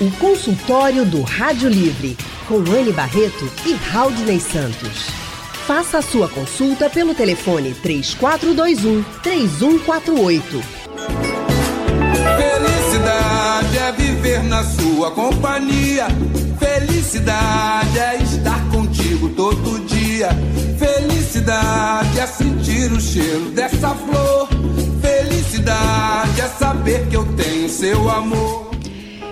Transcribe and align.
O 0.00 0.10
consultório 0.18 1.04
do 1.06 1.22
Rádio 1.22 1.68
Livre, 1.68 2.16
com 2.48 2.56
Anne 2.56 2.92
Barreto 2.92 3.48
e 3.64 3.74
Raudney 3.74 4.40
Santos. 4.40 5.06
Faça 5.68 5.98
a 5.98 6.02
sua 6.02 6.28
consulta 6.28 6.90
pelo 6.90 7.14
telefone 7.14 7.72
3421 7.74 9.04
3148. 9.22 10.62
Felicidade 12.36 13.78
é 13.78 13.92
viver 13.92 14.42
na 14.42 14.64
sua 14.64 15.12
companhia. 15.12 16.08
Felicidade 16.58 17.96
é 17.96 18.16
estar 18.20 18.68
contigo 18.72 19.28
todo 19.28 19.78
dia. 19.86 20.30
Felicidade 20.76 22.18
é 22.18 22.26
sentir 22.26 22.90
o 22.92 23.00
cheiro 23.00 23.50
dessa 23.50 23.94
flor. 23.94 24.48
Felicidade 25.00 26.40
é 26.40 26.48
saber 26.48 27.06
que 27.06 27.16
eu 27.16 27.24
tenho 27.36 27.68
seu 27.68 28.10
amor. 28.10 28.63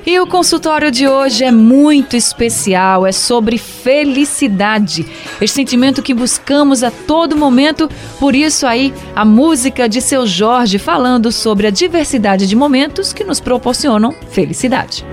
E 0.05 0.19
o 0.19 0.27
consultório 0.27 0.91
de 0.91 1.07
hoje 1.07 1.45
é 1.45 1.53
muito 1.53 2.17
especial, 2.17 3.07
é 3.07 3.13
sobre 3.13 3.57
felicidade, 3.57 5.07
esse 5.41 5.55
sentimento 5.55 6.03
que 6.03 6.13
buscamos 6.13 6.83
a 6.83 6.91
todo 6.91 7.37
momento, 7.37 7.89
por 8.19 8.35
isso 8.35 8.67
aí 8.67 8.93
a 9.15 9.25
música 9.25 9.89
de 9.89 10.01
seu 10.01 10.27
Jorge 10.27 10.77
falando 10.77 11.31
sobre 11.31 11.69
a 11.69 11.71
diversidade 11.71 12.49
de 12.49 12.57
momentos 12.57 13.13
que 13.13 13.23
nos 13.23 13.39
proporcionam 13.39 14.13
felicidade. 14.31 15.07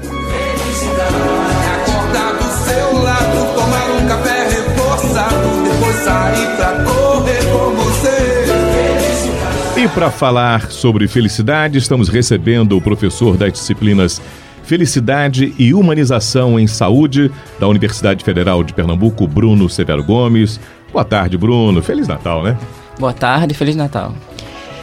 Felicidade 0.00 1.38
acordar 1.82 2.34
do 2.34 2.44
seu 2.64 3.02
lado, 3.02 3.54
tomar 3.54 3.90
um 3.90 4.06
café 4.06 4.48
reforçado, 4.50 5.48
depois 5.64 5.96
sair 5.96 6.57
E 9.78 9.86
para 9.86 10.10
falar 10.10 10.72
sobre 10.72 11.06
felicidade, 11.06 11.78
estamos 11.78 12.08
recebendo 12.08 12.76
o 12.76 12.80
professor 12.80 13.36
das 13.36 13.52
disciplinas 13.52 14.20
Felicidade 14.64 15.54
e 15.56 15.72
Humanização 15.72 16.58
em 16.58 16.66
Saúde 16.66 17.30
da 17.60 17.68
Universidade 17.68 18.24
Federal 18.24 18.64
de 18.64 18.74
Pernambuco, 18.74 19.24
Bruno 19.28 19.68
Severo 19.68 20.02
Gomes. 20.02 20.58
Boa 20.92 21.04
tarde, 21.04 21.38
Bruno. 21.38 21.80
Feliz 21.80 22.08
Natal, 22.08 22.42
né? 22.42 22.58
Boa 22.98 23.12
tarde, 23.12 23.54
Feliz 23.54 23.76
Natal. 23.76 24.12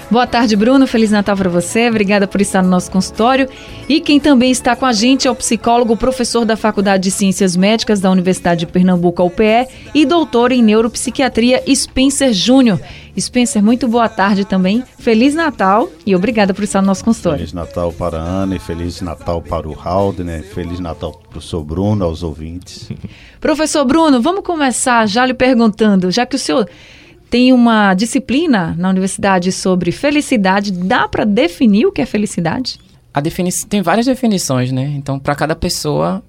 Boa 0.10 0.28
tarde, 0.28 0.56
Bruno. 0.56 0.86
Feliz 0.86 1.10
Natal 1.10 1.36
para 1.36 1.50
você. 1.50 1.90
Obrigada 1.90 2.28
por 2.28 2.40
estar 2.40 2.62
no 2.62 2.70
nosso 2.70 2.92
consultório. 2.92 3.50
E 3.90 4.00
quem 4.00 4.20
também 4.20 4.52
está 4.52 4.76
com 4.76 4.86
a 4.86 4.94
gente 4.94 5.28
é 5.28 5.32
o 5.32 5.36
psicólogo, 5.36 5.98
professor 5.98 6.46
da 6.46 6.56
Faculdade 6.56 7.04
de 7.04 7.12
Ciências 7.12 7.56
Médicas 7.56 8.00
da 8.00 8.12
Universidade 8.12 8.62
de 8.62 8.68
Pernambuco, 8.68 9.24
UPE, 9.24 9.68
e 9.94 10.06
doutor 10.06 10.52
em 10.52 10.62
neuropsiquiatria, 10.64 11.64
Spencer 11.74 12.34
Júnior. 12.34 12.80
Spencer, 13.20 13.64
muito 13.64 13.88
boa 13.88 14.08
tarde 14.08 14.46
também. 14.46 14.84
Feliz 15.00 15.34
Natal 15.34 15.90
e 16.06 16.16
obrigada 16.16 16.54
por 16.54 16.64
estar 16.64 16.82
no 16.82 16.88
nosso 16.88 17.04
consultório. 17.04 17.40
Feliz 17.40 17.54
Natal 17.54 17.92
para 17.92 18.22
a 18.22 18.24
Ana 18.24 18.56
e 18.58 18.60
Feliz 18.60 19.02
Natal 19.02 19.42
para 19.42 19.68
o 19.68 19.74
Raul, 19.74 20.14
né? 20.20 20.44
Feliz 20.54 20.80
Natal 20.80 21.14
para 21.14 21.26
o 21.26 21.30
professor 21.30 21.64
Bruno, 21.64 22.06
aos 22.06 22.24
ouvintes. 22.24 22.90
Professor 23.40 23.86
Bruno, 23.86 24.22
vamos 24.22 24.44
começar 24.44 25.08
já 25.08 25.26
lhe 25.26 25.34
perguntando, 25.34 26.12
já 26.12 26.26
que 26.26 26.36
o 26.36 26.40
senhor 26.40 26.68
tem 27.30 27.52
uma 27.52 27.94
disciplina 27.94 28.76
na 28.78 28.90
universidade 28.90 29.52
sobre 29.52 29.92
felicidade. 29.92 30.72
Dá 30.72 31.08
para 31.08 31.26
definir 31.26 31.86
o 31.86 31.92
que 31.92 32.02
é 32.02 32.06
felicidade? 32.06 32.80
A 33.14 33.22
defini 33.22 33.50
tem 33.70 33.82
várias 33.82 34.06
definições, 34.06 34.72
né? 34.72 34.94
Então, 34.96 35.18
para 35.18 35.36
cada 35.36 35.56
pessoa 35.56 36.24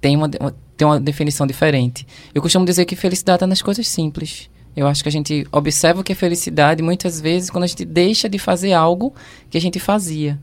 tem 0.00 0.16
uma, 0.16 0.28
tem 0.28 0.86
uma 0.86 1.00
definição 1.00 1.46
diferente. 1.46 2.06
Eu 2.34 2.40
costumo 2.40 2.64
dizer 2.64 2.84
que 2.84 2.94
felicidade 2.94 3.36
está 3.36 3.46
nas 3.46 3.60
coisas 3.60 3.86
simples. 3.88 4.48
Eu 4.76 4.86
acho 4.86 5.02
que 5.02 5.08
a 5.08 5.12
gente 5.12 5.44
observa 5.50 6.00
o 6.00 6.04
que 6.04 6.12
é 6.12 6.14
felicidade 6.14 6.82
muitas 6.82 7.20
vezes 7.20 7.50
quando 7.50 7.64
a 7.64 7.66
gente 7.66 7.84
deixa 7.84 8.28
de 8.28 8.38
fazer 8.38 8.72
algo 8.72 9.12
que 9.50 9.58
a 9.58 9.60
gente 9.60 9.80
fazia. 9.80 10.38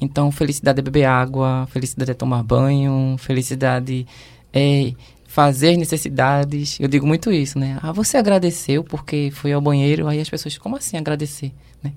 Então, 0.00 0.30
felicidade 0.32 0.80
é 0.80 0.82
beber 0.82 1.04
água, 1.04 1.68
felicidade 1.70 2.10
é 2.10 2.14
tomar 2.14 2.42
banho, 2.42 3.16
felicidade 3.18 4.06
é 4.52 4.92
fazer 5.36 5.76
necessidades. 5.76 6.80
Eu 6.80 6.88
digo 6.88 7.06
muito 7.06 7.30
isso, 7.30 7.58
né? 7.58 7.78
Ah, 7.82 7.92
você 7.92 8.16
agradeceu 8.16 8.82
porque 8.82 9.30
foi 9.30 9.52
ao 9.52 9.60
banheiro. 9.60 10.08
Aí 10.08 10.18
as 10.18 10.30
pessoas, 10.30 10.56
como 10.56 10.76
assim 10.76 10.96
agradecer? 10.96 11.52
Né? 11.84 11.92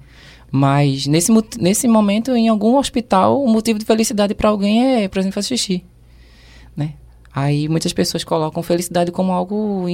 Mas 0.52 1.08
nesse, 1.08 1.32
nesse 1.58 1.88
momento, 1.88 2.36
em 2.36 2.50
algum 2.50 2.76
hospital, 2.76 3.42
o 3.42 3.48
motivo 3.48 3.80
de 3.80 3.86
felicidade 3.86 4.36
para 4.36 4.50
alguém 4.50 5.04
é, 5.04 5.08
por 5.08 5.20
exemplo, 5.20 5.36
fazer 5.36 5.56
xixi. 5.56 5.86
Né? 6.76 6.96
Aí 7.34 7.70
muitas 7.70 7.94
pessoas 7.94 8.26
colocam 8.26 8.62
felicidade 8.62 9.10
como 9.10 9.32
algo 9.32 9.86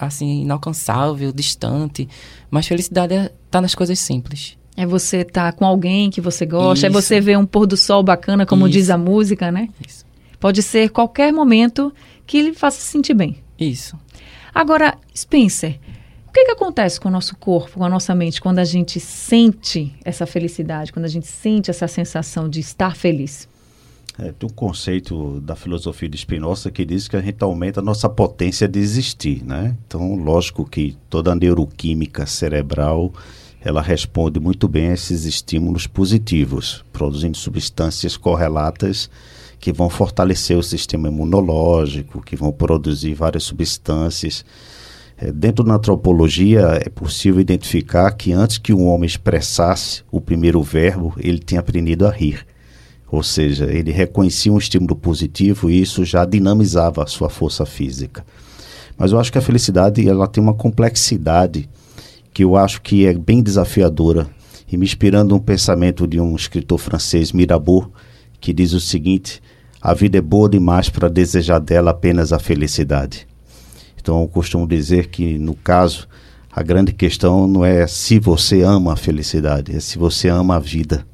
assim, 0.00 0.42
inalcançável, 0.42 1.30
distante. 1.30 2.08
Mas 2.50 2.66
felicidade 2.66 3.14
está 3.14 3.26
é, 3.26 3.32
tá 3.48 3.60
nas 3.60 3.72
coisas 3.72 4.00
simples. 4.00 4.58
É 4.76 4.84
você 4.84 5.18
estar 5.18 5.52
tá 5.52 5.56
com 5.56 5.64
alguém 5.64 6.10
que 6.10 6.20
você 6.20 6.44
gosta, 6.44 6.78
Isso. 6.78 6.86
é 6.86 6.90
você 6.90 7.20
ver 7.20 7.38
um 7.38 7.46
pôr 7.46 7.68
do 7.68 7.76
sol 7.76 8.02
bacana, 8.02 8.44
como 8.44 8.66
Isso. 8.66 8.72
diz 8.72 8.90
a 8.90 8.98
música, 8.98 9.52
né? 9.52 9.68
Isso. 9.86 10.04
Pode 10.40 10.60
ser 10.60 10.88
qualquer 10.88 11.32
momento 11.32 11.92
que 12.30 12.40
lhe 12.40 12.54
faça 12.54 12.80
sentir 12.80 13.12
bem. 13.12 13.38
Isso. 13.58 13.98
Agora, 14.54 14.96
Spencer, 15.12 15.80
o 16.28 16.32
que, 16.32 16.44
que 16.44 16.52
acontece 16.52 17.00
com 17.00 17.08
o 17.08 17.10
nosso 17.10 17.36
corpo, 17.36 17.78
com 17.78 17.84
a 17.84 17.88
nossa 17.88 18.14
mente, 18.14 18.40
quando 18.40 18.60
a 18.60 18.64
gente 18.64 19.00
sente 19.00 19.92
essa 20.04 20.24
felicidade, 20.26 20.92
quando 20.92 21.06
a 21.06 21.08
gente 21.08 21.26
sente 21.26 21.72
essa 21.72 21.88
sensação 21.88 22.48
de 22.48 22.60
estar 22.60 22.94
feliz? 22.94 23.48
É, 24.16 24.30
tem 24.30 24.48
um 24.48 24.52
conceito 24.52 25.40
da 25.40 25.56
filosofia 25.56 26.08
de 26.08 26.18
Spinoza 26.18 26.70
que 26.70 26.84
diz 26.84 27.08
que 27.08 27.16
a 27.16 27.20
gente 27.20 27.42
aumenta 27.42 27.80
a 27.80 27.82
nossa 27.82 28.08
potência 28.08 28.68
de 28.68 28.78
existir, 28.78 29.42
né? 29.42 29.76
Então, 29.88 30.14
lógico 30.14 30.64
que 30.64 30.96
toda 31.08 31.32
a 31.32 31.34
neuroquímica 31.34 32.26
cerebral 32.26 33.12
ela 33.60 33.82
responde 33.82 34.38
muito 34.38 34.68
bem 34.68 34.90
a 34.90 34.94
esses 34.94 35.24
estímulos 35.24 35.88
positivos, 35.88 36.84
produzindo 36.92 37.36
substâncias 37.36 38.16
correlatas 38.16 39.10
que 39.60 39.72
vão 39.72 39.90
fortalecer 39.90 40.56
o 40.56 40.62
sistema 40.62 41.08
imunológico, 41.08 42.22
que 42.22 42.34
vão 42.34 42.50
produzir 42.50 43.12
várias 43.12 43.42
substâncias. 43.44 44.42
É, 45.18 45.30
dentro 45.30 45.62
da 45.62 45.74
antropologia, 45.74 46.80
é 46.82 46.88
possível 46.88 47.40
identificar 47.40 48.10
que 48.12 48.32
antes 48.32 48.56
que 48.56 48.72
um 48.72 48.88
homem 48.88 49.06
expressasse 49.06 50.02
o 50.10 50.18
primeiro 50.18 50.62
verbo, 50.62 51.14
ele 51.18 51.38
tinha 51.38 51.60
aprendido 51.60 52.06
a 52.06 52.10
rir. 52.10 52.46
Ou 53.12 53.22
seja, 53.22 53.66
ele 53.66 53.90
reconhecia 53.90 54.52
um 54.52 54.56
estímulo 54.56 54.96
positivo 54.96 55.68
e 55.68 55.80
isso 55.80 56.04
já 56.06 56.24
dinamizava 56.24 57.02
a 57.02 57.06
sua 57.06 57.28
força 57.28 57.66
física. 57.66 58.24
Mas 58.96 59.12
eu 59.12 59.20
acho 59.20 59.30
que 59.30 59.38
a 59.38 59.42
felicidade 59.42 60.08
ela 60.08 60.26
tem 60.26 60.42
uma 60.42 60.54
complexidade 60.54 61.68
que 62.32 62.44
eu 62.44 62.56
acho 62.56 62.80
que 62.80 63.04
é 63.04 63.12
bem 63.12 63.42
desafiadora. 63.42 64.26
E 64.70 64.76
me 64.76 64.86
inspirando 64.86 65.34
um 65.34 65.40
pensamento 65.40 66.06
de 66.06 66.20
um 66.20 66.36
escritor 66.36 66.78
francês, 66.78 67.32
Mirabeau, 67.32 67.90
que 68.40 68.52
diz 68.52 68.72
o 68.72 68.80
seguinte: 68.80 69.42
a 69.80 69.94
vida 69.94 70.18
é 70.18 70.20
boa 70.20 70.48
demais 70.48 70.88
para 70.88 71.08
desejar 71.08 71.58
dela 71.58 71.90
apenas 71.90 72.32
a 72.32 72.38
felicidade. 72.38 73.26
Então 74.00 74.20
eu 74.22 74.28
costumo 74.28 74.66
dizer 74.66 75.08
que, 75.08 75.38
no 75.38 75.54
caso, 75.54 76.08
a 76.50 76.62
grande 76.62 76.92
questão 76.92 77.46
não 77.46 77.64
é 77.64 77.86
se 77.86 78.18
você 78.18 78.62
ama 78.62 78.94
a 78.94 78.96
felicidade, 78.96 79.76
é 79.76 79.80
se 79.80 79.98
você 79.98 80.28
ama 80.28 80.56
a 80.56 80.58
vida. 80.58 81.06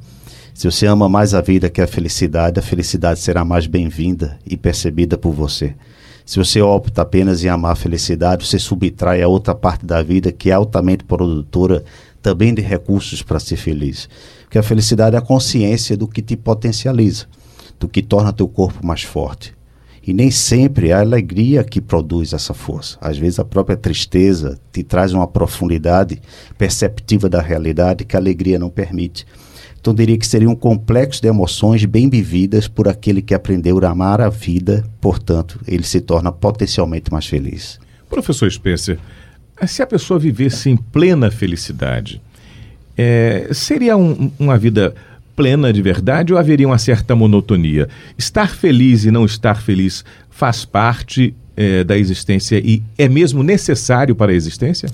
Se 0.54 0.70
você 0.70 0.86
ama 0.86 1.08
mais 1.08 1.34
a 1.34 1.42
vida 1.42 1.68
que 1.68 1.82
a 1.82 1.86
felicidade, 1.86 2.58
a 2.58 2.62
felicidade 2.62 3.20
será 3.20 3.44
mais 3.44 3.66
bem-vinda 3.66 4.38
e 4.46 4.56
percebida 4.56 5.18
por 5.18 5.32
você. 5.32 5.74
Se 6.24 6.38
você 6.38 6.62
opta 6.62 7.02
apenas 7.02 7.44
em 7.44 7.48
amar 7.48 7.72
a 7.72 7.76
felicidade, 7.76 8.46
você 8.46 8.58
subtrai 8.58 9.22
a 9.22 9.28
outra 9.28 9.54
parte 9.54 9.84
da 9.84 10.02
vida 10.02 10.32
que 10.32 10.50
é 10.50 10.54
altamente 10.54 11.04
produtora 11.04 11.84
também 12.26 12.52
de 12.52 12.60
recursos 12.60 13.22
para 13.22 13.38
ser 13.38 13.54
feliz. 13.54 14.08
Porque 14.42 14.58
a 14.58 14.62
felicidade 14.62 15.14
é 15.14 15.18
a 15.20 15.22
consciência 15.22 15.96
do 15.96 16.08
que 16.08 16.20
te 16.20 16.36
potencializa, 16.36 17.26
do 17.78 17.86
que 17.86 18.02
torna 18.02 18.32
teu 18.32 18.48
corpo 18.48 18.84
mais 18.84 19.04
forte. 19.04 19.54
E 20.04 20.12
nem 20.12 20.28
sempre 20.28 20.88
é 20.88 20.92
a 20.92 21.02
alegria 21.02 21.62
que 21.62 21.80
produz 21.80 22.32
essa 22.32 22.52
força. 22.52 22.98
Às 23.00 23.16
vezes 23.16 23.38
a 23.38 23.44
própria 23.44 23.76
tristeza 23.76 24.58
te 24.72 24.82
traz 24.82 25.12
uma 25.12 25.28
profundidade 25.28 26.20
perceptiva 26.58 27.28
da 27.28 27.40
realidade 27.40 28.04
que 28.04 28.16
a 28.16 28.18
alegria 28.18 28.58
não 28.58 28.70
permite. 28.70 29.24
Então 29.80 29.94
diria 29.94 30.18
que 30.18 30.26
seria 30.26 30.50
um 30.50 30.56
complexo 30.56 31.22
de 31.22 31.28
emoções 31.28 31.84
bem 31.84 32.10
vividas 32.10 32.66
por 32.66 32.88
aquele 32.88 33.22
que 33.22 33.34
aprendeu 33.34 33.78
a 33.84 33.90
amar 33.90 34.20
a 34.20 34.28
vida, 34.28 34.84
portanto, 35.00 35.60
ele 35.64 35.84
se 35.84 36.00
torna 36.00 36.32
potencialmente 36.32 37.12
mais 37.12 37.26
feliz. 37.26 37.78
Professor 38.10 38.50
Spencer, 38.50 38.98
se 39.64 39.80
a 39.80 39.86
pessoa 39.86 40.18
vivesse 40.18 40.68
em 40.68 40.76
plena 40.76 41.30
felicidade, 41.30 42.20
é, 42.96 43.48
seria 43.52 43.96
um, 43.96 44.30
uma 44.38 44.56
vida 44.56 44.94
plena 45.34 45.72
de 45.72 45.82
verdade 45.82 46.32
ou 46.32 46.38
haveria 46.38 46.66
uma 46.66 46.78
certa 46.78 47.14
monotonia? 47.14 47.88
Estar 48.16 48.54
feliz 48.54 49.04
e 49.04 49.10
não 49.10 49.24
estar 49.24 49.60
feliz 49.60 50.04
faz 50.30 50.64
parte 50.64 51.34
é, 51.56 51.84
da 51.84 51.96
existência 51.96 52.58
e 52.58 52.82
é 52.96 53.08
mesmo 53.08 53.42
necessário 53.42 54.14
para 54.14 54.32
a 54.32 54.34
existência? 54.34 54.88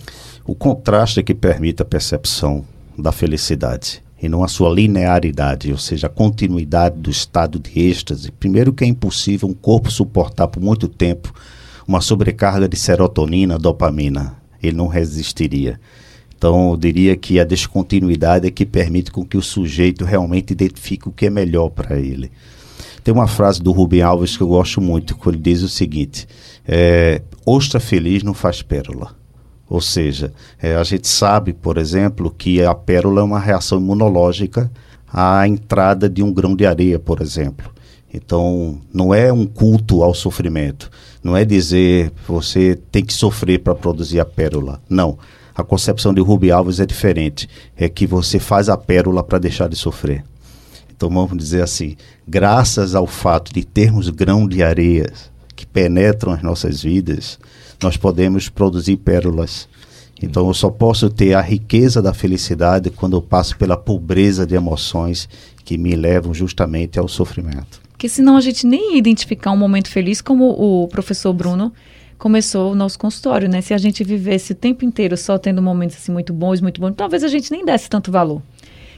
O 0.44 0.54
contraste 0.54 1.20
é 1.20 1.22
que 1.22 1.34
permite 1.34 1.82
a 1.82 1.84
percepção 1.84 2.64
da 2.98 3.12
felicidade 3.12 4.02
e 4.20 4.28
não 4.28 4.44
a 4.44 4.48
sua 4.48 4.72
linearidade, 4.72 5.72
ou 5.72 5.78
seja, 5.78 6.06
a 6.06 6.10
continuidade 6.10 6.96
do 6.96 7.10
estado 7.10 7.58
de 7.58 7.80
êxtase. 7.80 8.30
Primeiro 8.30 8.72
que 8.72 8.84
é 8.84 8.86
impossível 8.86 9.48
um 9.48 9.54
corpo 9.54 9.90
suportar 9.90 10.46
por 10.46 10.62
muito 10.62 10.86
tempo 10.86 11.32
uma 11.86 12.00
sobrecarga 12.00 12.68
de 12.68 12.76
serotonina, 12.76 13.58
dopamina 13.58 14.42
ele 14.62 14.76
não 14.76 14.86
resistiria. 14.86 15.80
Então, 16.42 16.72
eu 16.72 16.76
diria 16.76 17.14
que 17.14 17.38
a 17.38 17.44
descontinuidade 17.44 18.48
é 18.48 18.50
que 18.50 18.66
permite 18.66 19.12
com 19.12 19.24
que 19.24 19.36
o 19.36 19.40
sujeito 19.42 20.04
realmente 20.04 20.50
identifique 20.50 21.08
o 21.08 21.12
que 21.12 21.26
é 21.26 21.30
melhor 21.30 21.68
para 21.68 22.00
ele. 22.00 22.32
Tem 23.04 23.14
uma 23.14 23.28
frase 23.28 23.62
do 23.62 23.70
Rubem 23.70 24.02
Alves 24.02 24.36
que 24.36 24.42
eu 24.42 24.48
gosto 24.48 24.80
muito, 24.80 25.16
quando 25.16 25.36
ele 25.36 25.44
diz 25.44 25.62
o 25.62 25.68
seguinte: 25.68 26.26
é, 26.66 27.22
ostra 27.46 27.78
feliz 27.78 28.24
não 28.24 28.34
faz 28.34 28.60
pérola. 28.60 29.14
Ou 29.68 29.80
seja, 29.80 30.32
é, 30.60 30.74
a 30.74 30.82
gente 30.82 31.06
sabe, 31.06 31.52
por 31.52 31.78
exemplo, 31.78 32.28
que 32.36 32.60
a 32.60 32.74
pérola 32.74 33.20
é 33.20 33.24
uma 33.24 33.38
reação 33.38 33.78
imunológica 33.78 34.68
à 35.06 35.46
entrada 35.46 36.10
de 36.10 36.24
um 36.24 36.32
grão 36.32 36.56
de 36.56 36.66
areia, 36.66 36.98
por 36.98 37.22
exemplo. 37.22 37.70
Então, 38.12 38.80
não 38.92 39.14
é 39.14 39.32
um 39.32 39.46
culto 39.46 40.02
ao 40.02 40.12
sofrimento. 40.12 40.90
Não 41.22 41.36
é 41.36 41.44
dizer 41.44 42.10
você 42.26 42.76
tem 42.90 43.04
que 43.04 43.12
sofrer 43.12 43.60
para 43.60 43.76
produzir 43.76 44.18
a 44.18 44.24
pérola. 44.24 44.82
Não. 44.90 45.16
A 45.54 45.62
concepção 45.62 46.14
de 46.14 46.20
Rubi 46.20 46.50
Alves 46.50 46.80
é 46.80 46.86
diferente. 46.86 47.48
É 47.76 47.88
que 47.88 48.06
você 48.06 48.38
faz 48.38 48.68
a 48.68 48.76
pérola 48.76 49.22
para 49.22 49.38
deixar 49.38 49.68
de 49.68 49.76
sofrer. 49.76 50.24
Então, 50.94 51.10
vamos 51.10 51.36
dizer 51.36 51.62
assim: 51.62 51.96
graças 52.26 52.94
ao 52.94 53.06
fato 53.06 53.52
de 53.52 53.64
termos 53.64 54.08
grão 54.08 54.46
de 54.46 54.62
areia 54.62 55.12
que 55.54 55.66
penetram 55.66 56.32
as 56.32 56.42
nossas 56.42 56.82
vidas, 56.82 57.38
nós 57.82 57.96
podemos 57.96 58.48
produzir 58.48 58.96
pérolas. 58.96 59.68
Então 60.22 60.46
eu 60.46 60.54
só 60.54 60.70
posso 60.70 61.10
ter 61.10 61.34
a 61.34 61.40
riqueza 61.40 62.00
da 62.00 62.14
felicidade 62.14 62.90
quando 62.90 63.16
eu 63.16 63.22
passo 63.22 63.56
pela 63.56 63.76
pobreza 63.76 64.46
de 64.46 64.54
emoções 64.54 65.28
que 65.64 65.76
me 65.76 65.96
levam 65.96 66.32
justamente 66.32 66.98
ao 66.98 67.08
sofrimento. 67.08 67.80
Porque 67.90 68.08
senão 68.08 68.36
a 68.36 68.40
gente 68.40 68.66
nem 68.66 68.92
ia 68.92 68.98
identificar 68.98 69.50
um 69.50 69.56
momento 69.56 69.88
feliz 69.88 70.20
como 70.20 70.50
o 70.50 70.88
professor 70.88 71.32
Bruno 71.32 71.72
começou 72.22 72.70
o 72.70 72.74
nosso 72.76 72.96
consultório, 73.00 73.48
né? 73.48 73.60
Se 73.60 73.74
a 73.74 73.78
gente 73.78 74.04
vivesse 74.04 74.52
o 74.52 74.54
tempo 74.54 74.84
inteiro 74.84 75.16
só 75.16 75.36
tendo 75.38 75.60
momentos 75.60 75.96
assim 75.96 76.12
muito 76.12 76.32
bons, 76.32 76.60
muito 76.60 76.80
bons, 76.80 76.94
talvez 76.96 77.24
a 77.24 77.26
gente 77.26 77.50
nem 77.50 77.64
desse 77.64 77.90
tanto 77.90 78.12
valor. 78.12 78.40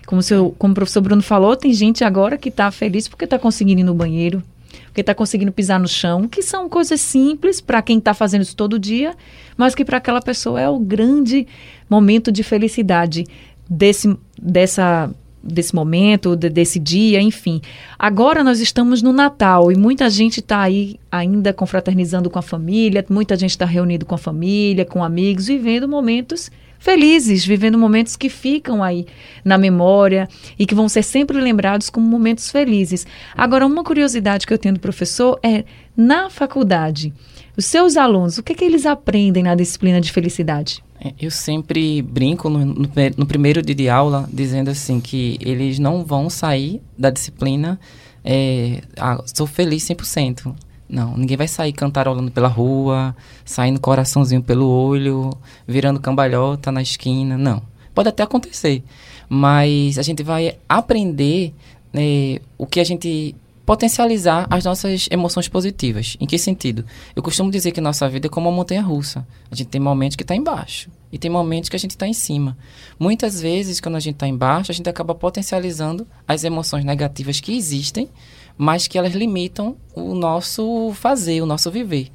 Como, 0.06 0.23
seu, 0.23 0.55
como 0.59 0.73
o 0.73 0.75
professor 0.75 1.00
Bruno 1.00 1.23
falou, 1.23 1.56
tem 1.56 1.73
gente 1.73 2.05
agora 2.05 2.37
que 2.37 2.50
está 2.50 2.71
feliz 2.71 3.09
porque 3.09 3.25
está 3.25 3.38
conseguindo 3.38 3.81
ir 3.81 3.85
no 3.85 3.94
banheiro, 3.94 4.43
porque 4.88 5.00
está 5.00 5.15
conseguindo 5.15 5.50
pisar 5.50 5.81
no 5.81 5.88
chão, 5.88 6.29
que 6.29 6.43
são 6.43 6.69
coisas 6.69 7.00
simples 7.00 7.62
para 7.62 7.81
quem 7.81 7.97
está 7.97 8.12
fazendo 8.12 8.43
isso 8.43 8.55
todo 8.55 8.79
dia, 8.79 9.17
mas 9.56 9.75
que 9.75 9.87
para 9.87 9.97
aquela 9.97 10.20
pessoa 10.20 10.61
é 10.61 10.69
o 10.69 10.79
grande 10.79 11.47
momento 11.88 12.31
de 12.31 12.43
felicidade 12.43 13.25
desse, 13.67 14.15
dessa, 14.38 15.11
desse 15.44 15.75
momento, 15.75 16.35
de, 16.35 16.49
desse 16.49 16.79
dia, 16.79 17.20
enfim. 17.20 17.61
Agora 17.99 18.43
nós 18.43 18.61
estamos 18.61 19.02
no 19.02 19.12
Natal 19.12 19.70
e 19.70 19.76
muita 19.76 20.08
gente 20.08 20.41
está 20.41 20.62
aí 20.62 20.99
ainda 21.11 21.52
confraternizando 21.52 22.31
com 22.31 22.38
a 22.38 22.43
família, 22.43 23.05
muita 23.11 23.37
gente 23.37 23.50
está 23.50 23.67
reunido 23.67 24.06
com 24.06 24.14
a 24.14 24.19
família, 24.19 24.85
com 24.85 25.05
amigos, 25.05 25.46
vivendo 25.46 25.88
momentos 25.88 26.50
felizes, 26.79 27.46
vivendo 27.46 27.79
momentos 27.79 28.14
que 28.14 28.29
ficam 28.29 28.82
aí 28.82 29.06
na 29.43 29.56
memória 29.56 30.29
e 30.58 30.67
que 30.67 30.75
vão 30.75 30.87
ser 30.87 31.02
sempre 31.02 31.41
lembrados 31.41 31.88
como 31.88 32.06
momentos 32.06 32.50
felizes. 32.50 33.06
Agora, 33.35 33.67
uma 33.67 33.82
curiosidade 33.82 34.46
que 34.46 34.52
eu 34.52 34.58
tenho 34.58 34.75
do 34.75 34.81
professor 34.81 35.38
é 35.43 35.64
na 35.96 36.29
faculdade, 36.29 37.11
os 37.56 37.64
seus 37.64 37.96
alunos, 37.96 38.37
o 38.37 38.43
que, 38.43 38.52
é 38.52 38.55
que 38.55 38.64
eles 38.64 38.85
aprendem 38.85 39.44
na 39.44 39.55
disciplina 39.55 39.99
de 39.99 40.12
felicidade? 40.12 40.83
É, 41.05 41.12
eu 41.21 41.31
sempre 41.31 42.01
brinco 42.01 42.49
no, 42.49 42.65
no, 42.65 42.89
no, 43.17 43.27
primeiro 43.27 43.61
dia 43.61 43.75
de 43.75 43.89
aula 43.91 44.27
dizendo 44.33 44.71
assim 44.71 45.01
que 45.01 45.37
eles 45.41 45.79
não 45.79 46.03
vão 46.03 46.31
sair 46.31 46.81
da 46.97 47.11
disciplina 47.11 47.79
é, 48.25 48.81
ah, 48.97 49.23
sou 49.27 49.47
feliz 49.47 49.85
100%. 49.85 50.55
Não, 50.89 51.17
ninguém 51.17 51.37
vai 51.37 51.49
sair 51.49 51.73
cantarolando 51.73 52.31
pela 52.31 52.49
rua, 52.49 53.15
saindo 53.45 53.81
coraçãozinho 53.81 54.43
pelo 54.43 54.67
olho, 54.67 55.31
virando 55.67 56.01
cambalhota 56.01 56.73
na 56.73 56.81
esquina. 56.81 57.37
Não. 57.37 57.62
Pode 57.95 58.09
até 58.09 58.23
acontecer, 58.23 58.83
mas 59.29 59.99
a 59.99 60.03
gente 60.03 60.23
vai 60.23 60.56
aprender 60.69 61.55
né, 61.93 62.39
o 62.59 62.67
que 62.67 62.81
a 62.81 62.85
gente 62.85 63.37
potencializar 63.64 64.46
as 64.50 64.64
nossas 64.64 65.08
emoções 65.11 65.49
positivas. 65.49 66.16
Em 66.20 66.26
que 66.26 66.38
sentido? 66.38 66.84
Eu 67.16 67.22
costumo 67.22 67.50
dizer 67.50 67.72
que 67.72 67.81
nossa 67.81 68.08
vida 68.08 68.26
é 68.26 68.31
como 68.31 68.49
uma 68.49 68.56
montanha 68.56 68.82
russa. 68.82 69.26
A 69.50 69.55
gente 69.55 69.69
tem 69.69 69.81
momentos 69.81 70.16
que 70.16 70.22
está 70.22 70.34
embaixo 70.34 70.90
e 71.11 71.19
tem 71.19 71.31
momentos 71.31 71.70
que 71.70 71.76
a 71.76 71.78
gente 71.78 71.93
está 71.93 72.06
em 72.06 72.12
cima. 72.12 72.56
Muitas 72.99 73.40
vezes, 73.40 73.81
quando 73.81 73.96
a 73.96 74.00
gente 74.00 74.14
está 74.14 74.28
embaixo, 74.28 74.70
a 74.70 74.75
gente 74.75 74.88
acaba 74.88 75.14
potencializando 75.14 76.06
as 76.26 76.44
emoções 76.44 76.84
negativas 76.84 77.40
que 77.40 77.56
existem 77.56 78.08
mas 78.56 78.87
que 78.87 78.96
elas 78.96 79.12
limitam 79.14 79.76
o 79.94 80.14
nosso 80.14 80.93
fazer, 80.94 81.43
o 81.43 81.46
nosso 81.46 81.70
viver. 81.70 82.10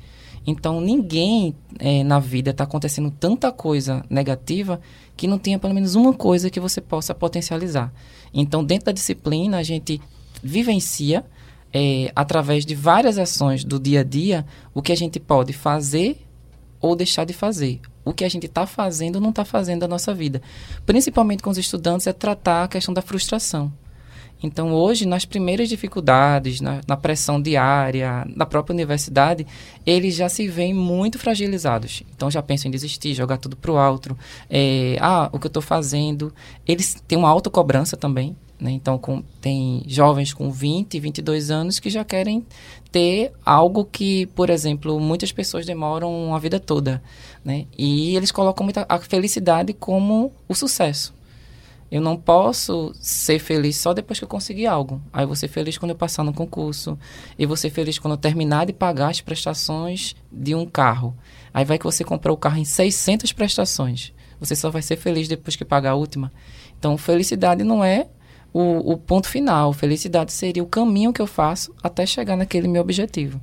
Então, 0.47 0.79
ninguém 0.81 1.55
é, 1.77 2.03
na 2.03 2.19
vida 2.19 2.51
está 2.51 2.63
acontecendo 2.63 3.11
tanta 3.11 3.51
coisa 3.51 4.03
negativa 4.09 4.79
que 5.15 5.27
não 5.27 5.37
tenha 5.37 5.59
pelo 5.59 5.73
menos 5.73 5.95
uma 5.95 6.13
coisa 6.13 6.49
que 6.49 6.59
você 6.59 6.79
possa 6.79 7.13
potencializar. 7.13 7.93
Então, 8.33 8.63
dentro 8.63 8.85
da 8.85 8.91
disciplina, 8.91 9.57
a 9.57 9.63
gente 9.63 10.01
vivencia, 10.41 11.25
é, 11.73 12.11
através 12.15 12.65
de 12.65 12.75
várias 12.75 13.17
ações 13.17 13.63
do 13.63 13.79
dia 13.79 14.01
a 14.01 14.03
dia, 14.03 14.45
o 14.73 14.81
que 14.81 14.91
a 14.91 14.97
gente 14.97 15.19
pode 15.19 15.53
fazer 15.53 16.25
ou 16.81 16.95
deixar 16.95 17.25
de 17.25 17.33
fazer. 17.33 17.79
O 18.03 18.13
que 18.13 18.23
a 18.23 18.29
gente 18.29 18.45
está 18.45 18.65
fazendo 18.65 19.15
ou 19.15 19.21
não 19.21 19.29
está 19.29 19.45
fazendo 19.45 19.81
da 19.81 19.87
nossa 19.87 20.13
vida. 20.13 20.41
Principalmente 20.85 21.43
com 21.43 21.49
os 21.49 21.57
estudantes, 21.57 22.07
é 22.07 22.13
tratar 22.13 22.63
a 22.63 22.67
questão 22.67 22.93
da 22.93 23.01
frustração. 23.01 23.71
Então, 24.41 24.71
hoje, 24.73 25.05
nas 25.05 25.25
primeiras 25.25 25.67
dificuldades, 25.67 26.61
na, 26.61 26.79
na, 26.87 26.95
pressão 26.95 27.41
diária, 27.41 28.25
na 28.33 28.45
própria 28.45 28.73
universidade, 28.73 29.45
eles 29.85 30.15
já 30.15 30.29
se 30.29 30.47
veem 30.47 30.73
muito 30.73 31.19
fragilizados. 31.19 32.03
Então, 32.15 32.31
já 32.31 32.41
pensam 32.41 32.69
em 32.69 32.71
desistir, 32.71 33.13
jogar 33.13 33.37
tudo 33.37 33.57
para 33.57 33.71
o 33.71 33.77
alto. 33.77 34.17
É, 34.49 34.97
ah, 35.01 35.29
o 35.33 35.37
que 35.37 35.47
eu 35.47 35.49
estou 35.49 35.61
fazendo. 35.61 36.33
Eles 36.65 36.95
têm 37.05 37.17
uma 37.17 37.29
autocobrança 37.29 37.97
também. 37.97 38.35
Né? 38.59 38.71
Então, 38.71 38.97
com, 38.97 39.23
tem 39.39 39.83
jovens 39.87 40.33
com 40.33 40.51
20, 40.51 40.99
22 40.99 41.49
anos 41.49 41.79
que 41.79 41.89
já 41.89 42.03
querem 42.03 42.45
ter 42.91 43.31
algo 43.45 43.85
que, 43.85 44.25
por 44.27 44.49
exemplo, 44.49 44.99
muitas 44.99 45.31
pessoas 45.31 45.65
demoram 45.65 46.35
a 46.35 46.39
vida 46.39 46.59
toda. 46.59 47.01
Né? 47.43 47.65
E 47.77 48.15
eles 48.15 48.31
colocam 48.31 48.65
muita, 48.65 48.85
a 48.89 48.99
felicidade 48.99 49.71
como 49.73 50.33
o 50.47 50.53
sucesso. 50.53 51.13
Eu 51.91 52.01
não 52.01 52.15
posso 52.15 52.93
ser 52.99 53.39
feliz 53.39 53.77
só 53.77 53.93
depois 53.93 54.19
que 54.19 54.25
eu 54.25 54.29
conseguir 54.29 54.67
algo. 54.67 55.01
Aí 55.11 55.23
eu 55.23 55.27
vou 55.27 55.35
ser 55.35 55.47
feliz 55.47 55.75
quando 55.77 55.91
eu 55.91 55.97
passar 55.97 56.23
no 56.23 56.33
concurso. 56.33 56.99
E 57.37 57.45
vou 57.47 57.57
ser 57.57 57.71
feliz 57.71 57.97
quando 57.97 58.13
eu 58.13 58.17
terminar 58.17 58.67
de 58.67 58.73
pagar 58.73 59.09
as 59.09 59.21
prestações 59.21 60.15
de 60.31 60.53
um 60.53 60.67
carro. 60.67 61.15
Aí 61.51 61.65
vai 61.65 61.79
que 61.79 61.85
você 61.85 62.03
comprou 62.03 62.35
o 62.35 62.39
carro 62.39 62.57
em 62.57 62.65
600 62.65 63.31
prestações. 63.33 64.13
Você 64.39 64.55
só 64.55 64.69
vai 64.69 64.83
ser 64.83 64.97
feliz 64.97 65.27
depois 65.27 65.55
que 65.55 65.65
pagar 65.65 65.91
a 65.91 65.95
última. 65.95 66.31
Então, 66.77 66.95
felicidade 66.95 67.63
não 67.63 67.83
é 67.83 68.07
o, 68.53 68.93
o 68.93 68.97
ponto 68.97 69.27
final. 69.27 69.73
Felicidade 69.73 70.31
seria 70.31 70.63
o 70.63 70.67
caminho 70.67 71.13
que 71.13 71.21
eu 71.21 71.27
faço 71.27 71.73
até 71.83 72.05
chegar 72.05 72.35
naquele 72.35 72.67
meu 72.67 72.81
objetivo. 72.81 73.39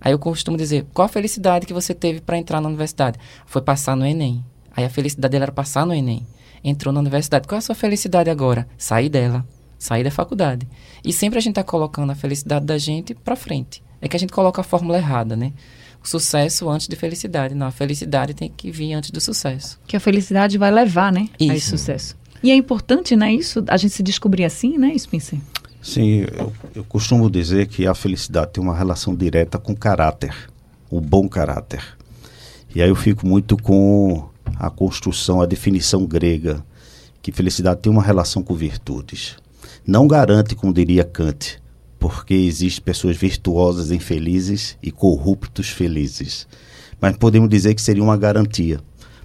Aí 0.00 0.12
eu 0.12 0.18
costumo 0.18 0.56
dizer, 0.56 0.86
qual 0.94 1.06
a 1.06 1.08
felicidade 1.08 1.66
que 1.66 1.74
você 1.74 1.94
teve 1.94 2.20
para 2.20 2.38
entrar 2.38 2.60
na 2.60 2.68
universidade? 2.68 3.18
Foi 3.46 3.60
passar 3.60 3.96
no 3.96 4.06
Enem. 4.06 4.44
Aí 4.74 4.84
a 4.84 4.90
felicidade 4.90 5.32
dela 5.32 5.44
era 5.44 5.52
passar 5.52 5.84
no 5.84 5.92
Enem 5.92 6.26
entrou 6.62 6.92
na 6.92 7.00
universidade. 7.00 7.48
Qual 7.48 7.56
é 7.56 7.58
a 7.58 7.62
sua 7.62 7.74
felicidade 7.74 8.30
agora? 8.30 8.68
Sair 8.76 9.08
dela, 9.08 9.46
sair 9.78 10.04
da 10.04 10.10
faculdade. 10.10 10.68
E 11.04 11.12
sempre 11.12 11.38
a 11.38 11.42
gente 11.42 11.52
está 11.52 11.64
colocando 11.64 12.10
a 12.10 12.14
felicidade 12.14 12.64
da 12.66 12.78
gente 12.78 13.14
para 13.14 13.36
frente. 13.36 13.82
É 14.00 14.08
que 14.08 14.16
a 14.16 14.20
gente 14.20 14.32
coloca 14.32 14.60
a 14.60 14.64
fórmula 14.64 14.98
errada, 14.98 15.36
né? 15.36 15.52
O 16.02 16.08
sucesso 16.08 16.68
antes 16.68 16.88
de 16.88 16.96
felicidade. 16.96 17.54
Não, 17.54 17.66
a 17.66 17.70
felicidade 17.70 18.32
tem 18.32 18.48
que 18.48 18.70
vir 18.70 18.94
antes 18.94 19.10
do 19.10 19.20
sucesso. 19.20 19.78
Que 19.86 19.96
a 19.96 20.00
felicidade 20.00 20.56
vai 20.56 20.70
levar, 20.70 21.12
né? 21.12 21.28
Isso. 21.38 21.70
Sucesso. 21.70 22.16
E 22.42 22.50
é 22.50 22.54
importante, 22.54 23.14
né, 23.16 23.32
isso, 23.32 23.62
a 23.68 23.76
gente 23.76 23.94
se 23.94 24.02
descobrir 24.02 24.44
assim, 24.44 24.78
né, 24.78 24.96
Spencer? 24.96 25.38
Sim, 25.82 26.26
eu, 26.32 26.52
eu 26.74 26.84
costumo 26.84 27.30
dizer 27.30 27.66
que 27.66 27.86
a 27.86 27.94
felicidade 27.94 28.52
tem 28.52 28.62
uma 28.62 28.76
relação 28.76 29.14
direta 29.14 29.58
com 29.58 29.72
o 29.72 29.76
caráter, 29.76 30.34
o 30.90 31.00
bom 31.00 31.28
caráter. 31.28 31.82
E 32.74 32.82
aí 32.82 32.88
eu 32.88 32.96
fico 32.96 33.26
muito 33.26 33.56
com 33.56 34.28
a 34.56 34.70
construção, 34.70 35.40
a 35.40 35.46
definição 35.46 36.06
grega, 36.06 36.64
que 37.22 37.32
felicidade 37.32 37.80
tem 37.80 37.92
uma 37.92 38.02
relação 38.02 38.42
com 38.42 38.54
virtudes. 38.54 39.36
Não 39.86 40.06
garante, 40.06 40.54
como 40.54 40.72
diria 40.72 41.04
Kant, 41.04 41.60
porque 41.98 42.34
existem 42.34 42.84
pessoas 42.84 43.16
virtuosas 43.16 43.90
infelizes 43.90 44.76
e 44.82 44.90
corruptos 44.90 45.68
felizes. 45.68 46.46
Mas 47.00 47.16
podemos 47.16 47.48
dizer 47.48 47.74
que 47.74 47.82
seria 47.82 48.02
uma 48.02 48.16
garantia, 48.16 48.80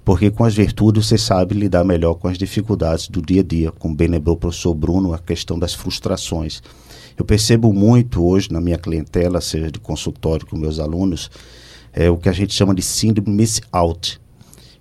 porque 0.06 0.30
com 0.30 0.44
as 0.44 0.54
virtudes 0.54 1.08
você 1.08 1.18
sabe 1.18 1.56
lidar 1.56 1.84
melhor 1.84 2.14
com 2.14 2.28
as 2.28 2.38
dificuldades 2.38 3.08
do 3.08 3.24
dia 3.24 3.42
a 3.42 3.44
dia, 3.44 3.72
como 3.72 3.96
bem 3.96 4.08
lembrou 4.08 4.36
o 4.36 4.40
professor 4.40 4.76
Bruno, 4.76 5.14
a 5.16 5.18
questão 5.18 5.58
das 5.58 5.74
frustrações. 5.74 6.62
Eu 7.18 7.26
percebo 7.26 7.74
muito 7.74 8.24
hoje 8.24 8.52
na 8.52 8.62
minha 8.62 8.78
clientela, 8.78 9.42
seja 9.42 9.72
de 9.72 9.80
consultório 9.80 10.46
com 10.46 10.56
meus 10.56 10.80
alunos, 10.80 11.32
é 11.92 12.08
o 12.08 12.18
que 12.18 12.30
a 12.30 12.32
gente 12.32 12.54
chama 12.54 12.76
de 12.76 12.84
síndrome 12.84 13.36
miss 13.36 13.60
out, 13.72 14.22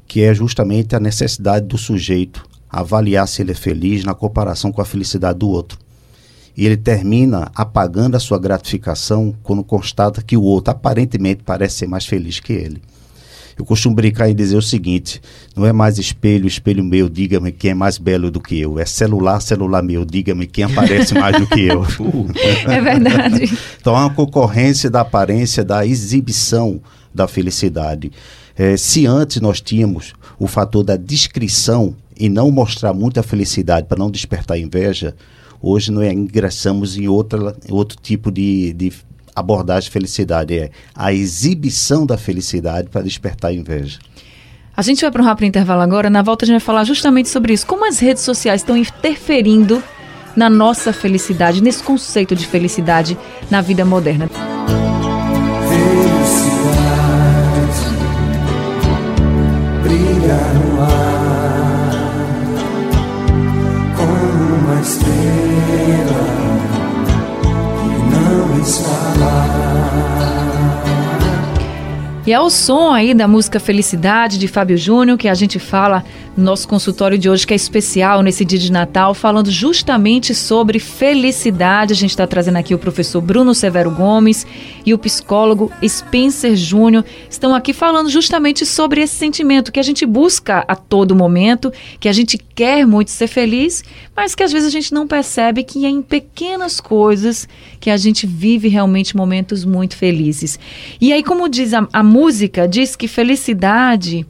que 0.06 0.20
é 0.20 0.34
justamente 0.34 0.94
a 0.94 1.00
necessidade 1.00 1.66
do 1.66 1.78
sujeito 1.78 2.44
avaliar 2.68 3.26
se 3.26 3.40
ele 3.40 3.52
é 3.52 3.54
feliz 3.54 4.04
na 4.04 4.12
comparação 4.12 4.70
com 4.70 4.82
a 4.82 4.84
felicidade 4.84 5.38
do 5.38 5.48
outro. 5.48 5.78
E 6.54 6.66
ele 6.66 6.76
termina 6.76 7.50
apagando 7.54 8.14
a 8.14 8.20
sua 8.20 8.38
gratificação 8.38 9.34
quando 9.42 9.64
constata 9.64 10.20
que 10.20 10.36
o 10.36 10.42
outro 10.42 10.72
aparentemente 10.72 11.42
parece 11.44 11.76
ser 11.76 11.86
mais 11.86 12.04
feliz 12.04 12.40
que 12.40 12.52
ele. 12.52 12.82
Eu 13.56 13.64
costumo 13.64 13.94
brincar 13.94 14.28
e 14.28 14.34
dizer 14.34 14.56
o 14.56 14.62
seguinte: 14.62 15.20
não 15.56 15.64
é 15.66 15.72
mais 15.72 15.98
espelho, 15.98 16.46
espelho 16.46 16.82
meu, 16.82 17.08
diga-me 17.08 17.52
quem 17.52 17.70
é 17.70 17.74
mais 17.74 17.98
belo 17.98 18.30
do 18.30 18.40
que 18.40 18.60
eu. 18.60 18.78
É 18.78 18.84
celular, 18.84 19.40
celular 19.40 19.82
meu, 19.82 20.04
diga-me 20.04 20.46
quem 20.46 20.64
aparece 20.64 21.14
mais 21.18 21.38
do 21.38 21.46
que 21.46 21.60
eu. 21.60 21.84
é 22.70 22.80
verdade. 22.80 23.58
então, 23.80 23.96
é 23.96 24.00
uma 24.00 24.14
concorrência 24.14 24.90
da 24.90 25.00
aparência, 25.00 25.64
da 25.64 25.86
exibição 25.86 26.80
da 27.14 27.28
felicidade. 27.28 28.10
É, 28.56 28.76
se 28.76 29.06
antes 29.06 29.40
nós 29.40 29.60
tínhamos 29.60 30.12
o 30.38 30.46
fator 30.46 30.82
da 30.82 30.96
descrição 30.96 31.94
e 32.18 32.28
não 32.28 32.50
mostrar 32.50 32.92
muita 32.92 33.22
felicidade 33.22 33.86
para 33.86 33.98
não 33.98 34.10
despertar 34.10 34.58
inveja, 34.58 35.14
hoje 35.60 35.90
nós 35.90 36.12
ingressamos 36.12 36.96
em 36.96 37.08
outra, 37.08 37.56
outro 37.68 37.98
tipo 38.00 38.30
de, 38.30 38.72
de 38.72 38.92
abordagem 39.34 39.88
de 39.88 39.90
felicidade. 39.90 40.58
É 40.58 40.70
a 40.94 41.12
exibição 41.12 42.06
da 42.06 42.16
felicidade 42.16 42.88
para 42.88 43.02
despertar 43.02 43.52
inveja. 43.52 43.98
A 44.76 44.82
gente 44.82 45.00
vai 45.02 45.10
para 45.10 45.22
um 45.22 45.24
rápido 45.24 45.46
intervalo 45.46 45.82
agora. 45.82 46.10
Na 46.10 46.22
volta 46.22 46.44
a 46.44 46.46
gente 46.46 46.54
vai 46.54 46.60
falar 46.60 46.84
justamente 46.84 47.28
sobre 47.28 47.52
isso. 47.52 47.66
Como 47.66 47.86
as 47.86 47.98
redes 47.98 48.22
sociais 48.22 48.60
estão 48.60 48.76
interferindo 48.76 49.82
na 50.34 50.50
nossa 50.50 50.92
felicidade, 50.92 51.62
nesse 51.62 51.82
conceito 51.82 52.34
de 52.34 52.46
felicidade 52.46 53.16
na 53.50 53.60
vida 53.60 53.84
moderna. 53.84 54.28
E 72.26 72.32
é 72.32 72.40
o 72.40 72.48
som 72.48 72.90
aí 72.90 73.12
da 73.12 73.28
música 73.28 73.60
Felicidade 73.60 74.38
de 74.38 74.48
Fábio 74.48 74.78
Júnior 74.78 75.18
que 75.18 75.28
a 75.28 75.34
gente 75.34 75.58
fala 75.58 76.02
no 76.34 76.42
nosso 76.42 76.66
consultório 76.66 77.18
de 77.18 77.28
hoje, 77.28 77.46
que 77.46 77.52
é 77.52 77.56
especial 77.56 78.22
nesse 78.22 78.46
dia 78.46 78.58
de 78.58 78.72
Natal, 78.72 79.12
falando 79.12 79.50
justamente 79.50 80.34
sobre 80.34 80.78
felicidade. 80.78 81.92
A 81.92 81.96
gente 81.96 82.10
está 82.10 82.26
trazendo 82.26 82.56
aqui 82.56 82.74
o 82.74 82.78
professor 82.78 83.20
Bruno 83.20 83.54
Severo 83.54 83.90
Gomes 83.90 84.46
e 84.86 84.94
o 84.94 84.98
psicólogo 84.98 85.70
Spencer 85.86 86.56
Júnior. 86.56 87.04
Estão 87.28 87.54
aqui 87.54 87.74
falando 87.74 88.08
justamente 88.08 88.64
sobre 88.64 89.02
esse 89.02 89.14
sentimento 89.14 89.70
que 89.70 89.78
a 89.78 89.82
gente 89.82 90.06
busca 90.06 90.64
a 90.66 90.74
todo 90.74 91.14
momento, 91.14 91.70
que 92.00 92.08
a 92.08 92.12
gente 92.12 92.38
quer 92.38 92.86
muito 92.86 93.10
ser 93.10 93.26
feliz, 93.26 93.84
mas 94.16 94.34
que 94.34 94.42
às 94.42 94.50
vezes 94.50 94.68
a 94.68 94.72
gente 94.72 94.94
não 94.94 95.06
percebe 95.06 95.62
que 95.62 95.84
é 95.84 95.90
em 95.90 96.00
pequenas 96.00 96.80
coisas 96.80 97.46
que 97.78 97.90
a 97.90 97.96
gente 97.96 98.26
vive 98.26 98.68
realmente 98.68 99.16
momentos 99.16 99.64
muito 99.64 99.94
felizes. 99.96 100.58
E 101.00 101.12
aí, 101.12 101.22
como 101.22 101.48
diz 101.48 101.74
a, 101.74 101.86
a 101.92 102.02
música, 102.14 102.68
diz 102.68 102.94
que 102.94 103.08
felicidade 103.08 104.24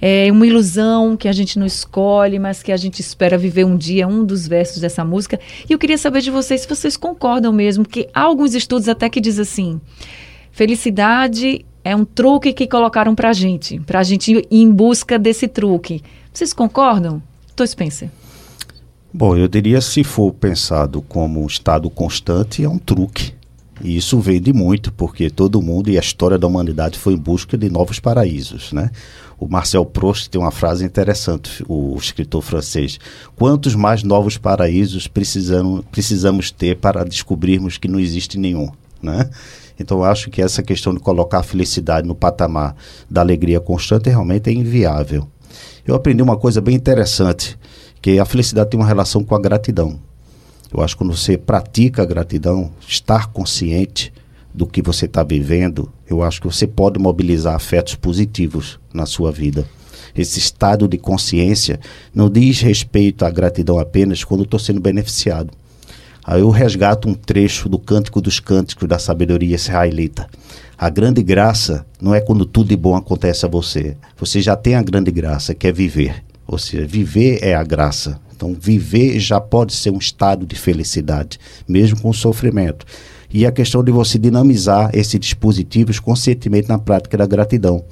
é 0.00 0.32
uma 0.32 0.46
ilusão 0.46 1.18
que 1.18 1.28
a 1.28 1.32
gente 1.32 1.58
não 1.58 1.66
escolhe, 1.66 2.38
mas 2.38 2.62
que 2.62 2.72
a 2.72 2.76
gente 2.78 3.00
espera 3.00 3.36
viver 3.36 3.66
um 3.66 3.76
dia, 3.76 4.08
um 4.08 4.24
dos 4.24 4.48
versos 4.48 4.80
dessa 4.80 5.04
música. 5.04 5.38
E 5.68 5.72
eu 5.74 5.78
queria 5.78 5.98
saber 5.98 6.22
de 6.22 6.30
vocês 6.30 6.62
se 6.62 6.68
vocês 6.68 6.96
concordam 6.96 7.52
mesmo, 7.52 7.84
que 7.84 8.08
há 8.14 8.22
alguns 8.22 8.54
estudos 8.54 8.88
até 8.88 9.10
que 9.10 9.20
diz 9.20 9.38
assim: 9.38 9.78
felicidade 10.50 11.66
é 11.84 11.94
um 11.94 12.06
truque 12.06 12.54
que 12.54 12.66
colocaram 12.66 13.14
pra 13.14 13.34
gente, 13.34 13.78
pra 13.80 14.02
gente 14.02 14.32
ir 14.32 14.46
em 14.50 14.72
busca 14.72 15.18
desse 15.18 15.46
truque. 15.46 16.02
Vocês 16.32 16.54
concordam? 16.54 17.22
Tô 17.54 17.66
Spencer. 17.66 18.08
Bom, 19.12 19.36
eu 19.36 19.46
diria 19.46 19.82
se 19.82 20.02
for 20.04 20.32
pensado 20.32 21.02
como 21.02 21.42
um 21.42 21.46
estado 21.46 21.90
constante, 21.90 22.64
é 22.64 22.68
um 22.68 22.78
truque. 22.78 23.39
E 23.82 23.96
isso 23.96 24.20
vende 24.20 24.52
muito, 24.52 24.92
porque 24.92 25.30
todo 25.30 25.62
mundo 25.62 25.90
e 25.90 25.96
a 25.96 26.00
história 26.00 26.38
da 26.38 26.46
humanidade 26.46 26.98
foi 26.98 27.14
em 27.14 27.18
busca 27.18 27.56
de 27.56 27.70
novos 27.70 27.98
paraísos, 27.98 28.72
né? 28.72 28.90
O 29.38 29.48
Marcel 29.48 29.86
Proust 29.86 30.28
tem 30.28 30.38
uma 30.38 30.50
frase 30.50 30.84
interessante, 30.84 31.64
o 31.66 31.96
escritor 31.96 32.42
francês. 32.42 32.98
Quantos 33.34 33.74
mais 33.74 34.02
novos 34.02 34.36
paraísos 34.36 35.06
precisamos, 35.06 35.82
precisamos 35.90 36.50
ter 36.50 36.76
para 36.76 37.04
descobrirmos 37.04 37.78
que 37.78 37.88
não 37.88 37.98
existe 37.98 38.38
nenhum, 38.38 38.68
né? 39.02 39.30
Então, 39.78 40.04
acho 40.04 40.28
que 40.28 40.42
essa 40.42 40.62
questão 40.62 40.92
de 40.92 41.00
colocar 41.00 41.38
a 41.38 41.42
felicidade 41.42 42.06
no 42.06 42.14
patamar 42.14 42.76
da 43.08 43.22
alegria 43.22 43.60
constante 43.60 44.10
realmente 44.10 44.50
é 44.50 44.52
inviável. 44.52 45.26
Eu 45.86 45.94
aprendi 45.94 46.22
uma 46.22 46.36
coisa 46.36 46.60
bem 46.60 46.74
interessante 46.74 47.58
que 48.02 48.18
a 48.18 48.26
felicidade 48.26 48.68
tem 48.68 48.78
uma 48.78 48.86
relação 48.86 49.24
com 49.24 49.34
a 49.34 49.40
gratidão. 49.40 49.98
Eu 50.72 50.82
acho 50.82 50.94
que 50.94 50.98
quando 50.98 51.16
você 51.16 51.36
pratica 51.36 52.02
a 52.02 52.06
gratidão, 52.06 52.70
estar 52.86 53.26
consciente 53.28 54.12
do 54.52 54.66
que 54.66 54.82
você 54.82 55.06
está 55.06 55.22
vivendo, 55.22 55.90
eu 56.08 56.22
acho 56.22 56.40
que 56.40 56.46
você 56.46 56.66
pode 56.66 56.98
mobilizar 56.98 57.54
afetos 57.54 57.94
positivos 57.94 58.78
na 58.92 59.06
sua 59.06 59.32
vida. 59.32 59.66
Esse 60.14 60.38
estado 60.38 60.88
de 60.88 60.98
consciência 60.98 61.78
não 62.14 62.28
diz 62.28 62.60
respeito 62.60 63.24
à 63.24 63.30
gratidão 63.30 63.78
apenas 63.78 64.24
quando 64.24 64.44
estou 64.44 64.58
sendo 64.58 64.80
beneficiado. 64.80 65.50
Aí 66.24 66.40
eu 66.40 66.50
resgato 66.50 67.08
um 67.08 67.14
trecho 67.14 67.68
do 67.68 67.78
Cântico 67.78 68.20
dos 68.20 68.38
Cânticos 68.40 68.88
da 68.88 68.98
Sabedoria 68.98 69.54
Israelita. 69.54 70.28
A 70.76 70.88
grande 70.88 71.22
graça 71.22 71.86
não 72.00 72.14
é 72.14 72.20
quando 72.20 72.44
tudo 72.44 72.68
de 72.68 72.76
bom 72.76 72.96
acontece 72.96 73.44
a 73.44 73.48
você. 73.48 73.96
Você 74.16 74.40
já 74.40 74.56
tem 74.56 74.74
a 74.74 74.82
grande 74.82 75.10
graça, 75.10 75.54
que 75.54 75.66
é 75.66 75.72
viver. 75.72 76.22
Ou 76.46 76.58
seja, 76.58 76.86
viver 76.86 77.38
é 77.42 77.54
a 77.54 77.62
graça. 77.62 78.20
Então, 78.40 78.56
viver 78.58 79.20
já 79.20 79.38
pode 79.38 79.74
ser 79.74 79.90
um 79.90 79.98
estado 79.98 80.46
de 80.46 80.56
felicidade, 80.56 81.38
mesmo 81.68 82.00
com 82.00 82.10
sofrimento. 82.10 82.86
E 83.30 83.44
a 83.44 83.52
questão 83.52 83.84
de 83.84 83.92
você 83.92 84.18
dinamizar 84.18 84.88
esses 84.94 85.20
dispositivos 85.20 86.00
conscientemente 86.00 86.66
na 86.66 86.78
prática 86.78 87.18
da 87.18 87.26
gratidão. 87.26 87.84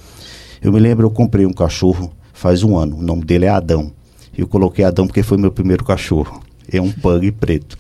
Eu 0.63 0.73
me 0.73 0.81
lembro, 0.81 1.07
eu 1.07 1.11
comprei 1.11 1.45
um 1.45 1.53
cachorro 1.53 2.11
faz 2.33 2.63
um 2.63 2.79
ano, 2.79 2.97
o 2.97 3.03
nome 3.03 3.25
dele 3.25 3.45
é 3.45 3.49
Adão. 3.49 3.93
Eu 4.37 4.47
coloquei 4.47 4.85
Adão 4.85 5.07
porque 5.07 5.23
foi 5.23 5.37
meu 5.37 5.51
primeiro 5.51 5.85
cachorro. 5.85 6.41
É 6.71 6.81
um 6.81 6.91
pug 6.91 7.31
preto. 7.33 7.77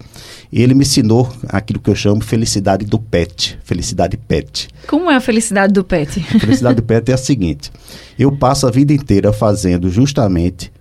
E 0.50 0.60
ele 0.62 0.74
me 0.74 0.82
ensinou 0.82 1.32
aquilo 1.48 1.78
que 1.78 1.88
eu 1.88 1.94
chamo 1.94 2.22
felicidade 2.22 2.84
do 2.84 2.98
pet, 2.98 3.58
felicidade 3.62 4.16
pet. 4.16 4.68
Como 4.86 5.10
é 5.10 5.14
a 5.14 5.20
felicidade 5.20 5.72
do 5.72 5.84
pet? 5.84 6.24
A 6.34 6.38
felicidade 6.38 6.76
do 6.76 6.82
pet 6.82 7.10
é 7.10 7.14
a 7.14 7.18
seguinte: 7.18 7.70
eu 8.18 8.32
passo 8.32 8.66
a 8.66 8.70
vida 8.70 8.92
inteira 8.92 9.32
fazendo 9.32 9.88
justamente 9.88 10.72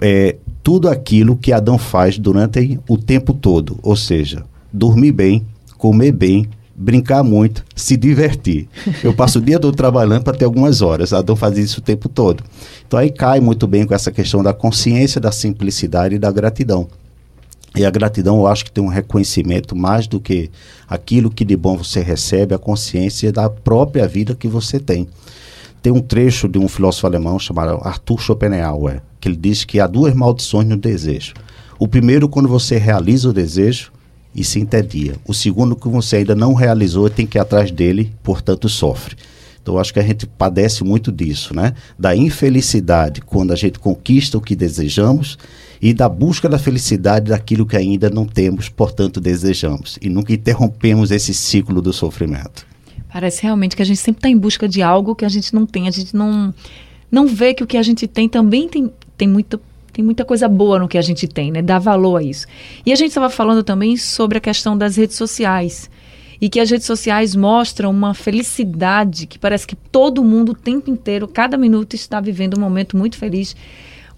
é, 0.00 0.36
tudo 0.66 0.88
aquilo 0.88 1.36
que 1.36 1.52
Adão 1.52 1.78
faz 1.78 2.18
durante 2.18 2.80
o 2.88 2.98
tempo 2.98 3.32
todo, 3.32 3.78
ou 3.84 3.94
seja, 3.94 4.42
dormir 4.72 5.12
bem, 5.12 5.46
comer 5.78 6.10
bem, 6.10 6.48
brincar 6.74 7.22
muito, 7.22 7.64
se 7.76 7.96
divertir. 7.96 8.68
Eu 9.00 9.14
passo 9.14 9.38
o 9.38 9.40
dia 9.40 9.60
todo 9.60 9.76
trabalhando 9.76 10.24
para 10.24 10.36
ter 10.36 10.44
algumas 10.44 10.82
horas. 10.82 11.12
Adão 11.12 11.36
faz 11.36 11.56
isso 11.56 11.78
o 11.78 11.82
tempo 11.84 12.08
todo. 12.08 12.42
Então 12.84 12.98
aí 12.98 13.10
cai 13.10 13.38
muito 13.38 13.64
bem 13.68 13.86
com 13.86 13.94
essa 13.94 14.10
questão 14.10 14.42
da 14.42 14.52
consciência, 14.52 15.20
da 15.20 15.30
simplicidade 15.30 16.16
e 16.16 16.18
da 16.18 16.32
gratidão. 16.32 16.88
E 17.76 17.86
a 17.86 17.90
gratidão, 17.90 18.38
eu 18.38 18.48
acho 18.48 18.64
que 18.64 18.72
tem 18.72 18.82
um 18.82 18.88
reconhecimento 18.88 19.76
mais 19.76 20.08
do 20.08 20.18
que 20.18 20.50
aquilo 20.88 21.30
que 21.30 21.44
de 21.44 21.56
bom 21.56 21.76
você 21.76 22.00
recebe, 22.00 22.56
a 22.56 22.58
consciência 22.58 23.30
da 23.30 23.48
própria 23.48 24.08
vida 24.08 24.34
que 24.34 24.48
você 24.48 24.80
tem. 24.80 25.06
Tem 25.80 25.92
um 25.92 26.00
trecho 26.00 26.48
de 26.48 26.58
um 26.58 26.66
filósofo 26.66 27.06
alemão 27.06 27.38
chamado 27.38 27.78
Arthur 27.84 28.20
Schopenhauer, 28.20 29.00
que 29.26 29.28
ele 29.28 29.36
diz 29.36 29.64
que 29.64 29.80
há 29.80 29.88
duas 29.88 30.14
maldições 30.14 30.68
no 30.68 30.76
desejo. 30.76 31.34
O 31.78 31.88
primeiro, 31.88 32.28
quando 32.28 32.48
você 32.48 32.78
realiza 32.78 33.28
o 33.28 33.32
desejo 33.32 33.90
e 34.32 34.44
se 34.44 34.60
entedia. 34.60 35.16
O 35.26 35.34
segundo, 35.34 35.74
que 35.74 35.88
você 35.88 36.16
ainda 36.16 36.34
não 36.34 36.54
realizou 36.54 37.08
e 37.08 37.10
tem 37.10 37.26
que 37.26 37.36
ir 37.36 37.40
atrás 37.40 37.72
dele, 37.72 38.14
portanto 38.22 38.68
sofre. 38.68 39.16
Então, 39.60 39.78
acho 39.78 39.92
que 39.92 39.98
a 39.98 40.02
gente 40.02 40.26
padece 40.26 40.84
muito 40.84 41.10
disso, 41.10 41.52
né? 41.52 41.74
Da 41.98 42.14
infelicidade 42.14 43.20
quando 43.20 43.52
a 43.52 43.56
gente 43.56 43.80
conquista 43.80 44.38
o 44.38 44.40
que 44.40 44.54
desejamos 44.54 45.36
e 45.82 45.92
da 45.92 46.08
busca 46.08 46.48
da 46.48 46.58
felicidade 46.58 47.30
daquilo 47.30 47.66
que 47.66 47.76
ainda 47.76 48.08
não 48.08 48.24
temos, 48.24 48.68
portanto 48.68 49.20
desejamos. 49.20 49.98
E 50.00 50.08
nunca 50.08 50.32
interrompemos 50.32 51.10
esse 51.10 51.34
ciclo 51.34 51.82
do 51.82 51.92
sofrimento. 51.92 52.64
Parece 53.12 53.42
realmente 53.42 53.74
que 53.74 53.82
a 53.82 53.84
gente 53.84 53.98
sempre 53.98 54.20
está 54.20 54.28
em 54.28 54.38
busca 54.38 54.68
de 54.68 54.82
algo 54.82 55.16
que 55.16 55.24
a 55.24 55.28
gente 55.28 55.52
não 55.52 55.66
tem, 55.66 55.88
a 55.88 55.90
gente 55.90 56.14
não, 56.14 56.54
não 57.10 57.26
vê 57.26 57.54
que 57.54 57.64
o 57.64 57.66
que 57.66 57.76
a 57.76 57.82
gente 57.82 58.06
tem 58.06 58.28
também 58.28 58.68
tem, 58.68 58.92
tem 59.16 59.28
muita 59.28 59.60
tem 59.92 60.04
muita 60.04 60.26
coisa 60.26 60.46
boa 60.46 60.78
no 60.78 60.86
que 60.86 60.98
a 60.98 61.02
gente 61.02 61.26
tem, 61.26 61.50
né? 61.50 61.62
Dá 61.62 61.78
valor 61.78 62.16
a 62.16 62.22
isso. 62.22 62.46
E 62.84 62.92
a 62.92 62.94
gente 62.94 63.08
estava 63.08 63.30
falando 63.30 63.64
também 63.64 63.96
sobre 63.96 64.36
a 64.36 64.40
questão 64.42 64.76
das 64.76 64.96
redes 64.96 65.16
sociais. 65.16 65.88
E 66.38 66.50
que 66.50 66.60
as 66.60 66.70
redes 66.70 66.86
sociais 66.86 67.34
mostram 67.34 67.90
uma 67.92 68.12
felicidade 68.12 69.26
que 69.26 69.38
parece 69.38 69.66
que 69.66 69.74
todo 69.74 70.22
mundo 70.22 70.52
o 70.52 70.54
tempo 70.54 70.90
inteiro, 70.90 71.26
cada 71.26 71.56
minuto, 71.56 71.94
está 71.94 72.20
vivendo 72.20 72.58
um 72.58 72.60
momento 72.60 72.94
muito 72.94 73.16
feliz. 73.16 73.56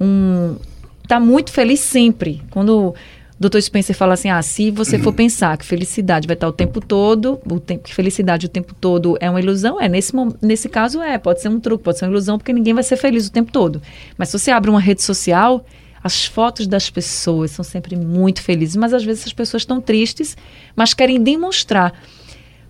Um, 0.00 0.56
está 1.00 1.20
muito 1.20 1.52
feliz 1.52 1.78
sempre. 1.78 2.42
Quando 2.50 2.92
Dr. 3.38 3.60
Spencer 3.60 3.94
fala 3.94 4.14
assim: 4.14 4.30
ah, 4.30 4.42
se 4.42 4.70
você 4.70 4.98
for 4.98 5.12
pensar 5.12 5.56
que 5.56 5.64
felicidade 5.64 6.26
vai 6.26 6.34
estar 6.34 6.48
o 6.48 6.52
tempo 6.52 6.80
todo, 6.80 7.40
o 7.48 7.60
tempo, 7.60 7.84
que 7.84 7.94
felicidade 7.94 8.46
o 8.46 8.48
tempo 8.48 8.74
todo 8.74 9.16
é 9.20 9.30
uma 9.30 9.40
ilusão, 9.40 9.80
é 9.80 9.88
nesse, 9.88 10.12
nesse 10.42 10.68
caso 10.68 11.00
é, 11.00 11.16
pode 11.18 11.40
ser 11.40 11.48
um 11.48 11.60
truque, 11.60 11.84
pode 11.84 11.98
ser 11.98 12.06
uma 12.06 12.10
ilusão, 12.10 12.36
porque 12.36 12.52
ninguém 12.52 12.74
vai 12.74 12.82
ser 12.82 12.96
feliz 12.96 13.28
o 13.28 13.32
tempo 13.32 13.52
todo. 13.52 13.80
Mas 14.16 14.30
se 14.30 14.38
você 14.38 14.50
abre 14.50 14.68
uma 14.68 14.80
rede 14.80 15.02
social, 15.02 15.64
as 16.02 16.24
fotos 16.24 16.66
das 16.66 16.90
pessoas 16.90 17.52
são 17.52 17.64
sempre 17.64 17.94
muito 17.94 18.42
felizes, 18.42 18.74
mas 18.74 18.92
às 18.92 19.04
vezes 19.04 19.26
as 19.26 19.32
pessoas 19.32 19.62
estão 19.62 19.80
tristes, 19.80 20.36
mas 20.74 20.92
querem 20.92 21.22
demonstrar. 21.22 21.92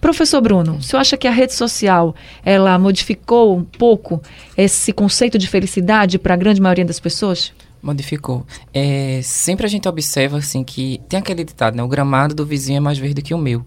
Professor 0.00 0.40
Bruno, 0.40 0.76
o 0.76 0.82
senhor 0.82 1.00
acha 1.00 1.16
que 1.16 1.26
a 1.26 1.30
rede 1.30 1.54
social 1.54 2.14
ela 2.44 2.78
modificou 2.78 3.56
um 3.56 3.64
pouco 3.64 4.22
esse 4.56 4.92
conceito 4.92 5.38
de 5.38 5.48
felicidade 5.48 6.18
para 6.18 6.34
a 6.34 6.36
grande 6.36 6.60
maioria 6.60 6.84
das 6.84 7.00
pessoas? 7.00 7.52
Modificou. 7.82 8.44
É, 8.74 9.20
sempre 9.22 9.66
a 9.66 9.68
gente 9.68 9.88
observa 9.88 10.38
assim 10.38 10.64
que 10.64 11.00
tem 11.08 11.18
aquele 11.18 11.44
ditado, 11.44 11.76
né? 11.76 11.82
O 11.82 11.88
gramado 11.88 12.34
do 12.34 12.44
vizinho 12.44 12.78
é 12.78 12.80
mais 12.80 12.98
verde 12.98 13.22
que 13.22 13.34
o 13.34 13.38
meu. 13.38 13.64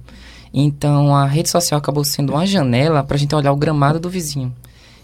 Então 0.53 1.15
a 1.15 1.25
rede 1.25 1.49
social 1.49 1.77
acabou 1.77 2.03
sendo 2.03 2.33
uma 2.33 2.45
janela 2.45 3.03
para 3.03 3.15
a 3.15 3.19
gente 3.19 3.33
olhar 3.33 3.51
o 3.51 3.55
gramado 3.55 3.99
do 3.99 4.09
vizinho. 4.09 4.53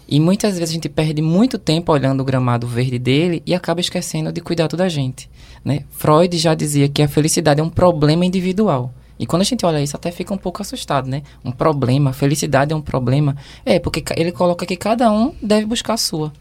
E 0.06 0.18
muitas 0.18 0.58
vezes 0.58 0.70
a 0.70 0.72
gente 0.72 0.88
perde 0.88 1.20
muito 1.20 1.58
tempo 1.58 1.92
olhando 1.92 2.20
o 2.20 2.24
gramado 2.24 2.66
verde 2.66 2.98
dele 2.98 3.42
e 3.44 3.54
acaba 3.54 3.80
esquecendo 3.80 4.32
de 4.32 4.40
cuidar 4.40 4.68
da 4.68 4.88
gente. 4.88 5.28
Né? 5.62 5.84
Freud 5.90 6.36
já 6.38 6.54
dizia 6.54 6.88
que 6.88 7.02
a 7.02 7.08
felicidade 7.08 7.60
é 7.60 7.62
um 7.62 7.68
problema 7.68 8.24
individual. 8.24 8.92
E 9.18 9.26
quando 9.26 9.42
a 9.42 9.44
gente 9.44 9.66
olha 9.66 9.82
isso, 9.82 9.96
até 9.96 10.10
fica 10.10 10.32
um 10.32 10.38
pouco 10.38 10.62
assustado, 10.62 11.08
né? 11.08 11.22
Um 11.44 11.50
problema, 11.50 12.12
felicidade 12.12 12.72
é 12.72 12.76
um 12.76 12.80
problema. 12.80 13.36
É, 13.66 13.78
porque 13.80 14.02
ele 14.16 14.30
coloca 14.30 14.64
que 14.64 14.76
cada 14.76 15.10
um 15.10 15.34
deve 15.42 15.66
buscar 15.66 15.94
a 15.94 15.96
sua. 15.96 16.32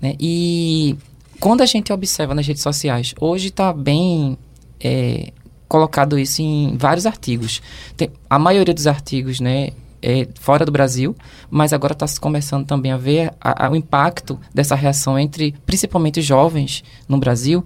Né? 0.00 0.14
E 0.20 0.96
quando 1.42 1.60
a 1.60 1.66
gente 1.66 1.92
observa 1.92 2.36
nas 2.36 2.46
redes 2.46 2.62
sociais, 2.62 3.16
hoje 3.20 3.48
está 3.48 3.72
bem 3.72 4.38
é, 4.78 5.32
colocado 5.66 6.16
isso 6.16 6.40
em 6.40 6.76
vários 6.76 7.04
artigos. 7.04 7.60
Tem, 7.96 8.10
a 8.30 8.38
maioria 8.38 8.72
dos 8.72 8.86
artigos, 8.86 9.40
né, 9.40 9.70
é 10.00 10.28
fora 10.38 10.64
do 10.64 10.70
Brasil, 10.70 11.16
mas 11.50 11.72
agora 11.72 11.94
está 11.94 12.06
se 12.06 12.20
começando 12.20 12.64
também 12.64 12.92
a 12.92 12.96
ver 12.96 13.32
a, 13.40 13.66
a, 13.66 13.70
o 13.72 13.74
impacto 13.74 14.38
dessa 14.54 14.76
reação 14.76 15.18
entre, 15.18 15.52
principalmente 15.66 16.22
jovens 16.22 16.84
no 17.08 17.18
Brasil. 17.18 17.64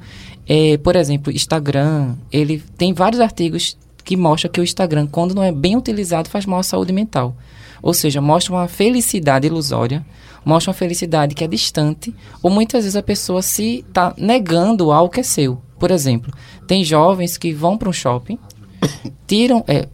É, 0.49 0.78
por 0.78 0.97
exemplo, 0.97 1.30
Instagram, 1.30 2.14
ele 2.33 2.64
tem 2.78 2.95
vários 2.95 3.21
artigos 3.21 3.76
que 4.07 4.17
mostram 4.17 4.53
que 4.53 4.61
o 4.61 4.65
Instagram, 4.65 5.09
quando 5.09 5.35
não 5.35 5.43
é 5.43 5.51
bem 5.51 5.77
utilizado, 5.77 6.31
faz 6.31 6.47
mal 6.47 6.61
à 6.61 6.63
saúde 6.63 6.93
mental. 6.93 7.37
Ou 7.83 7.93
seja, 7.93 8.21
mostra 8.21 8.55
uma 8.55 8.69
felicidade 8.69 9.49
ilusória, 9.49 10.07
mostra 10.45 10.71
uma 10.71 10.79
felicidade 10.79 11.35
que 11.35 11.43
é 11.43 11.49
distante, 11.49 12.15
ou 12.41 12.49
muitas 12.49 12.85
vezes 12.85 12.95
a 12.95 13.03
pessoa 13.03 13.43
se 13.43 13.85
está 13.87 14.15
negando 14.17 14.93
algo 14.93 15.13
que 15.13 15.19
é 15.19 15.23
seu. 15.25 15.61
Por 15.77 15.91
exemplo, 15.91 16.33
tem 16.69 16.85
jovens 16.85 17.37
que 17.37 17.53
vão 17.53 17.77
para 17.77 17.89
um 17.89 17.93
shopping, 17.93 18.39
tiram, 19.27 19.65
é, 19.67 19.89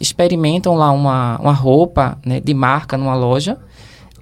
experimentam 0.00 0.76
lá 0.76 0.92
uma, 0.92 1.36
uma 1.38 1.52
roupa 1.52 2.16
né, 2.24 2.40
de 2.40 2.54
marca 2.54 2.96
numa 2.96 3.16
loja, 3.16 3.58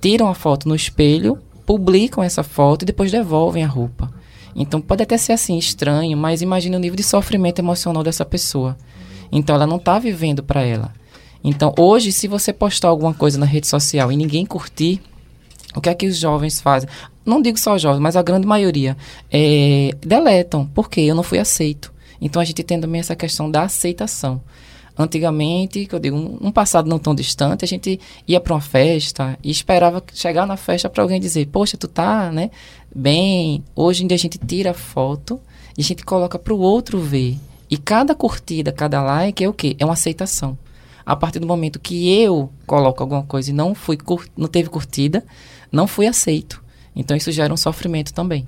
tiram 0.01 0.29
a 0.29 0.35
foto 0.35 0.67
no 0.67 0.75
espelho, 0.75 1.39
publicam 1.67 2.25
essa 2.25 2.43
foto 2.43 2.83
e 2.83 2.87
depois 2.87 3.13
devolvem 3.13 3.63
a 3.63 3.69
roupa. 3.69 4.11
Então 4.57 4.81
pode 4.81 5.03
até 5.03 5.19
ser 5.19 5.35
assim 5.35 5.59
estranho, 5.59 6.17
mas 6.17 6.41
imagine 6.41 6.75
o 6.75 6.81
nível 6.81 6.97
de 6.97 7.03
sofrimento 7.03 7.59
emocional 7.59 8.03
dessa 8.03 8.25
pessoa. 8.25 8.77
Então 9.31 9.55
ela 9.55 9.67
não 9.67 9.77
está 9.77 9.99
vivendo 9.99 10.43
para 10.43 10.63
ela. 10.63 10.93
Então 11.43 11.75
hoje, 11.79 12.13
se 12.13 12.29
você 12.29 12.53
postar 12.53 12.89
alguma 12.89 13.15
coisa 13.15 13.39
na 13.39 13.47
rede 13.47 13.67
social 13.67 14.13
e 14.13 14.17
ninguém 14.17 14.45
curtir, 14.45 15.01
o 15.75 15.81
que 15.81 15.89
é 15.89 15.95
que 15.95 16.07
os 16.07 16.17
jovens 16.17 16.61
fazem? 16.61 16.89
Não 17.25 17.41
digo 17.41 17.59
só 17.59 17.79
jovens, 17.79 18.01
mas 18.01 18.17
a 18.17 18.23
grande 18.23 18.47
maioria 18.47 18.97
é, 19.31 19.91
deletam, 20.01 20.67
porque 20.75 21.01
eu 21.01 21.15
não 21.15 21.23
fui 21.23 21.39
aceito. 21.39 21.93
Então 22.21 22.43
a 22.43 22.45
gente 22.45 22.63
tem 22.63 22.81
também 22.81 23.01
essa 23.01 23.17
questão 23.17 23.51
da 23.51 23.63
aceitação. 23.63 24.43
Antigamente, 24.99 25.87
que 25.87 25.95
eu 25.95 25.99
digo, 25.99 26.39
um 26.41 26.51
passado 26.51 26.89
não 26.89 26.99
tão 26.99 27.15
distante, 27.15 27.65
a 27.65 27.69
gente 27.69 27.99
ia 28.29 28.41
para 28.41 28.53
uma 28.53 28.61
festa 28.61 29.39
e 29.43 29.51
esperava 29.51 30.03
chegar 30.13 30.47
na 30.47 30.57
festa 30.57 30.91
para 30.91 31.03
alguém 31.03 31.21
dizer: 31.21 31.47
"Poxa, 31.47 31.77
tu 31.77 31.89
tá, 31.89 32.31
né, 32.31 32.51
bem". 32.95 33.65
Hoje 33.75 34.05
em 34.05 34.07
dia 34.07 34.17
a 34.17 34.19
gente 34.19 34.37
tira 34.37 34.75
foto 34.75 35.41
e 35.79 35.81
a 35.81 35.85
gente 35.85 36.05
coloca 36.05 36.39
para 36.39 36.53
o 36.53 36.59
outro 36.59 37.01
ver. 37.01 37.39
E 37.71 37.79
cada 37.79 38.15
curtida, 38.15 38.73
cada 38.73 39.01
like 39.03 39.45
é 39.45 39.49
o 39.49 39.53
quê? 39.53 39.77
É 39.79 39.85
uma 39.85 39.95
aceitação. 39.95 40.59
A 41.07 41.15
partir 41.15 41.39
do 41.39 41.47
momento 41.47 41.79
que 41.79 42.13
eu 42.21 42.51
coloco 42.67 43.03
alguma 43.03 43.23
coisa 43.23 43.51
e 43.51 43.53
não 43.55 43.75
fui 43.75 43.97
não 44.37 44.49
teve 44.49 44.69
curtida, 44.69 45.25
não 45.71 45.87
fui 45.87 46.07
aceito. 46.07 46.63
Então 46.95 47.17
isso 47.17 47.31
gera 47.31 47.53
um 47.53 47.57
sofrimento 47.57 48.13
também. 48.13 48.47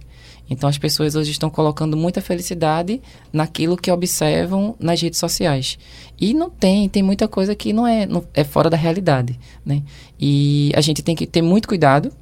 Então 0.51 0.69
as 0.69 0.77
pessoas 0.77 1.15
hoje 1.15 1.31
estão 1.31 1.49
colocando 1.49 1.97
muita 1.97 2.21
felicidade 2.21 3.01
naquilo 3.33 3.77
que 3.77 3.91
observam 3.91 4.75
nas 4.79 5.01
redes 5.01 5.19
sociais. 5.19 5.79
E 6.21 6.35
não 6.35 6.51
tem, 6.51 6.89
tem 6.89 7.03
muita 7.03 7.27
coisa 7.27 7.55
que 7.55 7.73
não 7.73 7.87
é, 7.87 8.07
não, 8.07 8.25
é 8.35 8.45
fora 8.45 8.69
da 8.69 8.77
realidade, 8.77 9.39
né? 9.65 9.83
E 10.21 10.73
a 10.75 10.81
gente 10.81 11.03
tem 11.03 11.15
que 11.15 11.27
ter 11.27 11.43
muito 11.43 11.69
cuidado 11.69 12.13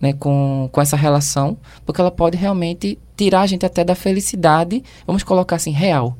né, 0.00 0.12
com, 0.12 0.68
com 0.70 0.80
essa 0.80 0.96
relação, 0.96 1.58
porque 1.84 2.00
ela 2.00 2.10
pode 2.10 2.36
realmente 2.36 2.98
tirar 3.16 3.42
a 3.42 3.46
gente 3.46 3.66
até 3.66 3.84
da 3.84 3.94
felicidade, 3.94 4.82
vamos 5.06 5.22
colocar 5.22 5.56
assim, 5.56 5.72
real. 5.72 6.16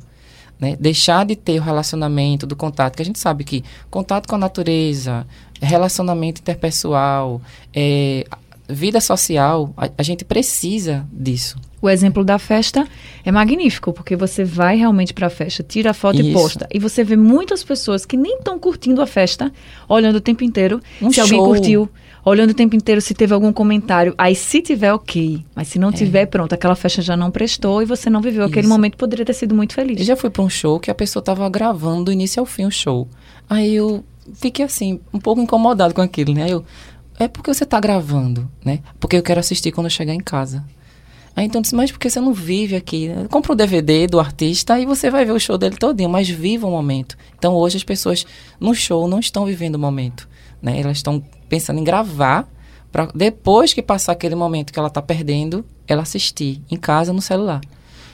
Né? 0.61 0.77
Deixar 0.79 1.25
de 1.25 1.35
ter 1.35 1.59
o 1.59 1.62
relacionamento, 1.62 2.46
do 2.46 2.55
contato, 2.55 2.96
que 2.96 3.03
a 3.03 3.05
gente 3.05 3.18
sabe 3.18 3.44
que 3.44 3.64
contato 3.90 4.29
com 4.29 4.35
a 4.35 4.38
natureza, 4.38 5.27
relacionamento 5.61 6.40
interpessoal, 6.40 7.40
é, 7.75 8.27
vida 8.71 9.01
social, 9.01 9.73
a, 9.77 9.91
a, 9.99 10.03
gente 10.03 10.25
precisa 10.25 11.07
disso. 11.13 11.57
O 11.83 11.89
exemplo 11.89 12.25
da 12.25 12.39
festa 12.39 12.87
é 13.25 13.33
magnífico, 13.33 13.93
porque 13.93 14.15
você 14.15 14.45
vai 14.45 14.77
realmente 14.77 15.15
para 15.15 15.29
a 15.29 15.31
festa, 15.31 15.63
tira 15.63 15.91
a 15.91 15.95
foto 15.95 16.21
Isso. 16.21 16.29
e 16.29 16.33
posta. 16.33 16.69
E 16.73 16.79
você 16.79 17.03
vê 17.03 17.17
muitas 17.17 17.65
pessoas 17.65 18.05
que 18.05 18.17
nem 18.17 18.39
estão 18.39 18.59
curtindo 18.59 19.01
a 19.01 19.07
festa, 19.07 19.53
olhando 19.89 20.17
o 20.17 20.21
tempo 20.21 20.45
inteiro 20.45 20.81
um 21.01 21.11
se 21.11 21.17
show. 21.17 21.25
alguém 21.25 21.41
curtiu, 21.41 21.89
olhando 22.25 22.51
o 22.51 22.55
tempo 22.55 22.77
inteiro 22.77 23.01
se 23.01 23.15
teve 23.15 23.33
algum 23.33 23.53
comentário. 23.53 24.15
Aí, 24.19 24.35
se 24.35 24.61
tiver, 24.61 24.93
ok. 24.93 25.45
Mas 25.55 25.69
se 25.69 25.79
não 25.79 25.89
é. 25.89 25.93
tiver, 25.93 26.27
pronto, 26.27 26.53
aquela 26.53 26.75
festa 26.75 27.01
já 27.01 27.17
não 27.17 27.31
prestou 27.31 27.83
e 27.83 27.87
você 27.87 28.11
não 28.11 28.21
viveu 28.21 28.45
aquele 28.45 28.67
Isso. 28.67 28.69
momento, 28.69 28.97
poderia 28.97 29.25
ter 29.25 29.35
sido 29.35 29.55
muito 29.55 29.75
feliz. 29.75 29.99
Eu 29.99 30.05
já 30.05 30.17
fui 30.17 30.31
para 30.31 30.43
um 30.43 30.51
show 30.51 30.79
que 30.79 30.91
a 30.91 30.95
pessoa 30.95 31.21
estava 31.21 31.49
gravando 31.49 32.05
do 32.05 32.13
início 32.13 32.41
ao 32.41 32.47
fim 32.47 32.67
o 32.67 32.71
show. 32.71 33.09
Aí 33.49 33.75
eu 33.75 34.05
fiquei 34.35 34.65
assim, 34.65 35.01
um 35.13 35.19
pouco 35.19 35.41
incomodado 35.41 35.95
com 35.95 36.01
aquilo, 36.01 36.33
né? 36.35 36.47
Eu, 36.49 36.65
é 37.21 37.29
porque 37.29 37.53
você 37.53 37.65
está 37.65 37.79
gravando, 37.79 38.51
né? 38.65 38.81
Porque 38.99 39.17
eu 39.17 39.23
quero 39.23 39.39
assistir 39.39 39.71
quando 39.73 39.87
eu 39.87 39.91
chegar 39.91 40.15
em 40.15 40.21
casa. 40.21 40.65
Aí 41.37 41.47
então 41.47 41.61
disse, 41.61 41.75
mas 41.75 41.93
porque 41.93 42.11
você 42.11 42.19
não 42.19 42.33
vive 42.33 42.75
aqui? 42.75 43.11
Compra 43.31 43.53
o 43.53 43.55
um 43.55 43.57
DVD 43.57 44.07
do 44.07 44.19
artista 44.19 44.81
e 44.81 44.87
você 44.87 45.11
vai 45.11 45.25
ver 45.25 45.33
o 45.33 45.39
show 45.39 45.57
dele 45.57 45.77
todinho, 45.77 46.09
mas 46.09 46.29
viva 46.29 46.67
o 46.67 46.71
momento. 46.71 47.17
Então 47.39 47.55
hoje 47.55 47.77
as 47.77 47.85
pessoas 47.85 48.27
no 48.59 48.75
show 48.75 49.07
não 49.07 49.21
estão 49.21 49.45
vivendo 49.45 49.77
o 49.77 49.79
momento, 49.79 50.29
né? 50.61 50.81
Elas 50.81 50.97
estão 50.97 51.23
pensando 51.49 51.79
em 51.79 51.85
gravar 51.85 52.49
para 52.91 53.07
depois 53.15 53.73
que 53.73 53.83
passar 53.83 54.13
aquele 54.13 54.35
momento 54.35 54.73
que 54.73 54.79
ela 54.79 54.89
está 54.89 55.01
perdendo, 55.01 55.65
ela 55.87 56.03
assistir 56.03 56.61
em 56.71 56.77
casa 56.77 57.13
no 57.13 57.23
celular. 57.23 57.61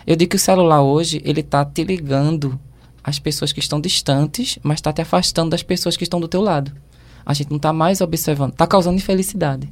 Eu 0.07 0.16
digo 0.16 0.31
que 0.31 0.37
o 0.37 0.40
celular 0.40 0.83
hoje 0.83 1.23
ele 1.25 1.40
está 1.40 1.64
te 1.64 1.85
ligando 1.85 2.59
às 3.03 3.19
pessoas 3.19 3.53
que 3.53 3.61
estão 3.61 3.81
distantes, 3.81 4.59
mas 4.62 4.79
está 4.79 4.92
te 4.92 5.01
afastando 5.01 5.51
das 5.51 5.62
pessoas 5.62 5.97
que 5.97 6.03
estão 6.03 6.21
do 6.21 6.29
teu 6.29 6.42
lado. 6.42 6.73
A 7.26 7.34
gente 7.34 7.50
não 7.50 7.56
está 7.56 7.72
mais 7.72 8.00
observando. 8.00 8.52
Está 8.52 8.68
causando 8.68 8.96
infelicidade. 8.96 9.68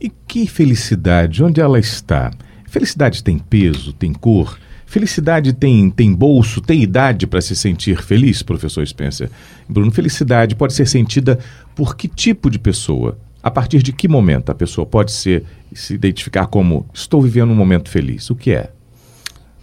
E 0.00 0.08
que 0.08 0.46
felicidade? 0.46 1.42
Onde 1.42 1.60
ela 1.60 1.78
está? 1.78 2.30
Felicidade 2.66 3.22
tem 3.22 3.38
peso, 3.38 3.92
tem 3.92 4.12
cor? 4.12 4.58
Felicidade 4.86 5.52
tem, 5.52 5.90
tem 5.90 6.12
bolso, 6.12 6.60
tem 6.60 6.82
idade 6.82 7.26
para 7.26 7.40
se 7.40 7.56
sentir 7.56 8.02
feliz, 8.02 8.42
professor 8.42 8.86
Spencer? 8.86 9.30
Bruno, 9.68 9.90
felicidade 9.90 10.54
pode 10.54 10.74
ser 10.74 10.86
sentida 10.86 11.38
por 11.74 11.96
que 11.96 12.06
tipo 12.06 12.50
de 12.50 12.58
pessoa? 12.58 13.18
A 13.42 13.50
partir 13.50 13.82
de 13.82 13.92
que 13.92 14.06
momento 14.06 14.50
a 14.50 14.54
pessoa 14.54 14.86
pode 14.86 15.10
ser, 15.10 15.44
se 15.72 15.94
identificar 15.94 16.46
como 16.46 16.86
estou 16.92 17.22
vivendo 17.22 17.50
um 17.50 17.56
momento 17.56 17.88
feliz? 17.88 18.30
O 18.30 18.36
que 18.36 18.52
é? 18.52 18.70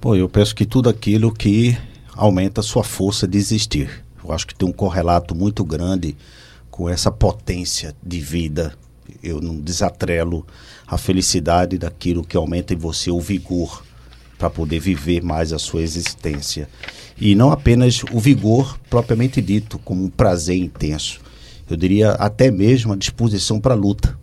Pô, 0.01 0.15
eu 0.15 0.27
penso 0.27 0.55
que 0.55 0.65
tudo 0.65 0.89
aquilo 0.89 1.31
que 1.31 1.77
aumenta 2.15 2.61
a 2.61 2.63
sua 2.63 2.83
força 2.83 3.27
de 3.27 3.37
existir. 3.37 4.03
Eu 4.23 4.33
acho 4.33 4.47
que 4.47 4.55
tem 4.55 4.67
um 4.67 4.73
correlato 4.73 5.35
muito 5.35 5.63
grande 5.63 6.15
com 6.79 6.87
essa 6.87 7.11
potência 7.11 7.93
de 8.01 8.21
vida. 8.21 8.73
Eu 9.21 9.41
não 9.41 9.59
desatrelo 9.59 10.47
a 10.87 10.97
felicidade 10.97 11.77
daquilo 11.77 12.23
que 12.23 12.37
aumenta 12.37 12.73
em 12.73 12.77
você 12.77 13.11
o 13.11 13.19
vigor 13.19 13.83
para 14.37 14.49
poder 14.49 14.79
viver 14.79 15.21
mais 15.21 15.51
a 15.51 15.59
sua 15.59 15.81
existência. 15.81 16.69
E 17.19 17.35
não 17.35 17.51
apenas 17.51 18.01
o 18.13 18.17
vigor 18.21 18.79
propriamente 18.89 19.41
dito, 19.41 19.77
como 19.79 20.05
um 20.05 20.09
prazer 20.09 20.55
intenso. 20.55 21.19
Eu 21.69 21.75
diria 21.75 22.11
até 22.11 22.49
mesmo 22.49 22.93
a 22.93 22.95
disposição 22.95 23.59
para 23.59 23.73
a 23.73 23.77
luta. 23.77 24.17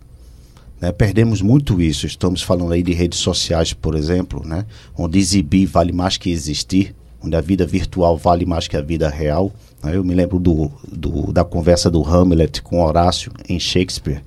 Né? 0.81 0.91
Perdemos 0.91 1.43
muito 1.43 1.79
isso. 1.79 2.07
Estamos 2.07 2.41
falando 2.41 2.73
aí 2.73 2.81
de 2.81 2.91
redes 2.91 3.19
sociais, 3.19 3.71
por 3.71 3.93
exemplo, 3.93 4.43
né? 4.43 4.65
onde 4.97 5.19
exibir 5.19 5.67
vale 5.67 5.93
mais 5.93 6.17
que 6.17 6.31
existir, 6.31 6.95
onde 7.23 7.35
a 7.35 7.41
vida 7.41 7.65
virtual 7.65 8.17
vale 8.17 8.45
mais 8.45 8.67
que 8.67 8.77
a 8.77 8.81
vida 8.81 9.09
real. 9.09 9.51
Né? 9.83 9.95
Eu 9.95 10.03
me 10.03 10.13
lembro 10.13 10.39
do, 10.39 10.71
do, 10.91 11.31
da 11.31 11.43
conversa 11.43 11.89
do 11.89 12.03
Hamlet 12.03 12.61
com 12.61 12.83
Horácio 12.83 13.31
em 13.47 13.59
Shakespeare, 13.59 14.21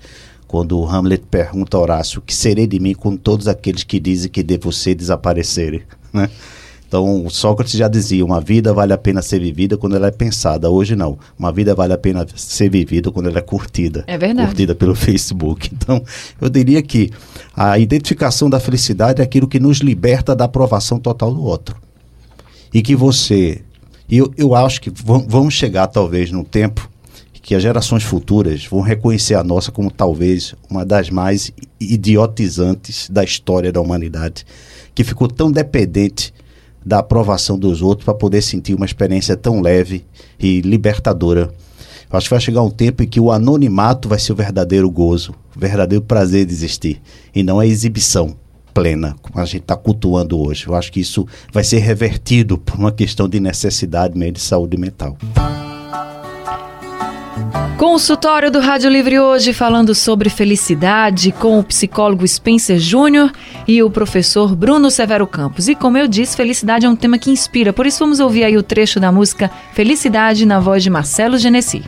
quando 0.47 0.85
Hamlet 0.85 1.25
pergunta 1.31 1.77
a 1.77 1.81
Horácio: 1.81 2.21
que 2.21 2.35
serei 2.35 2.67
de 2.67 2.81
mim 2.81 2.95
com 2.95 3.17
todos 3.17 3.49
aqueles 3.49 3.85
que 3.85 4.01
dizem 4.01 4.31
que 4.31 4.43
devo 4.43 4.73
ser 4.73 4.95
desaparecerem? 4.95 5.83
Né? 6.13 6.29
Então, 6.91 7.31
Sócrates 7.31 7.75
já 7.75 7.87
dizia: 7.87 8.25
uma 8.25 8.41
vida 8.41 8.75
vale 8.75 8.93
a 8.93 8.99
pena 8.99 9.23
ser 9.23 9.39
vivida 9.39 9.77
quando 9.77 9.95
ela 9.95 10.09
é 10.09 10.11
pensada. 10.11 10.69
Hoje, 10.69 10.97
não. 10.97 11.17
Uma 11.39 11.53
vida 11.53 11.73
vale 11.73 11.93
a 11.93 11.99
pena 11.99 12.27
ser 12.35 12.69
vivida 12.69 13.13
quando 13.13 13.29
ela 13.29 13.39
é 13.39 13.43
curtida. 13.43 14.03
É 14.09 14.19
verdade. 14.19 14.49
Curtida 14.49 14.75
pelo 14.75 14.97
Facebook. 14.97 15.71
Então, 15.73 16.03
eu 16.41 16.49
diria 16.49 16.83
que 16.83 17.13
a 17.57 17.79
identificação 17.79 18.51
da 18.51 18.59
felicidade 18.59 19.21
é 19.21 19.25
aquilo 19.25 19.47
que 19.47 19.61
nos 19.61 19.79
liberta 19.79 20.35
da 20.35 20.47
aprovação 20.47 20.99
total 20.99 21.33
do 21.33 21.45
outro. 21.45 21.77
E 22.73 22.83
que 22.83 22.95
você 22.95 23.63
eu, 24.11 24.33
eu 24.37 24.55
acho 24.57 24.81
que 24.81 24.91
vamos 24.91 25.55
chegar, 25.55 25.87
talvez, 25.87 26.33
num 26.33 26.43
tempo 26.43 26.91
que 27.43 27.55
as 27.55 27.63
gerações 27.63 28.03
futuras 28.03 28.67
vão 28.67 28.81
reconhecer 28.81 29.35
a 29.35 29.43
nossa 29.43 29.73
como 29.73 29.91
talvez 29.91 30.55
uma 30.69 30.85
das 30.85 31.11
mais 31.11 31.53
idiotizantes 31.81 33.09
da 33.09 33.25
história 33.25 33.73
da 33.73 33.81
humanidade, 33.81 34.45
que 34.95 35.05
ficou 35.05 35.27
tão 35.27 35.51
dependente 35.51 36.35
da 36.85 36.99
aprovação 36.99 37.59
dos 37.59 37.83
outros 37.83 38.05
para 38.05 38.15
poder 38.15 38.43
sentir 38.43 38.75
uma 38.75 38.85
experiência 38.85 39.37
tão 39.37 39.61
leve 39.61 40.05
e 40.39 40.61
libertadora. 40.61 41.53
Eu 42.11 42.19
acho 42.19 42.27
que 42.27 42.35
vai 42.35 42.41
chegar 42.41 42.63
um 42.63 42.71
tempo 42.71 43.03
em 43.03 43.07
que 43.07 43.21
o 43.21 43.31
anonimato 43.31 44.09
vai 44.09 44.19
ser 44.19 44.33
o 44.33 44.37
verdadeiro 44.37 44.91
gozo, 44.91 45.35
o 45.57 45.59
verdadeiro 45.59 46.05
prazer 46.05 46.45
de 46.45 46.53
existir, 46.53 47.01
e 47.35 47.43
não 47.43 47.61
a 47.61 47.67
exibição 47.67 48.37
plena, 48.73 49.17
como 49.21 49.41
a 49.41 49.45
gente 49.45 49.63
está 49.63 49.77
cultuando 49.77 50.39
hoje. 50.41 50.67
Eu 50.67 50.75
acho 50.75 50.93
que 50.93 51.01
isso 51.01 51.27
vai 51.53 51.65
ser 51.65 51.79
revertido 51.79 52.59
por 52.59 52.77
uma 52.79 52.93
questão 52.93 53.29
de 53.29 53.41
necessidade 53.41 54.17
mesmo 54.19 54.35
de 54.35 54.41
saúde 54.41 54.77
mental. 54.77 55.17
Consultório 57.81 58.51
do 58.51 58.61
Rádio 58.61 58.91
Livre 58.91 59.19
hoje 59.19 59.55
falando 59.55 59.95
sobre 59.95 60.29
felicidade 60.29 61.33
com 61.33 61.59
o 61.59 61.65
psicólogo 61.65 62.29
Spencer 62.29 62.79
Júnior 62.79 63.33
e 63.67 63.83
o 63.83 63.91
professor 63.91 64.55
Bruno 64.55 64.91
Severo 64.91 65.27
Campos. 65.27 65.67
E 65.67 65.75
como 65.75 65.97
eu 65.97 66.07
disse, 66.07 66.37
felicidade 66.37 66.85
é 66.85 66.89
um 66.89 66.95
tema 66.95 67.19
que 67.19 67.31
inspira, 67.31 67.73
por 67.73 67.87
isso 67.87 67.99
vamos 68.01 68.21
ouvir 68.21 68.45
aí 68.45 68.57
o 68.57 68.63
trecho 68.63 69.01
da 69.01 69.11
música 69.11 69.51
Felicidade 69.73 70.45
na 70.45 70.61
voz 70.61 70.83
de 70.83 70.91
Marcelo 70.91 71.39
Genesi. 71.39 71.83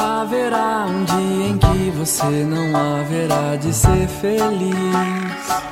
Haverá 0.00 0.86
um 0.88 1.04
dia 1.04 1.48
em 1.48 1.58
que 1.58 1.90
você 1.90 2.24
não 2.24 3.00
haverá 3.00 3.56
de 3.56 3.72
ser 3.74 4.06
feliz 4.06 5.68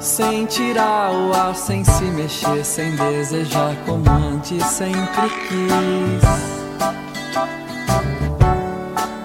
sem 0.00 0.46
tirar 0.46 1.12
o 1.12 1.34
ar, 1.34 1.54
sem 1.54 1.84
se 1.84 2.04
mexer, 2.04 2.64
sem 2.64 2.96
desejar 2.96 3.76
como 3.84 4.08
antes 4.08 4.64
sempre 4.64 5.28
quis. 5.48 6.24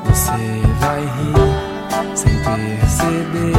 Você 0.04 0.62
vai 0.82 1.02
rir 1.02 2.16
sem 2.16 2.36
perceber. 2.44 3.54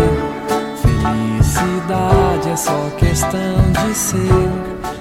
Felicidade 0.83 2.51
é 2.51 2.57
só 2.57 2.91
questão 2.99 3.73
de 3.73 3.95
ser. 3.95 5.00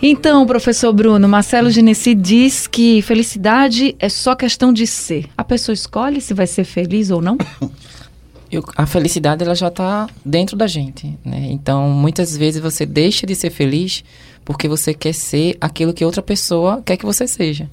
Então, 0.00 0.46
professor 0.46 0.92
Bruno, 0.92 1.26
Marcelo 1.26 1.70
Genesi 1.70 2.14
diz 2.14 2.66
que 2.66 3.00
felicidade 3.00 3.96
é 3.98 4.10
só 4.10 4.34
questão 4.34 4.70
de 4.72 4.86
ser. 4.86 5.26
A 5.36 5.42
pessoa 5.42 5.72
escolhe 5.72 6.20
se 6.20 6.34
vai 6.34 6.46
ser 6.46 6.64
feliz 6.64 7.10
ou 7.10 7.22
não? 7.22 7.38
Eu, 8.52 8.62
a 8.76 8.86
felicidade 8.86 9.42
ela 9.42 9.56
já 9.56 9.66
está 9.66 10.08
dentro 10.24 10.56
da 10.56 10.68
gente, 10.68 11.18
né? 11.24 11.48
Então, 11.50 11.90
muitas 11.90 12.36
vezes 12.36 12.62
você 12.62 12.86
deixa 12.86 13.26
de 13.26 13.34
ser 13.34 13.50
feliz 13.50 14.04
porque 14.44 14.68
você 14.68 14.94
quer 14.94 15.12
ser 15.12 15.56
aquilo 15.60 15.92
que 15.92 16.04
outra 16.04 16.22
pessoa 16.22 16.80
quer 16.84 16.96
que 16.96 17.04
você 17.04 17.26
seja, 17.26 17.68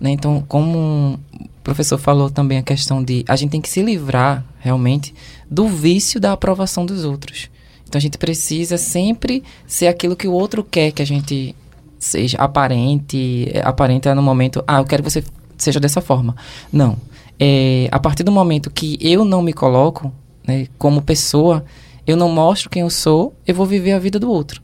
né? 0.00 0.10
Então, 0.10 0.44
como 0.48 1.20
o 1.32 1.46
professor 1.62 1.96
falou 1.96 2.28
também 2.28 2.58
a 2.58 2.62
questão 2.62 3.04
de 3.04 3.24
a 3.28 3.36
gente 3.36 3.50
tem 3.50 3.60
que 3.60 3.68
se 3.68 3.82
livrar 3.82 4.44
realmente 4.58 5.14
do 5.48 5.68
vício 5.68 6.18
da 6.18 6.32
aprovação 6.32 6.84
dos 6.84 7.04
outros. 7.04 7.48
Então, 7.86 7.96
a 7.96 8.02
gente 8.02 8.18
precisa 8.18 8.76
sempre 8.76 9.44
ser 9.64 9.86
aquilo 9.86 10.16
que 10.16 10.26
o 10.26 10.32
outro 10.32 10.64
quer 10.64 10.90
que 10.90 11.02
a 11.02 11.06
gente 11.06 11.54
seja 11.98 12.38
aparente, 12.38 13.52
aparente 13.64 14.12
no 14.14 14.22
momento, 14.22 14.62
ah, 14.66 14.78
eu 14.78 14.84
quero 14.84 15.02
que 15.02 15.10
você 15.10 15.24
seja 15.56 15.80
dessa 15.80 16.00
forma. 16.00 16.34
Não 16.72 16.96
é, 17.38 17.88
a 17.90 17.98
partir 17.98 18.22
do 18.22 18.32
momento 18.32 18.70
que 18.70 18.98
eu 19.00 19.24
não 19.24 19.42
me 19.42 19.52
coloco 19.52 20.12
né, 20.46 20.66
como 20.78 21.02
pessoa, 21.02 21.64
eu 22.06 22.16
não 22.16 22.28
mostro 22.28 22.70
quem 22.70 22.82
eu 22.82 22.90
sou, 22.90 23.34
eu 23.46 23.54
vou 23.54 23.66
viver 23.66 23.92
a 23.92 23.98
vida 23.98 24.18
do 24.18 24.30
outro. 24.30 24.62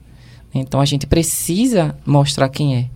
Então 0.55 0.81
a 0.81 0.85
gente 0.85 1.07
precisa 1.07 1.97
mostrar 2.05 2.49
quem 2.49 2.77
é. 2.77 2.87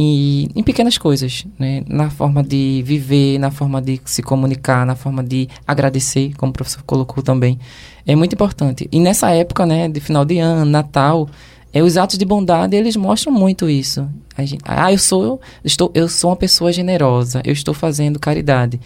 E 0.00 0.48
em 0.54 0.62
pequenas 0.62 0.96
coisas, 0.96 1.44
né? 1.58 1.82
na 1.88 2.08
forma 2.08 2.42
de 2.42 2.82
viver, 2.86 3.38
na 3.38 3.50
forma 3.50 3.82
de 3.82 4.00
se 4.04 4.22
comunicar, 4.22 4.86
na 4.86 4.94
forma 4.94 5.24
de 5.24 5.48
agradecer, 5.66 6.34
como 6.36 6.50
o 6.50 6.52
professor 6.52 6.82
colocou 6.84 7.20
também, 7.20 7.58
é 8.06 8.14
muito 8.14 8.32
importante. 8.34 8.88
E 8.92 9.00
nessa 9.00 9.30
época, 9.30 9.66
né, 9.66 9.88
de 9.88 9.98
final 9.98 10.24
de 10.24 10.38
ano, 10.38 10.64
Natal, 10.64 11.28
é, 11.72 11.82
os 11.82 11.96
atos 11.96 12.18
de 12.18 12.24
bondade 12.24 12.76
eles 12.76 12.96
mostram 12.96 13.32
muito 13.32 13.68
isso. 13.68 14.08
Gente, 14.38 14.58
ah, 14.64 14.92
eu 14.92 14.98
sou, 14.98 15.40
estou, 15.64 15.90
eu 15.94 16.08
sou 16.08 16.30
uma 16.30 16.36
pessoa 16.36 16.72
generosa, 16.72 17.42
eu 17.44 17.52
estou 17.52 17.74
fazendo 17.74 18.18
caridade 18.20 18.80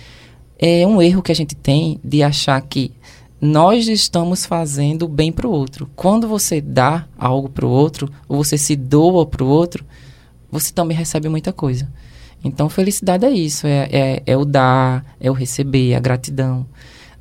é 0.63 0.87
um 0.87 1.03
erro 1.03 1.23
que 1.23 1.33
a 1.33 1.35
gente 1.35 1.57
tem 1.57 1.99
de 2.05 2.23
achar 2.23 2.61
que 2.63 2.93
nós 3.41 3.89
estamos 3.89 4.47
fazendo 4.47 5.09
bem 5.09 5.33
para 5.33 5.49
o 5.49 5.51
outro. 5.51 5.91
Quando 5.97 6.29
você 6.29 6.61
dá 6.61 7.09
algo 7.19 7.49
para 7.49 7.67
o 7.67 7.69
outro, 7.69 8.09
ou 8.29 8.45
você 8.45 8.57
se 8.57 8.77
doa 8.77 9.27
para 9.27 9.43
o 9.43 9.49
outro, 9.49 9.85
você 10.49 10.73
também 10.73 10.97
recebe 10.97 11.29
muita 11.29 11.53
coisa. 11.53 11.93
Então, 12.45 12.69
felicidade 12.69 13.25
é 13.25 13.31
isso: 13.33 13.67
é, 13.67 13.89
é, 13.91 14.23
é 14.25 14.37
o 14.37 14.45
dar, 14.45 15.05
é 15.19 15.29
o 15.29 15.35
receber, 15.35 15.97
a 15.97 16.01
gratidão. 16.01 16.65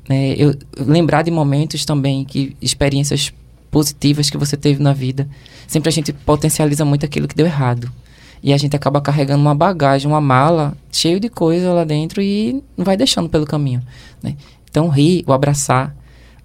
É, 0.08 0.34
eu, 0.38 0.54
lembrar 0.78 1.22
de 1.22 1.32
momentos 1.32 1.84
também, 1.84 2.24
que 2.24 2.56
experiências 2.62 3.32
positivas 3.72 4.28
que 4.28 4.36
você 4.36 4.54
teve 4.54 4.80
na 4.80 4.92
vida. 4.92 5.26
Sempre 5.66 5.88
a 5.88 5.92
gente 5.92 6.12
potencializa 6.12 6.84
muito 6.84 7.06
aquilo 7.06 7.26
que 7.26 7.34
deu 7.34 7.46
errado. 7.46 7.90
E 8.42 8.52
a 8.52 8.56
gente 8.58 8.76
acaba 8.76 9.00
carregando 9.00 9.40
uma 9.40 9.54
bagagem, 9.54 10.06
uma 10.06 10.20
mala 10.20 10.76
cheio 10.90 11.18
de 11.18 11.30
coisa 11.30 11.72
lá 11.72 11.82
dentro 11.82 12.20
e 12.20 12.62
não 12.76 12.84
vai 12.84 12.96
deixando 12.96 13.28
pelo 13.28 13.46
caminho, 13.46 13.82
né? 14.22 14.36
Então, 14.68 14.88
rir, 14.88 15.24
o 15.26 15.32
abraçar, 15.32 15.94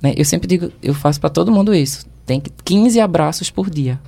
né? 0.01 0.13
Eu 0.15 0.23
sempre 0.23 0.47
digo, 0.47 0.71
eu 0.81 0.93
faço 0.93 1.19
para 1.19 1.29
todo 1.29 1.51
mundo 1.51 1.75
isso. 1.75 2.05
Tem 2.25 2.41
15 2.63 2.99
abraços 3.01 3.49
por 3.49 3.69
dia. 3.69 3.99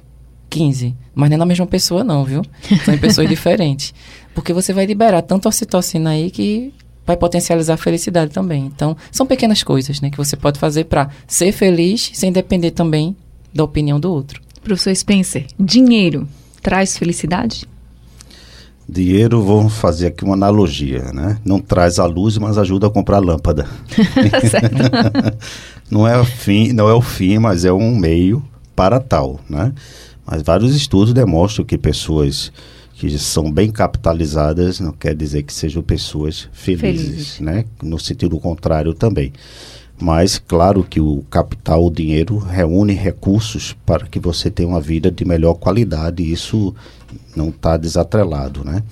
15. 0.50 0.96
Mas 1.14 1.30
nem 1.30 1.38
na 1.38 1.46
mesma 1.46 1.68
pessoa 1.68 2.04
não, 2.04 2.24
viu? 2.24 2.42
São 2.86 2.94
em 2.94 2.98
pessoas 2.98 3.28
diferentes. 3.30 3.94
Porque 4.34 4.54
você 4.54 4.72
vai 4.72 4.86
liberar 4.86 5.22
tanto 5.24 5.50
ocitocina 5.50 6.12
aí 6.12 6.32
que 6.32 6.74
vai 7.10 7.18
potencializar 7.18 7.74
a 7.74 7.78
felicidade 7.78 8.32
também. 8.32 8.68
Então, 8.68 8.96
são 9.12 9.26
pequenas 9.26 9.64
coisas, 9.64 10.00
né, 10.00 10.12
que 10.12 10.18
você 10.18 10.38
pode 10.38 10.60
fazer 10.60 10.84
para 10.84 11.10
ser 11.26 11.52
feliz 11.52 12.12
sem 12.14 12.32
depender 12.32 12.70
também 12.70 13.16
da 13.52 13.64
opinião 13.64 14.00
do 14.00 14.12
outro. 14.12 14.40
Professor 14.62 14.96
Spencer, 14.96 15.48
dinheiro 15.60 16.28
traz 16.62 16.96
felicidade? 16.96 17.68
Dinheiro, 18.88 19.42
vamos 19.42 19.74
fazer 19.74 20.08
aqui 20.08 20.24
uma 20.24 20.36
analogia, 20.36 21.12
né? 21.12 21.40
Não 21.44 21.60
traz 21.60 21.98
a 21.98 22.06
luz, 22.06 22.38
mas 22.38 22.60
ajuda 22.60 22.86
a 22.86 22.92
comprar 22.92 23.18
a 23.18 23.22
lâmpada. 23.22 23.68
não 25.90 26.08
é 26.08 26.16
o 26.16 26.26
fim, 26.26 26.74
não 26.74 26.88
é 26.88 26.94
o 26.94 27.02
fim, 27.02 27.40
mas 27.40 27.66
é 27.66 27.74
um 27.74 27.96
meio 27.96 28.44
para 28.76 29.00
tal, 29.00 29.40
né? 29.50 29.74
Mas 30.24 30.44
vários 30.44 30.76
estudos 30.76 31.12
demonstram 31.12 31.66
que 31.66 31.76
pessoas 31.76 32.52
que 33.00 33.18
são 33.18 33.50
bem 33.50 33.72
capitalizadas 33.72 34.82
não 34.82 34.92
quer 34.92 35.16
dizer 35.16 35.44
que 35.44 35.54
sejam 35.54 35.82
pessoas 35.82 36.50
felizes, 36.52 37.38
Feliz. 37.38 37.40
né? 37.40 37.64
No 37.82 37.98
sentido 37.98 38.38
contrário 38.38 38.94
também. 38.94 39.32
Mas 39.98 40.38
claro 40.38 40.84
que 40.84 41.00
o 41.00 41.24
capital, 41.30 41.86
o 41.86 41.90
dinheiro 41.90 42.38
reúne 42.38 42.94
recursos 42.94 43.74
para 43.86 44.06
que 44.06 44.20
você 44.20 44.52
tenha 44.52 44.68
uma 44.68 44.82
vida 44.82 45.10
de 45.10 45.24
melhor 45.24 45.54
qualidade. 45.54 46.22
E 46.22 46.34
isso 46.34 46.76
não 47.34 47.50
está 47.50 47.78
desatrelado, 47.78 48.66
né? 48.66 48.84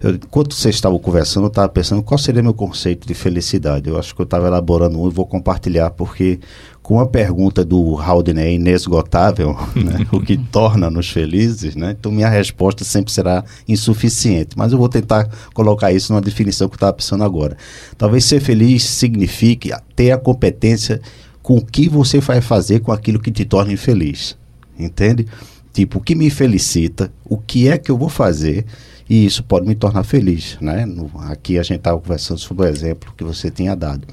Eu, 0.00 0.14
enquanto 0.14 0.54
vocês 0.54 0.74
estavam 0.74 0.98
conversando, 0.98 1.44
eu 1.44 1.48
estava 1.48 1.68
pensando 1.68 2.02
qual 2.02 2.18
seria 2.18 2.42
meu 2.42 2.52
conceito 2.52 3.06
de 3.06 3.14
felicidade. 3.14 3.88
Eu 3.88 3.98
acho 3.98 4.14
que 4.14 4.20
eu 4.20 4.24
estava 4.24 4.46
elaborando 4.46 5.00
um 5.00 5.08
e 5.08 5.10
vou 5.10 5.26
compartilhar, 5.26 5.90
porque 5.90 6.38
com 6.82 7.00
a 7.00 7.06
pergunta 7.06 7.64
do 7.64 7.98
Haldane 7.98 8.40
é 8.40 8.52
inesgotável, 8.52 9.56
né, 9.74 10.06
o 10.12 10.20
que 10.20 10.36
torna-nos 10.36 11.10
felizes, 11.10 11.74
né, 11.74 11.96
então 11.98 12.12
minha 12.12 12.28
resposta 12.28 12.84
sempre 12.84 13.12
será 13.12 13.44
insuficiente. 13.66 14.50
Mas 14.56 14.72
eu 14.72 14.78
vou 14.78 14.88
tentar 14.88 15.28
colocar 15.54 15.92
isso 15.92 16.12
numa 16.12 16.20
definição 16.20 16.68
que 16.68 16.74
eu 16.74 16.76
estava 16.76 16.92
pensando 16.92 17.24
agora. 17.24 17.56
Talvez 17.96 18.24
ser 18.24 18.40
feliz 18.40 18.84
signifique 18.84 19.72
ter 19.94 20.10
a 20.10 20.18
competência 20.18 21.00
com 21.42 21.56
o 21.56 21.64
que 21.64 21.88
você 21.88 22.20
vai 22.20 22.40
fazer 22.40 22.80
com 22.80 22.92
aquilo 22.92 23.20
que 23.20 23.30
te 23.30 23.44
torna 23.44 23.72
infeliz. 23.72 24.36
Entende? 24.78 25.26
Tipo, 25.72 25.98
o 25.98 26.02
que 26.02 26.14
me 26.14 26.30
felicita, 26.30 27.12
o 27.24 27.36
que 27.36 27.68
é 27.68 27.78
que 27.78 27.90
eu 27.90 27.98
vou 27.98 28.08
fazer, 28.08 28.64
e 29.08 29.24
isso 29.24 29.42
pode 29.44 29.66
me 29.66 29.74
tornar 29.74 30.04
feliz, 30.04 30.56
né? 30.60 30.84
No, 30.84 31.10
aqui 31.20 31.58
a 31.58 31.62
gente 31.62 31.78
estava 31.78 31.98
conversando 32.00 32.38
sobre 32.38 32.66
o 32.66 32.68
exemplo 32.68 33.12
que 33.16 33.24
você 33.24 33.50
tinha 33.50 33.74
dado. 33.74 34.06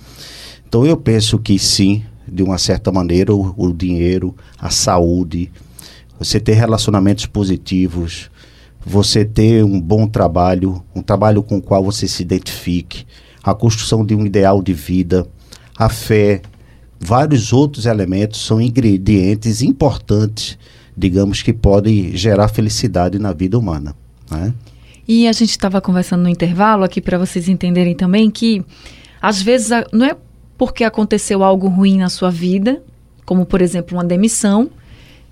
Então 0.68 0.86
eu 0.86 0.98
penso 0.98 1.40
que 1.40 1.58
sim, 1.58 2.04
de 2.28 2.44
uma 2.44 2.58
certa 2.58 2.92
maneira, 2.92 3.34
o, 3.34 3.54
o 3.58 3.74
dinheiro, 3.74 4.36
a 4.60 4.70
saúde, 4.70 5.52
você 6.18 6.40
ter 6.40 6.54
relacionamentos 6.54 7.26
positivos, 7.26 8.30
você 8.86 9.26
ter 9.26 9.64
um 9.64 9.80
bom 9.80 10.08
trabalho, 10.08 10.84
um 10.96 11.02
trabalho 11.02 11.42
com 11.42 11.58
o 11.58 11.62
qual 11.62 11.84
você 11.84 12.08
se 12.08 12.22
identifique, 12.22 13.06
a 13.44 13.54
construção 13.54 14.06
de 14.06 14.16
um 14.16 14.26
ideal 14.26 14.62
de 14.62 14.74
vida, 14.74 15.28
a 15.78 15.90
fé, 15.90 16.42
vários 17.00 17.52
outros 17.52 17.86
elementos 17.86 18.46
são 18.46 18.62
ingredientes 18.62 19.62
importantes 19.62 20.58
digamos 20.96 21.42
que 21.42 21.52
podem 21.52 22.16
gerar 22.16 22.48
felicidade 22.48 23.20
na 23.20 23.34
vida 23.34 23.58
humana. 23.58 23.96
Né? 24.30 24.54
E 25.08 25.28
a 25.28 25.32
gente 25.32 25.52
estava 25.52 25.82
conversando 25.82 26.24
no 26.24 26.30
intervalo 26.30 26.84
aqui 26.84 27.02
para 27.02 27.18
vocês 27.18 27.50
entenderem 27.50 27.96
também 27.96 28.32
que 28.32 28.64
às 29.22 29.42
vezes 29.42 29.70
não 29.92 30.06
é 30.06 30.16
porque 30.58 30.84
aconteceu 30.84 31.44
algo 31.44 31.68
ruim 31.68 31.98
na 31.98 32.10
sua 32.10 32.30
vida, 32.30 32.82
como 33.26 33.46
por 33.46 33.62
exemplo 33.62 33.98
uma 33.98 34.04
demissão, 34.04 34.70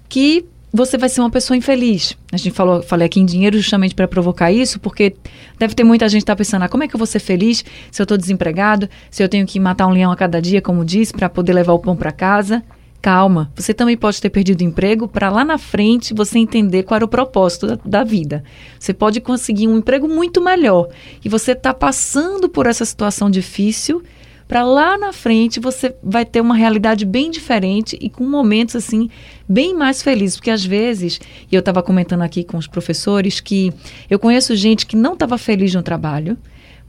que 0.10 0.45
você 0.73 0.97
vai 0.97 1.10
ser 1.10 1.19
uma 1.19 1.29
pessoa 1.29 1.57
infeliz. 1.57 2.17
A 2.31 2.38
gente 2.38 2.51
falou, 2.51 2.81
falei 2.81 3.05
aqui 3.05 3.19
em 3.19 3.25
dinheiro 3.25 3.57
justamente 3.57 3.93
para 3.93 4.07
provocar 4.07 4.51
isso, 4.51 4.79
porque 4.79 5.15
deve 5.60 5.75
ter 5.75 5.84
muita 5.84 6.07
gente 6.07 6.19
que 6.19 6.23
está 6.23 6.36
pensando, 6.36 6.63
ah, 6.63 6.69
como 6.69 6.84
é 6.84 6.88
que 6.88 6.95
eu 6.95 6.97
vou 6.97 7.07
ser 7.07 7.19
feliz 7.19 7.63
se 7.91 8.01
eu 8.01 8.03
estou 8.03 8.17
desempregado, 8.17 8.89
se 9.10 9.21
eu 9.21 9.27
tenho 9.27 9.45
que 9.45 9.60
matar 9.60 9.88
um 9.88 9.91
leão 9.91 10.12
a 10.12 10.15
cada 10.15 10.41
dia, 10.41 10.62
como 10.62 10.86
diz, 10.86 11.12
para 11.12 11.29
poder 11.29 11.53
levar 11.53 11.73
o 11.73 11.79
pão 11.79 11.95
para 11.95 12.12
casa. 12.12 12.63
Calma, 13.01 13.51
você 13.55 13.73
também 13.73 13.97
pode 13.97 14.21
ter 14.21 14.29
perdido 14.29 14.61
o 14.61 14.63
emprego 14.63 15.07
para 15.07 15.31
lá 15.31 15.43
na 15.43 15.57
frente 15.57 16.13
você 16.13 16.37
entender 16.37 16.83
qual 16.83 16.97
era 16.97 17.05
o 17.05 17.07
propósito 17.07 17.65
da, 17.65 17.79
da 17.83 18.03
vida. 18.03 18.43
Você 18.79 18.93
pode 18.93 19.19
conseguir 19.19 19.67
um 19.67 19.77
emprego 19.77 20.07
muito 20.07 20.39
melhor 20.39 20.87
e 21.25 21.27
você 21.27 21.53
está 21.53 21.73
passando 21.73 22.47
por 22.47 22.67
essa 22.67 22.85
situação 22.85 23.31
difícil 23.31 24.03
para 24.47 24.63
lá 24.63 24.97
na 24.97 25.13
frente 25.13 25.61
você 25.61 25.95
vai 26.03 26.25
ter 26.25 26.41
uma 26.41 26.53
realidade 26.53 27.05
bem 27.05 27.31
diferente 27.31 27.97
e 28.01 28.09
com 28.09 28.25
momentos 28.25 28.75
assim 28.75 29.09
bem 29.47 29.73
mais 29.73 30.03
felizes, 30.03 30.35
porque 30.35 30.51
às 30.51 30.63
vezes, 30.63 31.21
e 31.49 31.55
eu 31.55 31.59
estava 31.59 31.81
comentando 31.81 32.21
aqui 32.21 32.43
com 32.43 32.57
os 32.57 32.67
professores 32.67 33.39
que 33.39 33.73
eu 34.09 34.19
conheço 34.19 34.53
gente 34.55 34.85
que 34.85 34.97
não 34.97 35.13
estava 35.13 35.37
feliz 35.37 35.73
no 35.73 35.81
trabalho, 35.81 36.37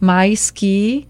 mas 0.00 0.50
que 0.50 1.06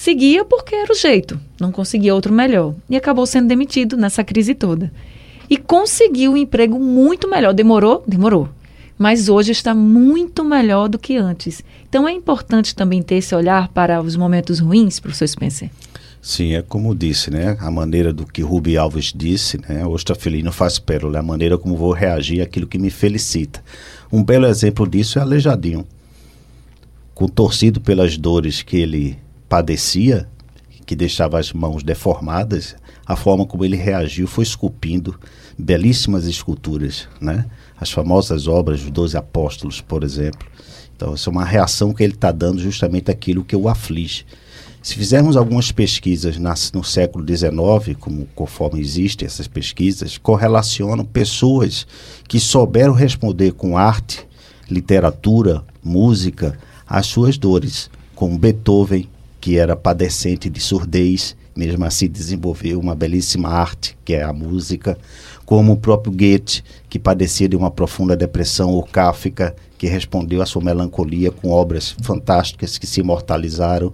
seguia 0.00 0.46
porque 0.46 0.74
era 0.74 0.90
o 0.90 0.96
jeito, 0.96 1.38
não 1.60 1.70
conseguia 1.70 2.14
outro 2.14 2.32
melhor 2.32 2.74
e 2.88 2.96
acabou 2.96 3.26
sendo 3.26 3.48
demitido 3.48 3.98
nessa 3.98 4.24
crise 4.24 4.54
toda. 4.54 4.90
E 5.48 5.58
conseguiu 5.58 6.32
um 6.32 6.36
emprego 6.38 6.78
muito 6.78 7.28
melhor. 7.28 7.52
Demorou? 7.52 8.02
Demorou 8.06 8.48
mas 8.96 9.30
hoje 9.30 9.50
está 9.50 9.74
muito 9.74 10.44
melhor 10.44 10.86
do 10.86 10.98
que 10.98 11.16
antes. 11.16 11.64
Então 11.88 12.06
é 12.06 12.12
importante 12.12 12.74
também 12.74 13.00
ter 13.00 13.14
esse 13.14 13.34
olhar 13.34 13.68
para 13.68 13.98
os 14.02 14.14
momentos 14.14 14.58
ruins, 14.58 15.00
professor 15.00 15.26
Spencer. 15.26 15.70
Sim, 16.20 16.52
é 16.52 16.60
como 16.60 16.94
disse, 16.94 17.30
né? 17.30 17.56
A 17.60 17.70
maneira 17.70 18.12
do 18.12 18.26
que 18.26 18.42
Rubi 18.42 18.76
Alves 18.76 19.10
disse, 19.16 19.58
né? 19.66 19.86
O 19.86 19.96
está 19.96 20.14
feliz 20.14 20.44
não 20.44 20.52
faz 20.52 20.78
pérola, 20.78 21.16
é 21.16 21.20
a 21.20 21.22
maneira 21.22 21.56
como 21.56 21.78
vou 21.78 21.92
reagir 21.92 22.42
àquilo 22.42 22.66
que 22.66 22.78
me 22.78 22.90
felicita. 22.90 23.64
Um 24.12 24.22
belo 24.22 24.44
exemplo 24.44 24.86
disso 24.86 25.18
é 25.18 25.22
Aleijadinho. 25.22 25.86
Contorcido 27.14 27.80
pelas 27.80 28.18
dores 28.18 28.60
que 28.60 28.76
ele 28.76 29.16
padecia, 29.50 30.28
que 30.86 30.94
deixava 30.94 31.36
as 31.40 31.52
mãos 31.52 31.82
deformadas, 31.82 32.76
a 33.04 33.16
forma 33.16 33.44
como 33.44 33.64
ele 33.64 33.76
reagiu 33.76 34.28
foi 34.28 34.44
esculpindo 34.44 35.18
belíssimas 35.58 36.24
esculturas, 36.24 37.08
né? 37.20 37.46
as 37.76 37.90
famosas 37.90 38.46
obras 38.46 38.80
dos 38.80 38.90
Doze 38.92 39.16
Apóstolos, 39.16 39.80
por 39.80 40.04
exemplo. 40.04 40.46
Então, 40.94 41.14
essa 41.14 41.28
é 41.28 41.32
uma 41.32 41.44
reação 41.44 41.92
que 41.92 42.04
ele 42.04 42.14
está 42.14 42.30
dando 42.30 42.60
justamente 42.60 43.10
aquilo 43.10 43.42
que 43.42 43.56
o 43.56 43.68
aflige. 43.68 44.24
Se 44.80 44.94
fizermos 44.94 45.36
algumas 45.36 45.72
pesquisas 45.72 46.36
no 46.72 46.84
século 46.84 47.26
XIX, 47.26 47.98
como 47.98 48.26
conforme 48.34 48.80
existem 48.80 49.26
essas 49.26 49.48
pesquisas, 49.48 50.16
correlacionam 50.16 51.04
pessoas 51.04 51.86
que 52.28 52.38
souberam 52.38 52.94
responder 52.94 53.52
com 53.52 53.76
arte, 53.76 54.24
literatura, 54.70 55.64
música, 55.82 56.56
às 56.86 57.06
suas 57.06 57.36
dores, 57.36 57.90
como 58.14 58.38
Beethoven, 58.38 59.08
que 59.40 59.56
era 59.56 59.74
padecente 59.74 60.50
de 60.50 60.60
surdez, 60.60 61.36
mesmo 61.56 61.84
assim 61.84 62.08
desenvolveu 62.08 62.78
uma 62.78 62.94
belíssima 62.94 63.48
arte, 63.48 63.96
que 64.04 64.14
é 64.14 64.22
a 64.22 64.32
música, 64.32 64.96
como 65.44 65.72
o 65.72 65.76
próprio 65.76 66.12
Goethe, 66.12 66.62
que 66.88 66.98
padecia 66.98 67.48
de 67.48 67.56
uma 67.56 67.70
profunda 67.70 68.16
depressão, 68.16 68.70
ou 68.70 68.86
que 69.78 69.86
respondeu 69.86 70.42
à 70.42 70.46
sua 70.46 70.62
melancolia 70.62 71.30
com 71.30 71.50
obras 71.50 71.96
fantásticas 72.02 72.78
que 72.78 72.86
se 72.86 73.00
imortalizaram. 73.00 73.92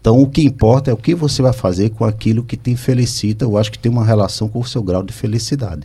Então, 0.00 0.20
o 0.20 0.28
que 0.28 0.42
importa 0.42 0.90
é 0.90 0.94
o 0.94 0.96
que 0.96 1.14
você 1.14 1.40
vai 1.40 1.52
fazer 1.52 1.90
com 1.90 2.04
aquilo 2.04 2.44
que 2.44 2.56
te 2.56 2.74
felicita. 2.76 3.44
Eu 3.44 3.56
acho 3.56 3.72
que 3.72 3.78
tem 3.78 3.90
uma 3.90 4.04
relação 4.04 4.48
com 4.48 4.58
o 4.60 4.64
seu 4.64 4.82
grau 4.82 5.02
de 5.02 5.12
felicidade. 5.12 5.82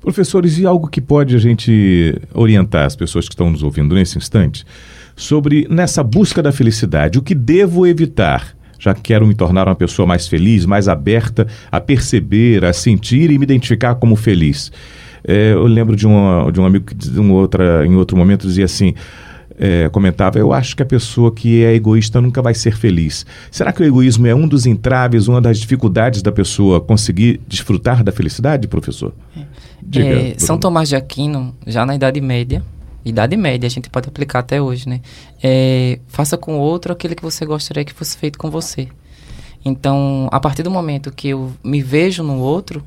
Professores, 0.00 0.58
e 0.58 0.66
algo 0.66 0.88
que 0.88 1.00
pode 1.00 1.34
a 1.34 1.38
gente 1.38 2.20
orientar 2.34 2.86
as 2.86 2.94
pessoas 2.94 3.28
que 3.28 3.34
estão 3.34 3.50
nos 3.50 3.62
ouvindo 3.62 3.94
nesse 3.94 4.18
instante 4.18 4.64
sobre 5.18 5.66
nessa 5.68 6.02
busca 6.02 6.42
da 6.42 6.52
felicidade, 6.52 7.18
o 7.18 7.22
que 7.22 7.34
devo 7.34 7.86
evitar? 7.86 8.56
já 8.78 8.94
quero 8.94 9.26
me 9.26 9.34
tornar 9.34 9.66
uma 9.66 9.74
pessoa 9.74 10.06
mais 10.06 10.28
feliz, 10.28 10.64
mais 10.64 10.88
aberta 10.88 11.46
a 11.70 11.80
perceber, 11.80 12.64
a 12.64 12.72
sentir 12.72 13.30
e 13.30 13.36
me 13.36 13.42
identificar 13.42 13.96
como 13.96 14.14
feliz. 14.14 14.70
É, 15.26 15.52
eu 15.52 15.66
lembro 15.66 15.96
de, 15.96 16.06
uma, 16.06 16.50
de 16.52 16.60
um 16.60 16.64
amigo 16.64 16.84
que 16.84 16.94
de 16.94 17.18
um 17.18 17.32
outra, 17.32 17.84
em 17.84 17.96
outro 17.96 18.16
momento 18.16 18.46
dizia 18.46 18.64
assim. 18.64 18.94
É, 19.60 19.88
comentava, 19.88 20.38
eu 20.38 20.52
acho 20.52 20.76
que 20.76 20.84
a 20.84 20.86
pessoa 20.86 21.34
que 21.34 21.64
é 21.64 21.74
egoísta 21.74 22.20
nunca 22.20 22.40
vai 22.40 22.54
ser 22.54 22.76
feliz. 22.76 23.26
Será 23.50 23.72
que 23.72 23.82
o 23.82 23.84
egoísmo 23.84 24.24
é 24.28 24.32
um 24.32 24.46
dos 24.46 24.66
entraves, 24.66 25.26
uma 25.26 25.40
das 25.40 25.58
dificuldades 25.58 26.22
da 26.22 26.30
pessoa 26.30 26.80
conseguir 26.80 27.40
desfrutar 27.48 28.04
da 28.04 28.12
felicidade, 28.12 28.68
professor? 28.68 29.12
Diga, 29.82 30.06
é, 30.06 30.34
São 30.38 30.56
Tomás 30.56 30.88
de 30.88 30.94
Aquino, 30.94 31.56
já 31.66 31.84
na 31.84 31.96
Idade 31.96 32.20
Média, 32.20 32.62
idade 33.04 33.36
média, 33.36 33.66
a 33.66 33.70
gente 33.70 33.88
pode 33.88 34.08
aplicar 34.08 34.40
até 34.40 34.60
hoje, 34.60 34.88
né? 34.88 35.00
É, 35.42 35.98
faça 36.06 36.36
com 36.36 36.56
o 36.56 36.60
outro 36.60 36.92
aquilo 36.92 37.14
que 37.14 37.22
você 37.22 37.44
gostaria 37.44 37.84
que 37.84 37.92
fosse 37.92 38.16
feito 38.16 38.38
com 38.38 38.50
você. 38.50 38.88
Então, 39.64 40.28
a 40.30 40.40
partir 40.40 40.62
do 40.62 40.70
momento 40.70 41.12
que 41.12 41.28
eu 41.28 41.52
me 41.62 41.82
vejo 41.82 42.22
no 42.22 42.38
outro, 42.38 42.84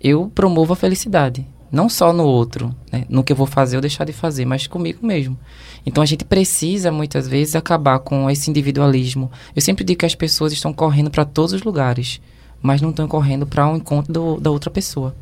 eu 0.00 0.30
promovo 0.34 0.72
a 0.72 0.76
felicidade. 0.76 1.46
Não 1.70 1.88
só 1.88 2.12
no 2.12 2.24
outro, 2.24 2.74
né? 2.92 3.04
no 3.08 3.24
que 3.24 3.32
eu 3.32 3.36
vou 3.36 3.46
fazer 3.46 3.76
ou 3.76 3.80
deixar 3.82 4.04
de 4.04 4.12
fazer, 4.12 4.44
mas 4.44 4.66
comigo 4.66 5.04
mesmo. 5.04 5.38
Então 5.84 6.02
a 6.02 6.06
gente 6.06 6.24
precisa 6.24 6.92
muitas 6.92 7.28
vezes 7.28 7.56
acabar 7.56 7.98
com 7.98 8.30
esse 8.30 8.48
individualismo. 8.48 9.30
Eu 9.54 9.60
sempre 9.60 9.84
digo 9.84 9.98
que 9.98 10.06
as 10.06 10.14
pessoas 10.14 10.52
estão 10.52 10.72
correndo 10.72 11.10
para 11.10 11.24
todos 11.24 11.52
os 11.52 11.62
lugares, 11.62 12.20
mas 12.62 12.80
não 12.80 12.90
estão 12.90 13.08
correndo 13.08 13.46
para 13.46 13.68
um 13.68 13.76
encontro 13.76 14.12
do, 14.12 14.40
da 14.40 14.50
outra 14.50 14.70
pessoa. 14.70 15.14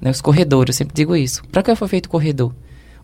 Né? 0.00 0.10
Os 0.10 0.20
corredores, 0.20 0.74
eu 0.74 0.78
sempre 0.78 0.94
digo 0.94 1.16
isso. 1.16 1.42
Para 1.50 1.62
que 1.62 1.74
foi 1.74 1.88
feito 1.88 2.06
o 2.06 2.10
corredor? 2.10 2.54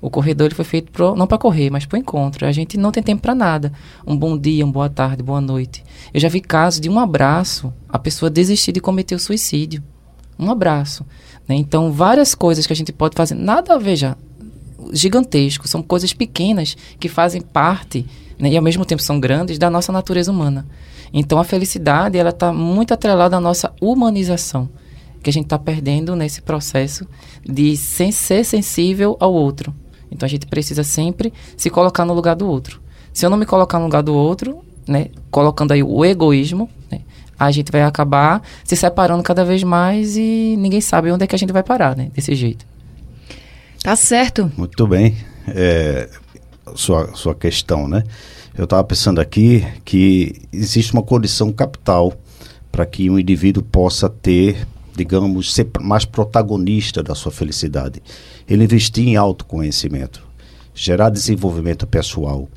O 0.05 0.11
corredor 0.11 0.49
ele 0.49 0.55
foi 0.55 0.67
feito 0.67 0.93
pro, 0.93 1.17
não 1.17 1.27
para 1.27 1.39
correr, 1.39 1.71
mas 1.71 1.87
para 1.87 1.97
o 1.97 1.99
encontro. 1.99 2.47
A 2.47 2.53
gente 2.53 2.77
não 2.77 2.93
tem 2.93 3.03
tempo 3.03 3.23
para 3.23 3.35
nada. 3.35 3.73
Um 4.07 4.15
bom 4.15 4.37
dia, 4.37 4.63
uma 4.63 4.71
boa 4.71 4.91
tarde, 4.91 5.23
boa 5.23 5.41
noite. 5.41 5.83
Eu 6.13 6.21
já 6.21 6.29
vi 6.29 6.43
casos 6.43 6.79
de 6.79 6.91
um 6.91 6.99
abraço, 6.99 7.73
a 7.89 7.99
pessoa 7.99 8.29
desistir 8.29 8.71
de 8.73 8.83
cometer 8.83 9.15
o 9.15 9.19
suicídio. 9.19 9.83
Um 10.39 10.51
abraço. 10.51 11.07
Né? 11.49 11.55
Então, 11.55 11.91
várias 11.91 12.35
coisas 12.35 12.67
que 12.67 12.73
a 12.75 12.77
gente 12.77 12.93
pode 12.93 13.17
fazer, 13.17 13.35
nada, 13.35 13.79
veja, 13.79 14.15
gigantesco, 14.93 15.67
são 15.67 15.83
coisas 15.83 16.13
pequenas 16.13 16.77
que 17.01 17.09
fazem 17.09 17.41
parte 17.41 18.05
né, 18.39 18.51
e 18.51 18.59
ao 18.59 18.63
mesmo 18.63 18.85
tempo 18.85 19.01
são 19.01 19.19
grandes 19.19 19.57
da 19.57 19.71
nossa 19.71 19.91
natureza 19.91 20.31
humana. 20.31 20.67
Então, 21.15 21.39
a 21.39 21.45
felicidade 21.45 22.19
ela 22.19 22.29
está 22.29 22.53
muito 22.53 22.93
atrelada 22.93 23.39
à 23.39 23.41
nossa 23.41 23.73
humanização 23.81 24.69
que 25.23 25.31
a 25.31 25.33
gente 25.33 25.47
está 25.47 25.59
perdendo 25.59 26.15
nesse 26.15 26.43
processo 26.43 27.09
de 27.43 27.75
sem 27.75 28.13
ser 28.13 28.45
sensível 28.45 29.17
ao 29.19 29.33
outro. 29.33 29.75
Então 30.11 30.27
a 30.27 30.31
gente 30.31 30.47
precisa 30.47 30.83
sempre 30.85 31.33
se 31.57 31.71
colocar 31.71 32.05
no 32.05 32.15
lugar 32.15 32.35
do 32.35 32.47
outro. 32.47 32.81
Se 33.13 33.25
eu 33.25 33.31
não 33.31 33.37
me 33.37 33.47
colocar 33.47 33.79
no 33.79 33.85
lugar 33.85 34.03
do 34.03 34.15
outro, 34.15 34.65
né, 34.87 35.09
colocando 35.31 35.73
aí 35.73 35.83
o 35.83 36.05
egoísmo, 36.05 36.69
né, 36.91 37.01
a 37.39 37.51
gente 37.51 37.71
vai 37.71 37.83
acabar 37.83 38.43
se 38.65 38.77
separando 38.77 39.23
cada 39.23 39.45
vez 39.45 39.63
mais 39.63 40.17
e 40.17 40.57
ninguém 40.59 40.81
sabe 40.81 41.11
onde 41.11 41.25
é 41.25 41.27
que 41.27 41.35
a 41.35 41.39
gente 41.39 41.53
vai 41.53 41.63
parar, 41.63 41.97
né, 41.97 42.11
desse 42.15 42.35
jeito. 42.35 42.67
Tá 43.83 43.95
certo. 43.97 44.51
Muito 44.57 44.87
bem. 44.87 45.17
É, 45.49 46.09
sua, 46.75 47.15
sua 47.15 47.35
questão, 47.35 47.87
né? 47.87 48.03
Eu 48.57 48.65
estava 48.65 48.83
pensando 48.85 49.21
aqui 49.21 49.67
que 49.85 50.43
existe 50.53 50.93
uma 50.93 51.03
condição 51.03 51.53
capital 51.53 52.13
para 52.71 52.87
que 52.87 53.11
um 53.11 53.19
indivíduo 53.19 53.63
possa 53.63 54.09
ter 54.09 54.67
digamos, 54.97 55.53
ser 55.53 55.69
mais 55.81 56.05
protagonista 56.05 57.03
da 57.03 57.15
sua 57.15 57.33
felicidade. 57.33 58.03
Ele 58.49 58.65
investir 58.65 59.07
em 59.07 59.17
autoconhecimento, 59.17 60.23
gerar 60.75 61.11
desenvolvimento 61.11 61.87
pessoal, 61.87 62.49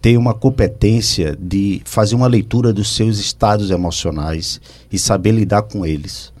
ter 0.00 0.16
uma 0.16 0.34
competência 0.34 1.36
de 1.40 1.82
fazer 1.84 2.14
uma 2.14 2.26
leitura 2.26 2.72
dos 2.72 2.94
seus 2.94 3.18
estados 3.18 3.70
emocionais 3.70 4.60
e 4.92 4.98
saber 4.98 5.32
lidar 5.32 5.62
com 5.62 5.84
eles. 5.84 6.32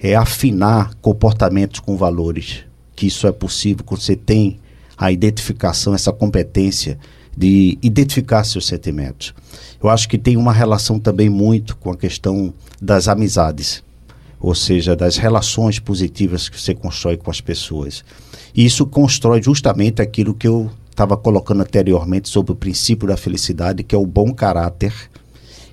É 0.00 0.14
afinar 0.14 0.94
comportamentos 1.00 1.80
com 1.80 1.96
valores, 1.96 2.64
que 2.96 3.06
isso 3.06 3.26
é 3.26 3.32
possível 3.32 3.84
quando 3.84 4.00
você 4.00 4.16
tem 4.16 4.58
a 4.96 5.12
identificação, 5.12 5.94
essa 5.94 6.12
competência 6.12 6.98
de 7.36 7.78
identificar 7.80 8.42
seus 8.42 8.66
sentimentos. 8.66 9.32
Eu 9.80 9.88
acho 9.88 10.08
que 10.08 10.18
tem 10.18 10.36
uma 10.36 10.52
relação 10.52 10.98
também 10.98 11.28
muito 11.28 11.76
com 11.76 11.92
a 11.92 11.96
questão 11.96 12.52
das 12.82 13.06
amizades 13.06 13.82
ou 14.40 14.54
seja, 14.54 14.94
das 14.94 15.16
relações 15.16 15.78
positivas 15.78 16.48
que 16.48 16.60
você 16.60 16.74
constrói 16.74 17.16
com 17.16 17.30
as 17.30 17.40
pessoas. 17.40 18.04
E 18.54 18.64
isso 18.64 18.86
constrói 18.86 19.42
justamente 19.42 20.00
aquilo 20.00 20.34
que 20.34 20.46
eu 20.46 20.70
estava 20.90 21.16
colocando 21.16 21.62
anteriormente 21.62 22.28
sobre 22.28 22.52
o 22.52 22.56
princípio 22.56 23.06
da 23.06 23.16
felicidade, 23.16 23.82
que 23.82 23.94
é 23.94 23.98
o 23.98 24.06
bom 24.06 24.32
caráter, 24.32 24.92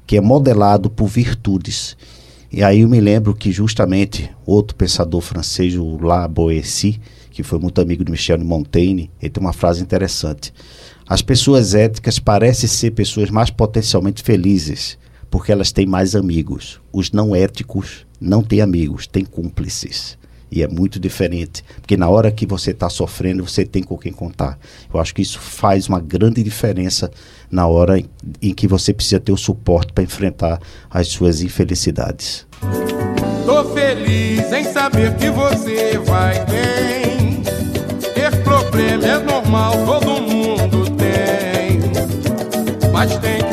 que 0.05 0.17
é 0.17 0.21
modelado 0.21 0.89
por 0.89 1.07
virtudes. 1.07 1.97
E 2.51 2.63
aí 2.63 2.81
eu 2.81 2.89
me 2.89 2.99
lembro 2.99 3.33
que 3.33 3.51
justamente 3.51 4.29
outro 4.45 4.75
pensador 4.75 5.21
francês, 5.21 5.75
o 5.75 5.97
La 5.97 6.27
Boétie, 6.27 7.01
que 7.31 7.43
foi 7.43 7.59
muito 7.59 7.81
amigo 7.81 8.05
de 8.05 8.11
Michel 8.11 8.37
de 8.37 8.45
Montaigne, 8.45 9.11
ele 9.21 9.29
tem 9.29 9.41
uma 9.43 9.51
frase 9.51 9.81
interessante. 9.81 10.53
As 11.07 11.21
pessoas 11.21 11.75
éticas 11.75 12.17
parecem 12.17 12.69
ser 12.69 12.91
pessoas 12.91 13.29
mais 13.29 13.49
potencialmente 13.49 14.23
felizes, 14.23 14.97
porque 15.29 15.51
elas 15.51 15.71
têm 15.71 15.85
mais 15.85 16.15
amigos. 16.15 16.79
Os 16.93 17.11
não 17.11 17.35
éticos 17.35 18.05
não 18.19 18.43
têm 18.43 18.61
amigos, 18.61 19.07
têm 19.07 19.25
cúmplices. 19.25 20.17
E 20.51 20.63
é 20.63 20.67
muito 20.67 20.99
diferente, 20.99 21.63
porque 21.81 21.97
na 21.97 22.07
hora 22.07 22.31
que 22.31 22.45
você 22.45 22.71
está 22.71 22.89
sofrendo, 22.89 23.45
você 23.45 23.65
tem 23.65 23.83
com 23.83 23.97
quem 23.97 24.13
contar. 24.13 24.57
Eu 24.93 24.99
acho 24.99 25.13
que 25.13 25.21
isso 25.21 25.39
faz 25.39 25.89
uma 25.89 25.99
grande 25.99 26.41
diferença 26.43 27.11
na 27.51 27.67
hora 27.67 27.99
em, 27.99 28.09
em 28.41 28.53
que 28.53 28.67
você 28.67 28.93
precisa 28.93 29.19
ter 29.19 29.31
o 29.31 29.37
suporte 29.37 29.91
para 29.91 30.03
enfrentar 30.03 30.61
as 30.89 31.07
suas 31.07 31.41
infelicidades. 31.41 32.45
Tô 33.45 33.63
feliz 33.73 34.51
em 34.51 34.63
saber 34.63 35.15
que 35.15 35.29
você 35.29 35.97
vai 35.99 36.45
bem. 36.45 37.41
Ter 38.13 38.35
problema 38.43 39.05
é 39.05 39.19
normal, 39.19 39.73
todo 39.85 40.21
mundo 40.21 40.89
tem. 40.95 41.81
Mas 42.91 43.17
tem 43.17 43.44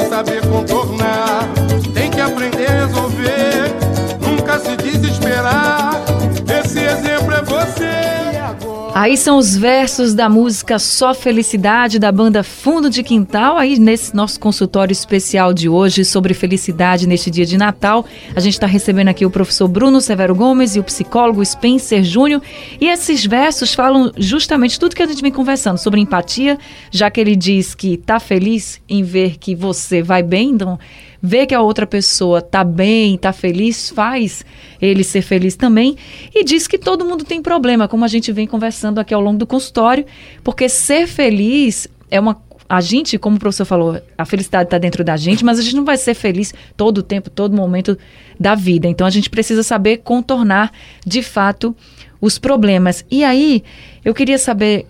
Aí 9.03 9.17
são 9.17 9.37
os 9.37 9.57
versos 9.57 10.15
da 10.15 10.29
música 10.29 10.79
Só 10.79 11.12
Felicidade 11.12 11.99
da 11.99 12.12
banda 12.12 12.45
Fundo 12.45 12.88
de 12.88 13.03
Quintal. 13.03 13.59
Aí 13.59 13.77
nesse 13.77 14.15
nosso 14.15 14.38
consultório 14.38 14.93
especial 14.93 15.53
de 15.53 15.69
hoje 15.69 16.05
sobre 16.05 16.33
felicidade 16.35 17.09
neste 17.09 17.29
dia 17.29 17.45
de 17.45 17.59
Natal, 17.59 18.07
a 18.33 18.38
gente 18.38 18.53
está 18.53 18.67
recebendo 18.69 19.09
aqui 19.09 19.27
o 19.27 19.31
professor 19.31 19.67
Bruno 19.67 20.01
Severo 20.01 20.37
Gomes 20.37 20.77
e 20.77 20.79
o 20.79 20.85
psicólogo 20.85 21.45
Spencer 21.45 22.05
Júnior. 22.05 22.41
E 22.81 22.87
esses 22.87 23.27
versos 23.27 23.75
falam 23.75 24.12
justamente 24.17 24.79
tudo 24.79 24.95
que 24.95 25.03
a 25.03 25.07
gente 25.07 25.21
vem 25.21 25.33
conversando 25.33 25.79
sobre 25.79 26.01
empatia, 26.01 26.57
já 26.88 27.11
que 27.11 27.21
ele 27.21 27.35
diz 27.35 27.75
que 27.75 27.95
está 27.95 28.21
feliz 28.21 28.81
em 28.88 29.03
ver 29.03 29.37
que 29.37 29.57
você 29.57 30.01
vai 30.01 30.23
bem, 30.23 30.51
então 30.51 30.79
ver 31.22 31.46
que 31.46 31.54
a 31.54 31.61
outra 31.61 31.87
pessoa 31.87 32.40
está 32.40 32.64
bem, 32.64 33.14
está 33.14 33.32
feliz, 33.32 33.90
faz 33.90 34.44
ele 34.80 35.04
ser 35.04 35.22
feliz 35.22 35.54
também. 35.54 35.96
E 36.35 36.42
diz 36.42 36.66
que 36.66 36.76
todo 36.76 37.04
mundo 37.04 37.24
tem 37.24 37.40
problema, 37.40 37.87
como 37.87 38.04
a 38.04 38.08
gente 38.08 38.32
vem 38.32 38.46
conversando 38.46 38.98
aqui 38.98 39.14
ao 39.14 39.20
longo 39.20 39.38
do 39.38 39.46
consultório, 39.46 40.04
porque 40.42 40.68
ser 40.68 41.06
feliz 41.06 41.87
é 42.11 42.18
uma 42.18 42.40
a 42.68 42.80
gente, 42.80 43.18
como 43.18 43.37
o 43.37 43.38
professor 43.38 43.66
falou, 43.66 44.00
a 44.16 44.24
felicidade 44.24 44.64
está 44.64 44.78
dentro 44.78 45.04
da 45.04 45.14
gente, 45.14 45.44
mas 45.44 45.58
a 45.58 45.62
gente 45.62 45.76
não 45.76 45.85
vai 45.85 45.98
ser 45.98 46.14
feliz 46.14 46.54
todo 46.74 46.98
o 46.98 47.02
tempo, 47.02 47.28
todo 47.28 47.54
momento 47.54 47.98
da 48.40 48.54
vida. 48.54 48.88
Então 48.88 49.06
a 49.06 49.11
gente 49.11 49.28
precisa 49.28 49.62
saber 49.62 49.98
contornar 49.98 50.72
de 51.04 51.22
fato 51.22 51.76
os 52.18 52.38
problemas. 52.38 53.04
E 53.11 53.24
aí, 53.24 53.62
eu 54.02 54.14
queria 54.14 54.38
saber, 54.38 54.87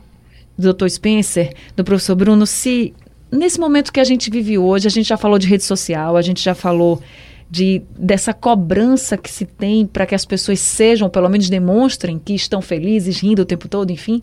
doutor 0.56 0.88
Spencer, 0.88 1.52
do 1.74 1.82
professor 1.82 2.14
Bruno, 2.14 2.46
se 2.46 2.94
nesse 3.32 3.58
momento 3.58 3.92
que 3.92 3.98
a 3.98 4.04
gente 4.04 4.30
vive 4.30 4.58
hoje, 4.58 4.86
a 4.86 4.90
gente 4.90 5.08
já 5.08 5.16
falou 5.16 5.38
de 5.38 5.46
rede 5.46 5.64
social, 5.64 6.16
a 6.16 6.22
gente 6.22 6.42
já 6.42 6.54
falou 6.54 7.02
de 7.50 7.82
dessa 7.98 8.32
cobrança 8.32 9.16
que 9.16 9.30
se 9.30 9.44
tem 9.44 9.86
para 9.86 10.06
que 10.06 10.14
as 10.14 10.24
pessoas 10.24 10.60
sejam, 10.60 11.08
pelo 11.08 11.28
menos 11.28 11.50
demonstrem 11.50 12.18
que 12.18 12.34
estão 12.34 12.62
felizes, 12.62 13.20
rindo 13.20 13.42
o 13.42 13.44
tempo 13.44 13.68
todo, 13.68 13.90
enfim. 13.90 14.22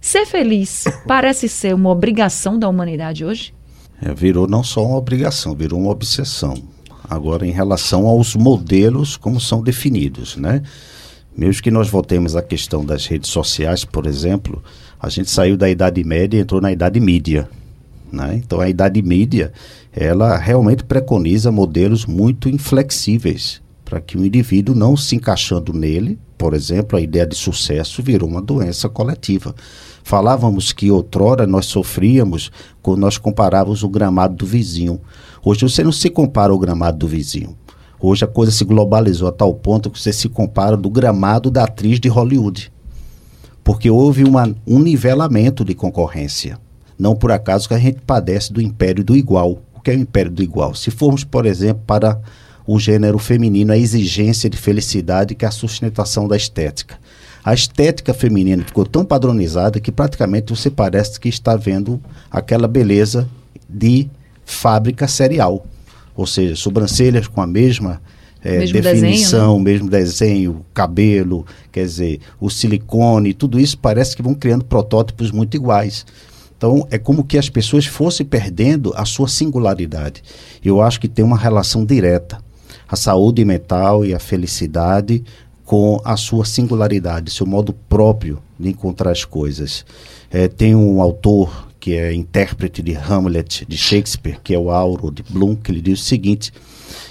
Ser 0.00 0.26
feliz 0.26 0.84
parece 1.06 1.48
ser 1.48 1.74
uma 1.74 1.90
obrigação 1.90 2.58
da 2.58 2.68
humanidade 2.68 3.24
hoje? 3.24 3.54
É, 4.02 4.12
virou 4.12 4.48
não 4.48 4.64
só 4.64 4.84
uma 4.84 4.96
obrigação, 4.96 5.54
virou 5.54 5.78
uma 5.78 5.90
obsessão. 5.90 6.54
Agora, 7.08 7.46
em 7.46 7.52
relação 7.52 8.06
aos 8.06 8.34
modelos, 8.34 9.16
como 9.16 9.40
são 9.40 9.62
definidos, 9.62 10.36
né? 10.36 10.62
Mesmo 11.36 11.62
que 11.62 11.70
nós 11.70 11.88
voltemos 11.88 12.36
à 12.36 12.42
questão 12.42 12.84
das 12.84 13.06
redes 13.06 13.30
sociais, 13.30 13.84
por 13.84 14.06
exemplo, 14.06 14.62
a 15.00 15.08
gente 15.08 15.30
saiu 15.30 15.56
da 15.56 15.70
Idade 15.70 16.02
Média 16.04 16.36
e 16.36 16.40
entrou 16.40 16.60
na 16.60 16.72
Idade 16.72 17.00
Mídia. 17.00 17.48
Né? 18.12 18.40
Então 18.44 18.60
a 18.60 18.68
idade 18.68 19.00
média 19.00 19.52
ela 19.90 20.36
realmente 20.36 20.84
preconiza 20.84 21.50
modelos 21.50 22.04
muito 22.04 22.48
inflexíveis 22.48 23.62
para 23.84 24.00
que 24.00 24.16
o 24.16 24.24
indivíduo 24.24 24.74
não 24.74 24.96
se 24.96 25.16
encaixando 25.16 25.72
nele, 25.72 26.18
por 26.38 26.54
exemplo, 26.54 26.98
a 26.98 27.00
ideia 27.00 27.26
de 27.26 27.36
sucesso 27.36 28.02
virou 28.02 28.28
uma 28.28 28.40
doença 28.40 28.88
coletiva. 28.88 29.54
Falávamos 30.02 30.72
que 30.72 30.90
outrora 30.90 31.46
nós 31.46 31.66
sofríamos 31.66 32.50
quando 32.80 33.00
nós 33.00 33.16
comparávamos 33.16 33.82
o 33.82 33.88
gramado 33.88 34.34
do 34.34 34.46
vizinho. 34.46 35.00
Hoje 35.44 35.62
você 35.62 35.84
não 35.84 35.92
se 35.92 36.10
compara 36.10 36.52
ao 36.52 36.58
gramado 36.58 36.98
do 36.98 37.06
vizinho. 37.06 37.56
Hoje 38.00 38.24
a 38.24 38.28
coisa 38.28 38.50
se 38.50 38.64
globalizou 38.64 39.28
a 39.28 39.32
tal 39.32 39.54
ponto 39.54 39.90
que 39.90 40.00
você 40.00 40.12
se 40.12 40.28
compara 40.28 40.76
do 40.76 40.90
gramado 40.90 41.50
da 41.50 41.64
atriz 41.64 42.00
de 42.00 42.08
Hollywood. 42.08 42.72
Porque 43.62 43.88
houve 43.88 44.24
uma, 44.24 44.52
um 44.66 44.80
nivelamento 44.80 45.64
de 45.64 45.74
concorrência. 45.74 46.58
Não 47.02 47.16
por 47.16 47.32
acaso 47.32 47.66
que 47.66 47.74
a 47.74 47.78
gente 47.80 48.00
padece 48.06 48.52
do 48.52 48.62
império 48.62 49.02
do 49.02 49.16
igual. 49.16 49.58
O 49.74 49.80
que 49.80 49.90
é 49.90 49.94
o 49.94 49.98
império 49.98 50.30
do 50.30 50.40
igual? 50.40 50.72
Se 50.72 50.88
formos, 50.88 51.24
por 51.24 51.46
exemplo, 51.46 51.82
para 51.84 52.20
o 52.64 52.78
gênero 52.78 53.18
feminino, 53.18 53.72
a 53.72 53.76
exigência 53.76 54.48
de 54.48 54.56
felicidade 54.56 55.34
que 55.34 55.44
é 55.44 55.48
a 55.48 55.50
sustentação 55.50 56.28
da 56.28 56.36
estética. 56.36 56.96
A 57.44 57.52
estética 57.52 58.14
feminina 58.14 58.62
ficou 58.62 58.86
tão 58.86 59.04
padronizada 59.04 59.80
que 59.80 59.90
praticamente 59.90 60.54
você 60.54 60.70
parece 60.70 61.18
que 61.18 61.28
está 61.28 61.56
vendo 61.56 62.00
aquela 62.30 62.68
beleza 62.68 63.28
de 63.68 64.08
fábrica 64.44 65.08
serial. 65.08 65.66
Ou 66.14 66.24
seja, 66.24 66.54
sobrancelhas 66.54 67.26
com 67.26 67.42
a 67.42 67.48
mesma 67.48 68.00
é, 68.44 68.60
mesmo 68.60 68.80
definição, 68.80 69.00
desenho, 69.10 69.58
né? 69.58 69.64
mesmo 69.64 69.90
desenho, 69.90 70.66
cabelo, 70.72 71.44
quer 71.72 71.84
dizer, 71.84 72.20
o 72.40 72.48
silicone, 72.48 73.34
tudo 73.34 73.58
isso 73.58 73.76
parece 73.76 74.14
que 74.14 74.22
vão 74.22 74.34
criando 74.34 74.64
protótipos 74.64 75.32
muito 75.32 75.56
iguais. 75.56 76.06
Então, 76.62 76.86
é 76.92 76.96
como 76.96 77.24
que 77.24 77.36
as 77.36 77.48
pessoas 77.48 77.86
fossem 77.86 78.24
perdendo 78.24 78.92
a 78.94 79.04
sua 79.04 79.26
singularidade. 79.26 80.22
Eu 80.64 80.80
acho 80.80 81.00
que 81.00 81.08
tem 81.08 81.24
uma 81.24 81.36
relação 81.36 81.84
direta. 81.84 82.38
A 82.88 82.94
saúde 82.94 83.44
mental 83.44 84.04
e 84.04 84.14
a 84.14 84.20
felicidade 84.20 85.24
com 85.64 86.00
a 86.04 86.16
sua 86.16 86.44
singularidade, 86.44 87.32
seu 87.32 87.46
modo 87.46 87.72
próprio 87.88 88.40
de 88.60 88.68
encontrar 88.68 89.10
as 89.10 89.24
coisas. 89.24 89.84
É, 90.30 90.46
tem 90.46 90.72
um 90.72 91.02
autor 91.02 91.68
que 91.80 91.96
é 91.96 92.14
intérprete 92.14 92.80
de 92.80 92.94
Hamlet, 92.94 93.66
de 93.66 93.76
Shakespeare, 93.76 94.38
que 94.40 94.54
é 94.54 94.58
o 94.58 94.70
Auro 94.70 95.10
de 95.10 95.24
Bloom, 95.24 95.56
que 95.56 95.72
ele 95.72 95.80
diz 95.80 96.00
o 96.00 96.04
seguinte: 96.04 96.52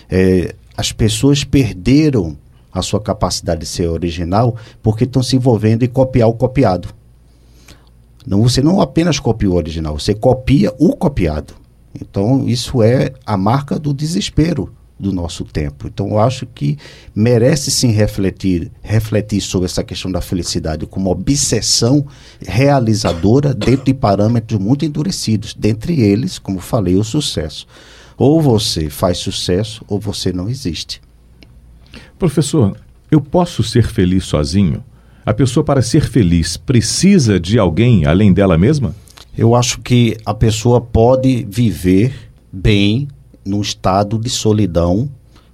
é, 0.10 0.56
as 0.78 0.94
pessoas 0.94 1.44
perderam 1.44 2.38
a 2.72 2.82
sua 2.82 3.02
capacidade 3.02 3.60
de 3.60 3.68
ser 3.68 3.90
original 3.90 4.56
porque 4.82 5.04
estão 5.04 5.22
se 5.22 5.36
envolvendo 5.36 5.84
em 5.84 5.90
copiar 5.90 6.30
o 6.30 6.34
copiado. 6.34 7.01
Você 8.26 8.62
não 8.62 8.82
apenas 8.82 9.20
copia 9.20 9.50
o 9.50 9.56
original, 9.56 9.98
você 10.00 10.14
copia 10.14 10.74
o 10.78 10.96
copiado. 10.96 11.54
Então, 12.00 12.48
isso 12.48 12.82
é 12.82 13.14
a 13.26 13.36
marca 13.36 13.78
do 13.78 13.94
desespero 13.94 14.72
do 15.00 15.12
nosso 15.12 15.44
tempo. 15.44 15.88
Então, 15.88 16.10
eu 16.10 16.20
acho 16.20 16.46
que 16.46 16.78
merece 17.14 17.72
sim 17.72 17.92
refletir, 17.92 18.72
refletir 18.82 19.42
sobre 19.42 19.66
essa 19.66 19.84
questão 19.84 20.12
da 20.12 20.22
felicidade 20.22 20.86
como 20.86 21.10
obsessão 21.10 22.06
realizadora 22.40 23.54
dentro 23.54 23.86
de 23.86 23.94
parâmetros 23.94 24.60
muito 24.60 24.86
endurecidos, 24.86 25.56
dentre 25.56 26.00
eles, 26.00 26.38
como 26.38 26.60
falei, 26.60 26.96
o 26.96 27.04
sucesso. 27.04 27.66
Ou 28.16 28.40
você 28.40 28.90
faz 28.90 29.18
sucesso 29.18 29.84
ou 29.88 30.00
você 30.00 30.32
não 30.32 30.48
existe. 30.48 31.02
Professor, 32.20 32.78
eu 33.10 33.20
posso 33.20 33.64
ser 33.64 33.88
feliz 33.88 34.26
sozinho? 34.26 34.84
A 35.24 35.36
pessoa, 35.36 35.64
para 35.64 35.84
ser 35.84 36.10
feliz, 36.10 36.58
precisa 36.58 37.40
de 37.40 37.60
alguém 37.60 38.06
além 38.08 38.34
dela 38.34 38.58
mesma? 38.58 38.96
Eu 39.38 39.54
acho 39.54 39.80
que 39.80 40.18
a 40.26 40.34
pessoa 40.34 40.82
pode 40.82 41.46
viver 41.48 42.32
bem 42.52 43.08
num 43.46 43.62
estado 43.62 44.18
de 44.18 44.30
solidão, 44.30 45.08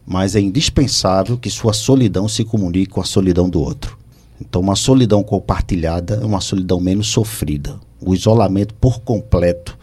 mas 0.06 0.38
é 0.38 0.40
indispensável 0.40 1.38
que 1.38 1.50
sua 1.50 1.74
solidão 1.74 2.30
se 2.30 2.46
comunique 2.46 2.94
com 2.94 3.02
a 3.02 3.04
solidão 3.04 3.50
do 3.50 3.60
outro. 3.60 3.98
Então, 4.40 4.62
uma 4.62 4.76
solidão 4.76 5.22
compartilhada 5.22 6.20
é 6.22 6.26
uma 6.26 6.40
solidão 6.40 6.80
menos 6.80 7.10
sofrida. 7.10 7.78
O 8.00 8.14
isolamento 8.14 8.74
por 8.74 9.02
completo 9.02 9.78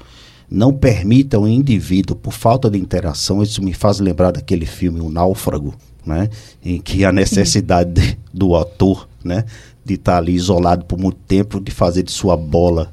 não 0.51 0.73
permite 0.73 1.37
ao 1.37 1.47
indivíduo, 1.47 2.17
por 2.17 2.33
falta 2.33 2.71
de 2.71 2.79
interação, 2.79 3.43
isso 3.43 3.63
me 3.63 3.75
faz 3.75 4.01
lembrar 4.01 4.31
daquele 4.31 4.65
filme 4.65 5.01
O 5.01 5.11
Náufrago, 5.11 5.75
né? 6.07 6.31
em 6.65 6.81
que 6.81 7.05
a 7.05 7.13
necessidade 7.13 8.19
do 8.33 8.57
ator 8.57 9.07
né? 9.25 9.45
De 9.85 9.95
estar 9.95 10.13
tá 10.13 10.19
ali 10.19 10.35
isolado 10.35 10.85
por 10.85 10.99
muito 10.99 11.19
tempo, 11.27 11.61
de 11.61 11.71
fazer 11.71 12.03
de 12.03 12.13
sua 12.13 12.37
bola 12.37 12.91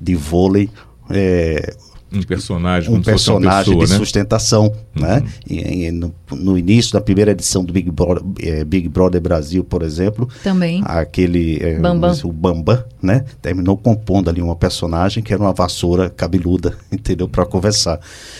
de 0.00 0.14
vôlei 0.14 0.68
é, 1.10 1.74
um 2.12 2.22
personagem, 2.22 2.94
um 2.94 3.02
personagem 3.02 3.72
pessoa, 3.72 3.86
de 3.86 3.92
né? 3.92 3.98
sustentação, 3.98 4.72
né? 4.94 5.16
uhum. 5.16 5.24
né? 5.24 5.32
E, 5.48 5.86
e 5.86 5.90
no, 5.90 6.14
no, 6.30 6.56
início 6.56 6.92
da 6.92 7.00
primeira 7.00 7.32
edição 7.32 7.64
do 7.64 7.72
Big 7.72 7.90
Brother, 7.90 8.22
é, 8.40 8.64
Big 8.64 8.88
Brother 8.88 9.20
Brasil, 9.20 9.64
por 9.64 9.82
exemplo, 9.82 10.28
também 10.42 10.80
aquele 10.84 11.58
é, 11.60 11.78
Bambam. 11.78 12.14
o 12.22 12.32
Bambam, 12.32 12.84
né? 13.02 13.24
Terminou 13.42 13.76
compondo 13.76 14.30
ali 14.30 14.40
uma 14.40 14.54
personagem 14.54 15.22
que 15.22 15.32
era 15.32 15.42
uma 15.42 15.52
vassoura 15.52 16.08
cabeluda, 16.08 16.76
entendeu? 16.92 17.28
Para 17.28 17.44
conversar. 17.44 17.98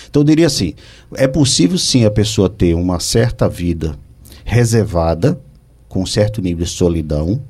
Então 0.09 0.22
eu 0.22 0.26
diria 0.26 0.46
assim, 0.46 0.74
é 1.16 1.26
possível 1.26 1.76
sim 1.76 2.05
a 2.05 2.11
pessoa 2.11 2.48
ter 2.48 2.74
uma 2.74 3.00
certa 3.00 3.48
vida 3.48 3.96
reservada, 4.44 5.40
com 5.88 6.02
um 6.02 6.07
certo 6.07 6.40
nível 6.40 6.64
de 6.64 6.70
solidão, 6.70 7.40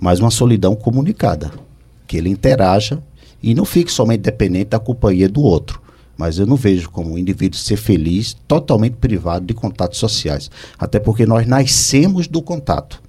mas 0.00 0.18
uma 0.18 0.30
solidão 0.30 0.74
comunicada, 0.74 1.52
que 2.06 2.16
ele 2.16 2.30
interaja 2.30 3.02
e 3.42 3.54
não 3.54 3.64
fique 3.64 3.92
somente 3.92 4.22
dependente 4.22 4.70
da 4.70 4.78
companhia 4.78 5.28
do 5.28 5.42
outro. 5.42 5.80
Mas 6.16 6.38
eu 6.38 6.46
não 6.46 6.56
vejo 6.56 6.90
como 6.90 7.12
um 7.12 7.18
indivíduo 7.18 7.58
ser 7.58 7.76
feliz 7.76 8.34
totalmente 8.46 8.96
privado 8.96 9.46
de 9.46 9.54
contatos 9.54 9.98
sociais. 9.98 10.50
Até 10.78 10.98
porque 10.98 11.24
nós 11.24 11.46
nascemos 11.46 12.26
do 12.26 12.42
contato. 12.42 13.02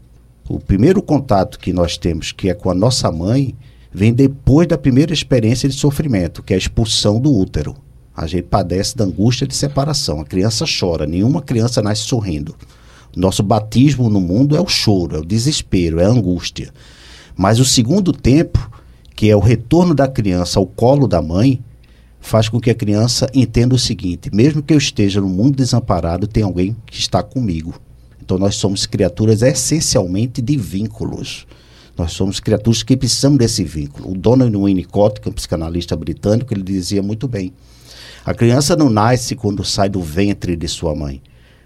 O 0.47 0.59
primeiro 0.59 1.01
contato 1.01 1.59
que 1.59 1.73
nós 1.73 1.97
temos, 1.97 2.31
que 2.31 2.49
é 2.49 2.53
com 2.53 2.69
a 2.69 2.73
nossa 2.73 3.11
mãe, 3.11 3.55
vem 3.93 4.13
depois 4.13 4.67
da 4.67 4.77
primeira 4.77 5.13
experiência 5.13 5.67
de 5.67 5.75
sofrimento, 5.75 6.41
que 6.41 6.53
é 6.53 6.55
a 6.55 6.59
expulsão 6.59 7.19
do 7.19 7.33
útero. 7.33 7.75
A 8.15 8.27
gente 8.27 8.43
padece 8.43 8.95
da 8.95 9.03
angústia 9.03 9.47
de 9.47 9.55
separação. 9.55 10.21
A 10.21 10.25
criança 10.25 10.65
chora, 10.65 11.05
nenhuma 11.05 11.41
criança 11.41 11.81
nasce 11.81 12.03
sorrindo. 12.03 12.55
Nosso 13.15 13.43
batismo 13.43 14.09
no 14.09 14.21
mundo 14.21 14.55
é 14.55 14.61
o 14.61 14.67
choro, 14.67 15.17
é 15.17 15.19
o 15.19 15.25
desespero, 15.25 15.99
é 15.99 16.05
a 16.05 16.09
angústia. 16.09 16.73
Mas 17.35 17.59
o 17.59 17.65
segundo 17.65 18.13
tempo, 18.13 18.71
que 19.15 19.29
é 19.29 19.35
o 19.35 19.39
retorno 19.39 19.93
da 19.93 20.07
criança 20.07 20.59
ao 20.59 20.65
colo 20.65 21.07
da 21.07 21.21
mãe, 21.21 21.61
faz 22.21 22.47
com 22.47 22.59
que 22.59 22.69
a 22.69 22.75
criança 22.75 23.29
entenda 23.33 23.75
o 23.75 23.79
seguinte: 23.79 24.33
mesmo 24.33 24.61
que 24.61 24.73
eu 24.73 24.77
esteja 24.77 25.19
no 25.19 25.27
mundo 25.27 25.57
desamparado, 25.57 26.27
tem 26.27 26.43
alguém 26.43 26.75
que 26.85 26.99
está 26.99 27.21
comigo. 27.21 27.73
Então 28.21 28.37
nós 28.37 28.55
somos 28.55 28.85
criaturas 28.85 29.41
essencialmente 29.41 30.41
de 30.41 30.55
vínculos. 30.55 31.45
Nós 31.97 32.13
somos 32.13 32.39
criaturas 32.39 32.81
que 32.81 32.95
precisamos 32.95 33.37
desse 33.37 33.63
vínculo. 33.63 34.11
O 34.11 34.17
Donald 34.17 34.55
Winnicott, 34.55 35.19
que 35.19 35.27
é 35.27 35.31
um 35.31 35.33
psicanalista 35.33 35.95
britânico, 35.95 36.53
ele 36.53 36.63
dizia 36.63 37.03
muito 37.03 37.27
bem: 37.27 37.51
a 38.23 38.33
criança 38.33 38.75
não 38.75 38.89
nasce 38.89 39.35
quando 39.35 39.63
sai 39.63 39.89
do 39.89 40.01
ventre 40.01 40.55
de 40.55 40.67
sua 40.67 40.95
mãe. 40.95 41.21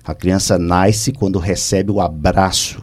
A 0.06 0.14
criança 0.14 0.60
nasce 0.60 1.12
quando 1.12 1.40
recebe 1.40 1.92
o 1.92 2.00
abraço 2.00 2.82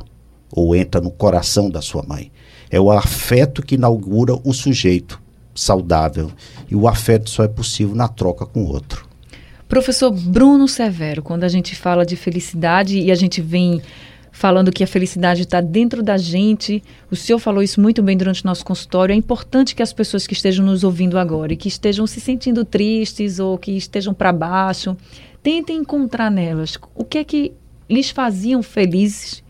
ou 0.50 0.74
entra 0.74 1.00
no 1.00 1.10
coração 1.10 1.70
da 1.70 1.80
sua 1.80 2.02
mãe. 2.02 2.32
É 2.70 2.80
o 2.80 2.90
afeto 2.90 3.62
que 3.62 3.76
inaugura 3.76 4.34
o 4.44 4.52
sujeito 4.52 5.22
saudável. 5.54 6.30
E 6.70 6.74
o 6.74 6.88
afeto 6.88 7.30
só 7.30 7.44
é 7.44 7.48
possível 7.48 7.94
na 7.94 8.08
troca 8.08 8.44
com 8.44 8.64
o 8.64 8.68
outro. 8.68 9.06
Professor 9.68 10.10
Bruno 10.10 10.66
Severo, 10.66 11.22
quando 11.22 11.44
a 11.44 11.48
gente 11.48 11.76
fala 11.76 12.04
de 12.04 12.16
felicidade 12.16 12.98
e 12.98 13.10
a 13.10 13.14
gente 13.14 13.40
vem 13.40 13.80
falando 14.32 14.72
que 14.72 14.82
a 14.82 14.86
felicidade 14.86 15.42
está 15.42 15.60
dentro 15.60 16.02
da 16.02 16.16
gente. 16.16 16.82
O 17.10 17.14
senhor 17.14 17.38
falou 17.38 17.62
isso 17.62 17.80
muito 17.80 18.02
bem 18.02 18.16
durante 18.16 18.42
o 18.42 18.46
nosso 18.46 18.64
consultório. 18.64 19.12
É 19.12 19.16
importante 19.16 19.74
que 19.74 19.82
as 19.82 19.92
pessoas 19.92 20.26
que 20.26 20.32
estejam 20.32 20.64
nos 20.64 20.82
ouvindo 20.82 21.18
agora 21.18 21.52
e 21.52 21.56
que 21.56 21.68
estejam 21.68 22.06
se 22.06 22.20
sentindo 22.20 22.64
tristes 22.64 23.38
ou 23.38 23.58
que 23.58 23.72
estejam 23.72 24.14
para 24.14 24.32
baixo, 24.32 24.96
tentem 25.42 25.78
encontrar 25.78 26.30
nelas 26.30 26.78
o 26.94 27.04
que 27.04 27.18
é 27.18 27.24
que 27.24 27.52
lhes 27.88 28.10
faziam 28.10 28.62
felizes 28.62 29.42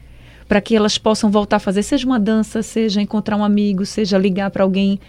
para 0.49 0.61
que 0.61 0.76
elas 0.76 0.99
possam 0.99 1.30
voltar 1.30 1.57
a 1.57 1.61
fazer, 1.61 1.82
seja 1.82 2.07
uma 2.07 2.20
dança, 2.20 2.62
seja 2.62 3.01
encontrar 3.01 3.36
um 3.36 3.45
amigo, 3.45 3.86
seja 3.86 4.18
ligar 4.18 4.51
para 4.51 4.64
alguém. 4.64 5.01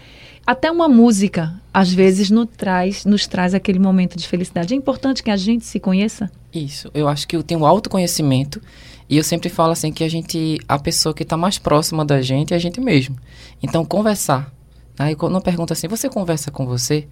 Até 0.46 0.70
uma 0.70 0.88
música, 0.88 1.60
às 1.72 1.92
vezes, 1.92 2.30
nos 2.30 2.48
traz, 2.56 3.04
nos 3.04 3.26
traz 3.26 3.54
aquele 3.54 3.78
momento 3.78 4.16
de 4.16 4.26
felicidade. 4.26 4.72
É 4.72 4.76
importante 4.76 5.22
que 5.22 5.30
a 5.30 5.36
gente 5.36 5.66
se 5.66 5.78
conheça? 5.78 6.30
Isso. 6.52 6.90
Eu 6.94 7.08
acho 7.08 7.28
que 7.28 7.36
eu 7.36 7.42
tenho 7.42 7.66
autoconhecimento 7.66 8.60
e 9.08 9.18
eu 9.18 9.24
sempre 9.24 9.50
falo 9.50 9.72
assim 9.72 9.92
que 9.92 10.02
a 10.02 10.08
gente, 10.08 10.58
a 10.66 10.78
pessoa 10.78 11.14
que 11.14 11.22
está 11.22 11.36
mais 11.36 11.58
próxima 11.58 12.04
da 12.04 12.22
gente 12.22 12.54
é 12.54 12.56
a 12.56 12.60
gente 12.60 12.80
mesmo. 12.80 13.16
Então, 13.62 13.84
conversar. 13.84 14.50
Aí, 14.98 15.14
quando 15.14 15.34
eu 15.34 15.42
pergunto 15.42 15.72
assim, 15.72 15.88
você 15.88 16.08
conversa 16.08 16.50
com 16.50 16.64
você? 16.64 17.06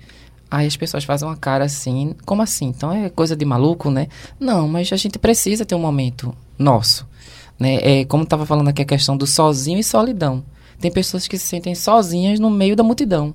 Aí 0.53 0.66
as 0.66 0.76
pessoas 0.76 1.03
fazem 1.03 1.26
uma 1.26 1.34
cara 1.34 1.64
assim, 1.64 2.14
como 2.26 2.42
assim? 2.42 2.66
Então 2.66 2.92
é 2.92 3.09
coisa 3.09 3.34
de 3.34 3.42
maluco, 3.42 3.90
né? 3.90 4.09
Não, 4.38 4.68
mas 4.68 4.92
a 4.92 4.96
gente 4.96 5.18
precisa 5.18 5.64
ter 5.64 5.74
um 5.74 5.78
momento 5.78 6.36
nosso. 6.59 7.09
Né? 7.59 7.76
É, 7.76 8.05
como 8.05 8.24
estava 8.24 8.44
falando 8.44 8.68
aqui 8.68 8.82
a 8.82 8.84
questão 8.84 9.16
do 9.16 9.26
sozinho 9.26 9.78
e 9.78 9.82
solidão. 9.82 10.44
Tem 10.78 10.92
pessoas 10.92 11.26
que 11.26 11.38
se 11.38 11.46
sentem 11.46 11.74
sozinhas 11.74 12.38
no 12.38 12.50
meio 12.50 12.76
da 12.76 12.82
multidão. 12.82 13.34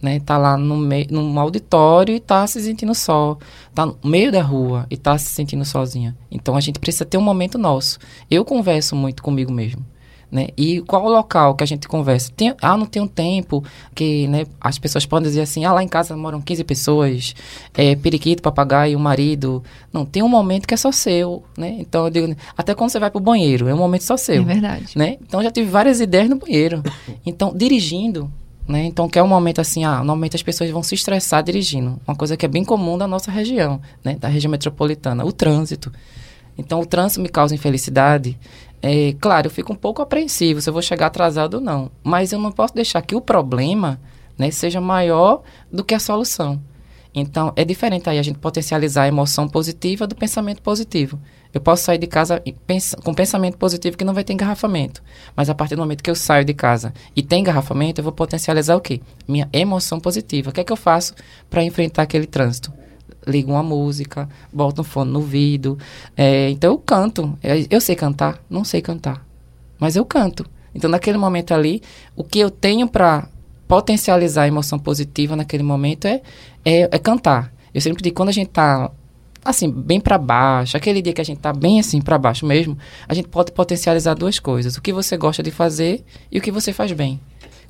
Né? 0.00 0.18
Tá 0.20 0.38
lá 0.38 0.56
no 0.56 0.78
meio, 0.78 1.08
num 1.10 1.38
auditório 1.38 2.14
e 2.14 2.20
tá 2.20 2.46
se 2.46 2.62
sentindo 2.62 2.94
só. 2.94 3.36
Tá 3.74 3.84
no 3.84 3.98
meio 4.02 4.32
da 4.32 4.40
rua 4.40 4.86
e 4.88 4.96
tá 4.96 5.18
se 5.18 5.28
sentindo 5.28 5.62
sozinha. 5.62 6.16
Então 6.30 6.56
a 6.56 6.60
gente 6.62 6.78
precisa 6.78 7.04
ter 7.04 7.18
um 7.18 7.22
momento 7.22 7.58
nosso. 7.58 7.98
Eu 8.30 8.46
converso 8.46 8.96
muito 8.96 9.22
comigo 9.22 9.52
mesmo. 9.52 9.84
Né? 10.30 10.48
E 10.56 10.80
qual 10.82 11.04
o 11.04 11.08
local 11.08 11.54
que 11.54 11.62
a 11.62 11.66
gente 11.66 11.86
conversa? 11.86 12.32
Tem, 12.36 12.52
ah, 12.60 12.76
não 12.76 12.86
tem 12.86 13.00
um 13.00 13.06
tempo 13.06 13.62
que 13.94 14.26
né, 14.26 14.44
as 14.60 14.76
pessoas 14.78 15.06
podem 15.06 15.28
dizer 15.28 15.42
assim, 15.42 15.64
ah, 15.64 15.72
lá 15.72 15.82
em 15.82 15.88
casa 15.88 16.16
moram 16.16 16.40
15 16.40 16.64
pessoas, 16.64 17.34
é, 17.74 17.94
periquito, 17.94 18.42
papagaio, 18.42 18.98
marido. 18.98 19.62
Não, 19.92 20.04
tem 20.04 20.22
um 20.22 20.28
momento 20.28 20.66
que 20.66 20.74
é 20.74 20.76
só 20.76 20.90
seu, 20.90 21.44
né? 21.56 21.76
Então, 21.78 22.06
eu 22.06 22.10
digo, 22.10 22.36
até 22.56 22.74
quando 22.74 22.90
você 22.90 22.98
vai 22.98 23.10
pro 23.10 23.20
banheiro, 23.20 23.68
é 23.68 23.74
um 23.74 23.78
momento 23.78 24.02
só 24.02 24.16
seu. 24.16 24.42
É 24.42 24.44
verdade. 24.44 24.92
Né? 24.96 25.16
Então, 25.22 25.42
já 25.42 25.50
tive 25.50 25.70
várias 25.70 26.00
ideias 26.00 26.28
no 26.28 26.36
banheiro. 26.36 26.82
Então, 27.24 27.52
dirigindo, 27.54 28.30
né? 28.68 28.84
Então, 28.84 29.08
que 29.08 29.18
é 29.18 29.22
um 29.22 29.28
momento 29.28 29.60
assim, 29.60 29.84
ah, 29.84 29.98
normalmente 29.98 30.34
as 30.34 30.42
pessoas 30.42 30.70
vão 30.70 30.82
se 30.82 30.94
estressar 30.94 31.42
dirigindo. 31.42 32.00
Uma 32.06 32.16
coisa 32.16 32.36
que 32.36 32.44
é 32.44 32.48
bem 32.48 32.64
comum 32.64 32.98
da 32.98 33.06
nossa 33.06 33.30
região, 33.30 33.80
né? 34.02 34.16
Da 34.16 34.28
região 34.28 34.50
metropolitana, 34.50 35.24
o 35.24 35.32
trânsito. 35.32 35.92
Então, 36.58 36.80
o 36.80 36.86
trânsito 36.86 37.20
me 37.20 37.28
causa 37.28 37.54
infelicidade. 37.54 38.38
É, 38.88 39.16
claro, 39.20 39.48
eu 39.48 39.50
fico 39.50 39.72
um 39.72 39.76
pouco 39.76 40.00
apreensivo 40.00 40.60
se 40.60 40.70
eu 40.70 40.72
vou 40.72 40.80
chegar 40.80 41.06
atrasado 41.06 41.54
ou 41.54 41.60
não. 41.60 41.90
Mas 42.04 42.32
eu 42.32 42.38
não 42.38 42.52
posso 42.52 42.72
deixar 42.72 43.02
que 43.02 43.16
o 43.16 43.20
problema 43.20 44.00
né, 44.38 44.48
seja 44.52 44.80
maior 44.80 45.42
do 45.72 45.82
que 45.82 45.92
a 45.92 45.98
solução. 45.98 46.62
Então, 47.12 47.52
é 47.56 47.64
diferente 47.64 48.08
aí 48.08 48.16
a 48.16 48.22
gente 48.22 48.38
potencializar 48.38 49.02
a 49.02 49.08
emoção 49.08 49.48
positiva 49.48 50.06
do 50.06 50.14
pensamento 50.14 50.62
positivo. 50.62 51.18
Eu 51.52 51.60
posso 51.60 51.82
sair 51.82 51.98
de 51.98 52.06
casa 52.06 52.40
com 53.02 53.12
pensamento 53.12 53.58
positivo 53.58 53.96
que 53.96 54.04
não 54.04 54.14
vai 54.14 54.22
ter 54.22 54.34
engarrafamento. 54.34 55.02
Mas 55.34 55.50
a 55.50 55.54
partir 55.54 55.74
do 55.74 55.80
momento 55.80 56.04
que 56.04 56.10
eu 56.10 56.14
saio 56.14 56.44
de 56.44 56.54
casa 56.54 56.94
e 57.16 57.24
tem 57.24 57.40
engarrafamento, 57.40 58.00
eu 58.00 58.04
vou 58.04 58.12
potencializar 58.12 58.76
o 58.76 58.80
quê? 58.80 59.00
Minha 59.26 59.48
emoção 59.52 59.98
positiva. 59.98 60.50
O 60.50 60.52
que 60.52 60.60
é 60.60 60.64
que 60.64 60.72
eu 60.72 60.76
faço 60.76 61.12
para 61.50 61.64
enfrentar 61.64 62.02
aquele 62.02 62.26
trânsito? 62.26 62.72
Ligo 63.26 63.50
uma 63.50 63.62
música, 63.62 64.28
boto 64.52 64.82
um 64.82 64.84
fone 64.84 65.10
no 65.10 65.18
ouvido. 65.18 65.78
É, 66.16 66.48
então 66.50 66.72
eu 66.72 66.78
canto. 66.78 67.36
É, 67.42 67.66
eu 67.68 67.80
sei 67.80 67.96
cantar? 67.96 68.40
Não 68.48 68.64
sei 68.64 68.80
cantar. 68.80 69.26
Mas 69.78 69.96
eu 69.96 70.04
canto. 70.04 70.46
Então 70.74 70.88
naquele 70.88 71.18
momento 71.18 71.52
ali, 71.52 71.82
o 72.14 72.22
que 72.22 72.38
eu 72.38 72.50
tenho 72.50 72.86
para 72.86 73.28
potencializar 73.66 74.42
a 74.42 74.48
emoção 74.48 74.78
positiva 74.78 75.34
naquele 75.34 75.62
momento 75.62 76.06
é, 76.06 76.22
é, 76.64 76.88
é, 76.92 76.98
cantar. 76.98 77.52
Eu 77.74 77.80
sempre 77.80 78.02
digo, 78.02 78.14
quando 78.14 78.28
a 78.28 78.32
gente 78.32 78.48
tá 78.48 78.90
assim, 79.44 79.70
bem 79.70 80.00
para 80.00 80.18
baixo, 80.18 80.76
aquele 80.76 81.00
dia 81.00 81.12
que 81.12 81.20
a 81.20 81.24
gente 81.24 81.38
tá 81.38 81.52
bem 81.52 81.78
assim 81.78 82.00
para 82.00 82.18
baixo 82.18 82.44
mesmo, 82.44 82.76
a 83.08 83.14
gente 83.14 83.28
pode 83.28 83.52
potencializar 83.52 84.14
duas 84.14 84.38
coisas: 84.38 84.76
o 84.76 84.82
que 84.82 84.92
você 84.92 85.16
gosta 85.16 85.42
de 85.42 85.50
fazer 85.50 86.04
e 86.30 86.38
o 86.38 86.42
que 86.42 86.50
você 86.50 86.72
faz 86.72 86.92
bem. 86.92 87.20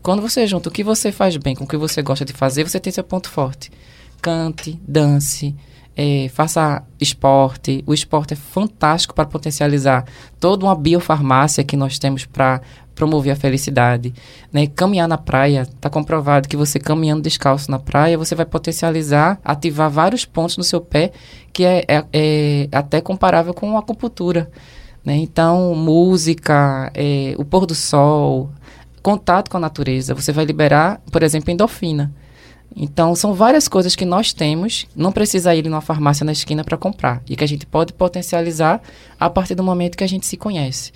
Quando 0.03 0.23
você 0.23 0.47
junta 0.47 0.69
o 0.69 0.73
que 0.73 0.85
você 0.85 1.11
faz 1.11 1.37
bem 1.37 1.55
com 1.55 1.65
o 1.65 1.67
que 1.67 1.77
você 1.77 2.01
gosta 2.01 2.25
de 2.25 2.33
fazer, 2.33 2.63
você 2.69 2.79
tem 2.79 2.93
seu 2.93 3.03
ponto 3.03 3.29
forte 3.29 3.71
cante, 4.21 4.81
dance, 4.87 5.55
é, 5.97 6.29
faça 6.29 6.83
esporte. 7.01 7.83
O 7.87 7.95
esporte 7.95 8.35
é 8.35 8.37
fantástico 8.37 9.15
para 9.15 9.25
potencializar 9.25 10.05
toda 10.39 10.67
uma 10.67 10.75
biofarmácia 10.75 11.65
que 11.65 11.77
nós 11.77 11.99
temos 11.99 12.27
para 12.27 12.61
promover 12.95 13.33
a 13.33 13.37
felicidade. 13.37 14.13
Né? 14.53 14.67
Caminhar 14.67 15.07
na 15.07 15.19
praia, 15.19 15.63
está 15.63 15.89
comprovado 15.89 16.49
que 16.49 16.57
você 16.57 16.79
caminhando 16.79 17.23
descalço 17.23 17.71
na 17.71 17.79
praia, 17.79 18.19
você 18.19 18.35
vai 18.35 18.47
potencializar, 18.47 19.39
ativar 19.45 19.91
vários 19.91 20.25
pontos 20.25 20.57
no 20.57 20.65
seu 20.65 20.81
pé, 20.81 21.13
que 21.53 21.65
é, 21.65 21.85
é, 21.87 22.05
é 22.13 22.69
até 22.73 23.01
comparável 23.01 23.55
com 23.55 23.77
a 23.77 23.81
acupuntura. 23.81 24.51
Né? 25.05 25.17
Então, 25.17 25.75
música, 25.75 26.91
é, 26.95 27.35
o 27.39 27.45
pôr 27.45 27.65
do 27.67 27.75
sol, 27.75 28.51
contato 29.03 29.51
com 29.51 29.57
a 29.57 29.61
natureza, 29.61 30.15
você 30.15 30.33
vai 30.33 30.45
liberar, 30.45 31.01
por 31.13 31.23
exemplo, 31.23 31.51
endorfina. 31.51 32.13
Então, 32.77 33.15
são 33.15 33.33
várias 33.33 33.67
coisas 33.67 33.97
que 33.97 34.05
nós 34.05 34.35
temos, 34.35 34.87
não 34.95 35.11
precisa 35.11 35.55
ir 35.55 35.65
numa 35.65 35.81
farmácia 35.81 36.27
na 36.27 36.33
esquina 36.33 36.63
para 36.63 36.77
comprar, 36.77 37.23
e 37.27 37.35
que 37.35 37.43
a 37.43 37.49
gente 37.49 37.65
pode 37.65 37.95
potencializar 37.95 38.83
a 39.19 39.31
partir 39.31 39.55
do 39.55 39.65
momento 39.65 39.97
que 39.97 40.05
a 40.05 40.09
gente 40.09 40.27
se 40.27 40.37
conhece. 40.37 40.93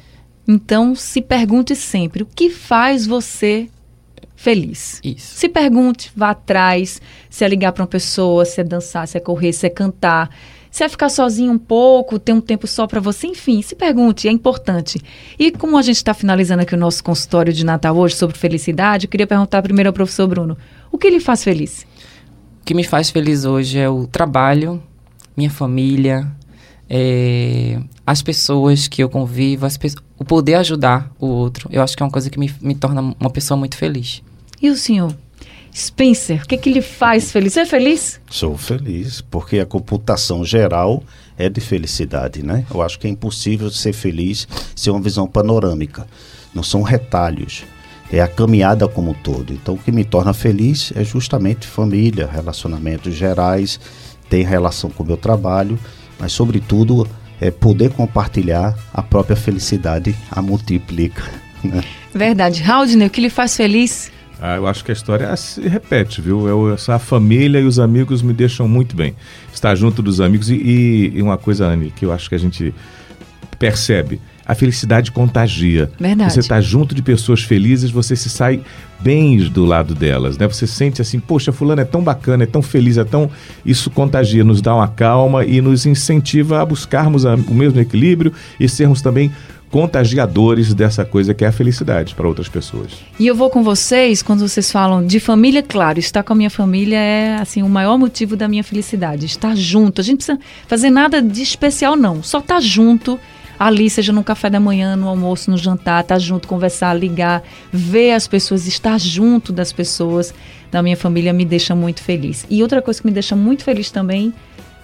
Então, 0.47 0.95
se 0.95 1.23
pergunte 1.23 1.75
sempre: 1.75 2.23
o 2.23 2.27
que 2.27 2.51
faz 2.51 3.07
você 3.07 3.69
feliz? 4.37 5.01
Isso. 5.03 5.37
Se 5.37 5.49
pergunte, 5.49 6.13
vá 6.15 6.31
atrás, 6.31 7.01
se 7.31 7.45
é 7.45 7.49
ligar 7.49 7.73
para 7.73 7.83
uma 7.83 7.89
pessoa, 7.89 8.45
se 8.45 8.61
é 8.61 8.65
dançar, 8.65 9.09
se 9.09 9.17
é 9.17 9.21
correr, 9.21 9.53
se 9.53 9.67
é 9.67 9.71
cantar, 9.71 10.29
se 10.71 10.85
é 10.85 10.89
ficar 10.89 11.09
sozinho 11.09 11.53
um 11.53 11.59
pouco, 11.59 12.19
ter 12.19 12.33
um 12.33 12.41
tempo 12.41 12.67
só 12.67 12.87
para 12.87 13.01
você, 13.01 13.27
enfim, 13.27 13.61
se 13.61 13.75
pergunte, 13.75 14.29
é 14.29 14.31
importante. 14.31 15.01
E 15.39 15.51
como 15.51 15.77
a 15.77 15.83
gente 15.83 15.97
está 15.97 16.15
finalizando 16.15 16.63
aqui 16.63 16.75
o 16.75 16.79
nosso 16.79 17.03
consultório 17.03 17.53
de 17.53 17.65
Natal 17.65 17.97
hoje 17.97 18.15
sobre 18.15 18.39
felicidade, 18.39 19.07
eu 19.07 19.11
queria 19.11 19.27
perguntar 19.27 19.63
primeiro 19.63 19.89
ao 19.89 19.95
professor 19.95 20.29
Bruno: 20.29 20.57
o 20.91 20.99
que 20.99 21.11
lhe 21.11 21.21
faz 21.21 21.43
feliz? 21.45 21.87
O 22.63 22.65
que 22.65 22.75
me 22.75 22.85
faz 22.85 23.11
feliz 23.11 23.45
hoje 23.45 23.79
é 23.79 23.89
o 23.89 24.07
trabalho, 24.07 24.83
minha 25.37 25.51
família, 25.51 26.31
é, 26.89 27.79
as 28.07 28.21
pessoas 28.21 28.89
que 28.89 29.03
eu 29.03 29.09
convivo, 29.09 29.67
o 30.19 30.25
poder 30.25 30.55
ajudar 30.57 31.11
o 31.19 31.27
outro. 31.27 31.69
Eu 31.73 31.83
acho 31.83 31.97
que 31.97 32.03
é 32.03 32.07
uma 32.07 32.13
coisa 32.13 32.29
que 32.29 32.39
me, 32.39 32.53
me 32.61 32.75
torna 32.75 33.15
uma 33.19 33.31
pessoa 33.31 33.57
muito 33.57 33.77
feliz. 33.77 34.23
E 34.61 34.69
o 34.69 34.77
senhor? 34.77 35.15
Spencer, 35.73 36.43
o 36.43 36.49
que, 36.49 36.57
que 36.57 36.73
lhe 36.73 36.83
faz 36.83 37.31
feliz? 37.31 37.53
Você 37.53 37.61
é 37.61 37.67
feliz? 37.67 38.21
Sou 38.29 38.59
feliz, 38.59 39.21
porque 39.21 39.61
a 39.61 39.67
computação 39.67 40.45
geral 40.45 41.03
é 41.39 41.49
de 41.49 41.61
felicidade, 41.61 42.43
né? 42.43 42.67
Eu 42.69 42.83
acho 42.83 42.99
que 42.99 43.07
é 43.07 43.11
impossível 43.11 43.71
ser 43.71 43.93
feliz 43.93 44.49
sem 44.75 44.93
uma 44.93 45.01
visão 45.01 45.29
panorâmica. 45.29 46.09
Não 46.53 46.65
são 46.65 46.83
retalhos 46.83 47.63
é 48.13 48.21
a 48.21 48.29
caminhada 48.29 48.89
como 48.89 49.13
um 49.13 49.15
todo. 49.15 49.53
Então, 49.53 49.75
o 49.75 49.79
que 49.79 49.93
me 49.93 50.05
torna 50.05 50.33
feliz 50.33 50.93
é 50.97 51.05
justamente 51.05 51.67
família, 51.67 52.29
relacionamentos 52.31 53.15
gerais, 53.15 53.79
tem 54.29 54.45
relação 54.45 54.91
com 54.91 55.03
o 55.03 55.07
meu 55.07 55.17
trabalho, 55.17 55.79
mas, 56.19 56.33
sobretudo, 56.33 57.07
é 57.41 57.51
poder 57.51 57.91
compartilhar 57.91 58.77
a 58.93 59.03
própria 59.03 59.37
felicidade, 59.37 60.15
a 60.31 60.43
multiplica. 60.43 61.23
Né? 61.63 61.85
Verdade. 62.15 62.63
Haldner, 62.63 63.09
o 63.09 63.11
que 63.11 63.21
lhe 63.21 63.29
faz 63.29 63.55
feliz? 63.55 64.11
Ah, 64.41 64.57
eu 64.57 64.67
acho 64.67 64.83
que 64.83 64.91
a 64.91 64.95
história 64.95 65.37
se 65.37 65.61
repete, 65.61 66.23
viu? 66.23 66.49
Eu, 66.49 66.73
essa 66.73 66.99
família 66.99 67.61
e 67.61 67.65
os 67.65 67.79
amigos 67.79 68.23
me 68.23 68.33
deixam 68.33 68.67
muito 68.67 68.97
bem. 68.97 69.15
Estar 69.53 69.75
junto 69.75 70.01
dos 70.01 70.23
amigos 70.23 70.49
e, 70.49 70.55
e, 70.55 71.13
e 71.17 71.21
uma 71.21 71.37
coisa, 71.37 71.67
Anne, 71.67 71.91
que 71.91 72.07
eu 72.07 72.13
acho 72.13 72.31
que 72.31 72.35
a 72.35 72.39
gente 72.39 72.75
percebe 73.59 74.19
a 74.51 74.55
felicidade 74.55 75.13
contagia. 75.13 75.89
Verdade. 75.99 76.33
Você 76.33 76.41
está 76.41 76.61
junto 76.61 76.93
de 76.93 77.03
pessoas 77.03 77.41
felizes, 77.41 77.89
você 77.89 78.17
se 78.17 78.29
sai 78.29 78.61
bem 78.99 79.39
do 79.49 79.65
lado 79.65 79.95
delas, 79.95 80.37
né? 80.37 80.49
Você 80.49 80.67
sente 80.67 81.01
assim, 81.01 81.21
poxa, 81.21 81.53
fulano 81.53 81.81
é 81.81 81.85
tão 81.85 82.03
bacana, 82.03 82.43
é 82.43 82.47
tão 82.47 82.61
feliz, 82.61 82.99
é 82.99 83.05
tão... 83.05 83.31
Isso 83.65 83.89
contagia, 83.91 84.43
nos 84.43 84.61
dá 84.61 84.75
uma 84.75 84.89
calma 84.89 85.45
e 85.45 85.61
nos 85.61 85.87
incentiva 85.87 86.61
a 86.61 86.67
buscarmos 86.67 87.25
a, 87.25 87.37
o 87.37 87.55
mesmo 87.55 87.79
equilíbrio 87.79 88.33
e 88.59 88.69
sermos 88.69 89.01
também 89.01 89.31
contagiadores 89.71 90.75
dessa 90.75 91.05
coisa 91.05 91.33
que 91.33 91.45
é 91.45 91.47
a 91.47 91.53
felicidade 91.53 92.17
para 92.17 92.27
outras 92.27 92.49
pessoas. 92.49 92.91
E 93.21 93.29
eu 93.29 93.37
vou 93.37 93.51
com 93.51 93.63
vocês 93.63 94.21
quando 94.21 94.41
vocês 94.41 94.73
falam 94.73 95.07
de 95.07 95.21
família, 95.21 95.63
claro, 95.63 96.01
estar 96.01 96.25
com 96.25 96.33
a 96.33 96.37
minha 96.37 96.51
família 96.51 96.99
é 96.99 97.37
assim 97.37 97.63
o 97.63 97.69
maior 97.69 97.97
motivo 97.97 98.37
da 98.37 98.49
minha 98.49 98.65
felicidade, 98.65 99.27
estar 99.27 99.57
junto. 99.57 100.01
A 100.01 100.05
gente 100.05 100.17
precisa 100.17 100.41
fazer 100.67 100.91
nada 100.91 101.23
de 101.23 101.41
especial 101.41 101.95
não, 101.95 102.21
só 102.21 102.41
estar 102.41 102.59
junto 102.61 103.17
ali, 103.61 103.91
seja 103.91 104.11
no 104.11 104.25
café 104.25 104.49
da 104.49 104.59
manhã, 104.59 104.97
no 104.97 105.07
almoço, 105.07 105.51
no 105.51 105.59
jantar, 105.59 106.01
estar 106.01 106.19
junto, 106.19 106.49
conversar, 106.49 106.95
ligar, 106.95 107.43
ver 107.71 108.13
as 108.13 108.27
pessoas, 108.27 108.67
estar 108.67 108.99
junto 108.99 109.53
das 109.53 109.71
pessoas 109.71 110.33
da 110.71 110.83
minha 110.83 110.97
família 110.97 111.31
me 111.31 111.45
deixa 111.45 111.75
muito 111.75 112.03
feliz. 112.03 112.47
E 112.49 112.63
outra 112.63 112.81
coisa 112.81 112.99
que 112.99 113.07
me 113.07 113.13
deixa 113.13 113.37
muito 113.37 113.63
feliz 113.63 113.91
também 113.91 114.33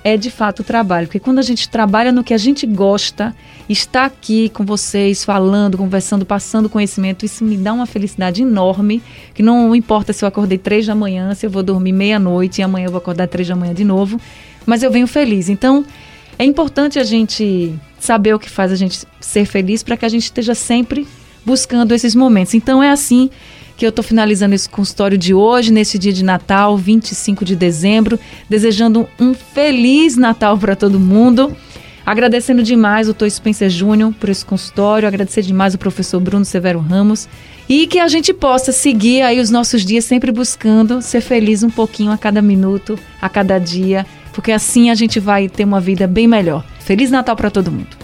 é 0.04 0.14
de 0.18 0.30
fato 0.30 0.60
o 0.60 0.62
trabalho, 0.62 1.06
porque 1.06 1.18
quando 1.18 1.38
a 1.38 1.42
gente 1.42 1.70
trabalha 1.70 2.12
no 2.12 2.22
que 2.22 2.34
a 2.34 2.38
gente 2.38 2.66
gosta, 2.66 3.34
está 3.66 4.04
aqui 4.04 4.50
com 4.50 4.62
vocês, 4.62 5.24
falando, 5.24 5.78
conversando, 5.78 6.26
passando 6.26 6.68
conhecimento, 6.68 7.24
isso 7.24 7.42
me 7.42 7.56
dá 7.56 7.72
uma 7.72 7.86
felicidade 7.86 8.42
enorme, 8.42 9.02
que 9.34 9.42
não 9.42 9.74
importa 9.74 10.12
se 10.12 10.22
eu 10.22 10.28
acordei 10.28 10.58
três 10.58 10.86
da 10.86 10.94
manhã, 10.94 11.34
se 11.34 11.46
eu 11.46 11.50
vou 11.50 11.62
dormir 11.62 11.92
meia-noite 11.92 12.60
e 12.60 12.62
amanhã 12.62 12.86
eu 12.86 12.90
vou 12.90 12.98
acordar 12.98 13.26
três 13.26 13.48
da 13.48 13.56
manhã 13.56 13.72
de 13.72 13.84
novo, 13.84 14.20
mas 14.66 14.82
eu 14.82 14.90
venho 14.90 15.06
feliz. 15.06 15.48
Então, 15.48 15.84
é 16.38 16.44
importante 16.44 16.98
a 16.98 17.04
gente 17.04 17.74
saber 17.98 18.34
o 18.34 18.38
que 18.38 18.50
faz 18.50 18.72
a 18.72 18.76
gente 18.76 19.04
ser 19.20 19.44
feliz 19.44 19.82
para 19.82 19.96
que 19.96 20.04
a 20.04 20.08
gente 20.08 20.24
esteja 20.24 20.54
sempre 20.54 21.06
buscando 21.44 21.94
esses 21.94 22.14
momentos. 22.14 22.54
Então, 22.54 22.82
é 22.82 22.90
assim 22.90 23.30
que 23.76 23.84
eu 23.84 23.90
estou 23.90 24.02
finalizando 24.02 24.54
esse 24.54 24.68
consultório 24.68 25.18
de 25.18 25.34
hoje, 25.34 25.72
nesse 25.72 25.98
dia 25.98 26.12
de 26.12 26.24
Natal, 26.24 26.76
25 26.76 27.44
de 27.44 27.54
dezembro, 27.54 28.18
desejando 28.48 29.06
um 29.20 29.34
feliz 29.34 30.16
Natal 30.16 30.56
para 30.56 30.74
todo 30.74 30.98
mundo. 30.98 31.54
Agradecendo 32.04 32.62
demais 32.62 33.08
o 33.08 33.14
Tô 33.14 33.28
Spencer 33.28 33.68
Júnior 33.68 34.14
por 34.18 34.30
esse 34.30 34.44
consultório, 34.44 35.08
agradecer 35.08 35.42
demais 35.42 35.74
o 35.74 35.78
professor 35.78 36.20
Bruno 36.20 36.44
Severo 36.44 36.78
Ramos 36.78 37.28
e 37.68 37.86
que 37.88 37.98
a 37.98 38.06
gente 38.06 38.32
possa 38.32 38.70
seguir 38.70 39.22
aí 39.22 39.40
os 39.40 39.50
nossos 39.50 39.84
dias 39.84 40.04
sempre 40.04 40.30
buscando 40.30 41.02
ser 41.02 41.20
feliz 41.20 41.64
um 41.64 41.70
pouquinho 41.70 42.12
a 42.12 42.16
cada 42.16 42.40
minuto, 42.40 42.96
a 43.20 43.28
cada 43.28 43.58
dia, 43.58 44.06
porque 44.36 44.52
assim 44.52 44.90
a 44.90 44.94
gente 44.94 45.18
vai 45.18 45.48
ter 45.48 45.64
uma 45.64 45.80
vida 45.80 46.06
bem 46.06 46.28
melhor. 46.28 46.62
Feliz 46.78 47.10
Natal 47.10 47.34
para 47.34 47.50
todo 47.50 47.72
mundo. 47.72 47.95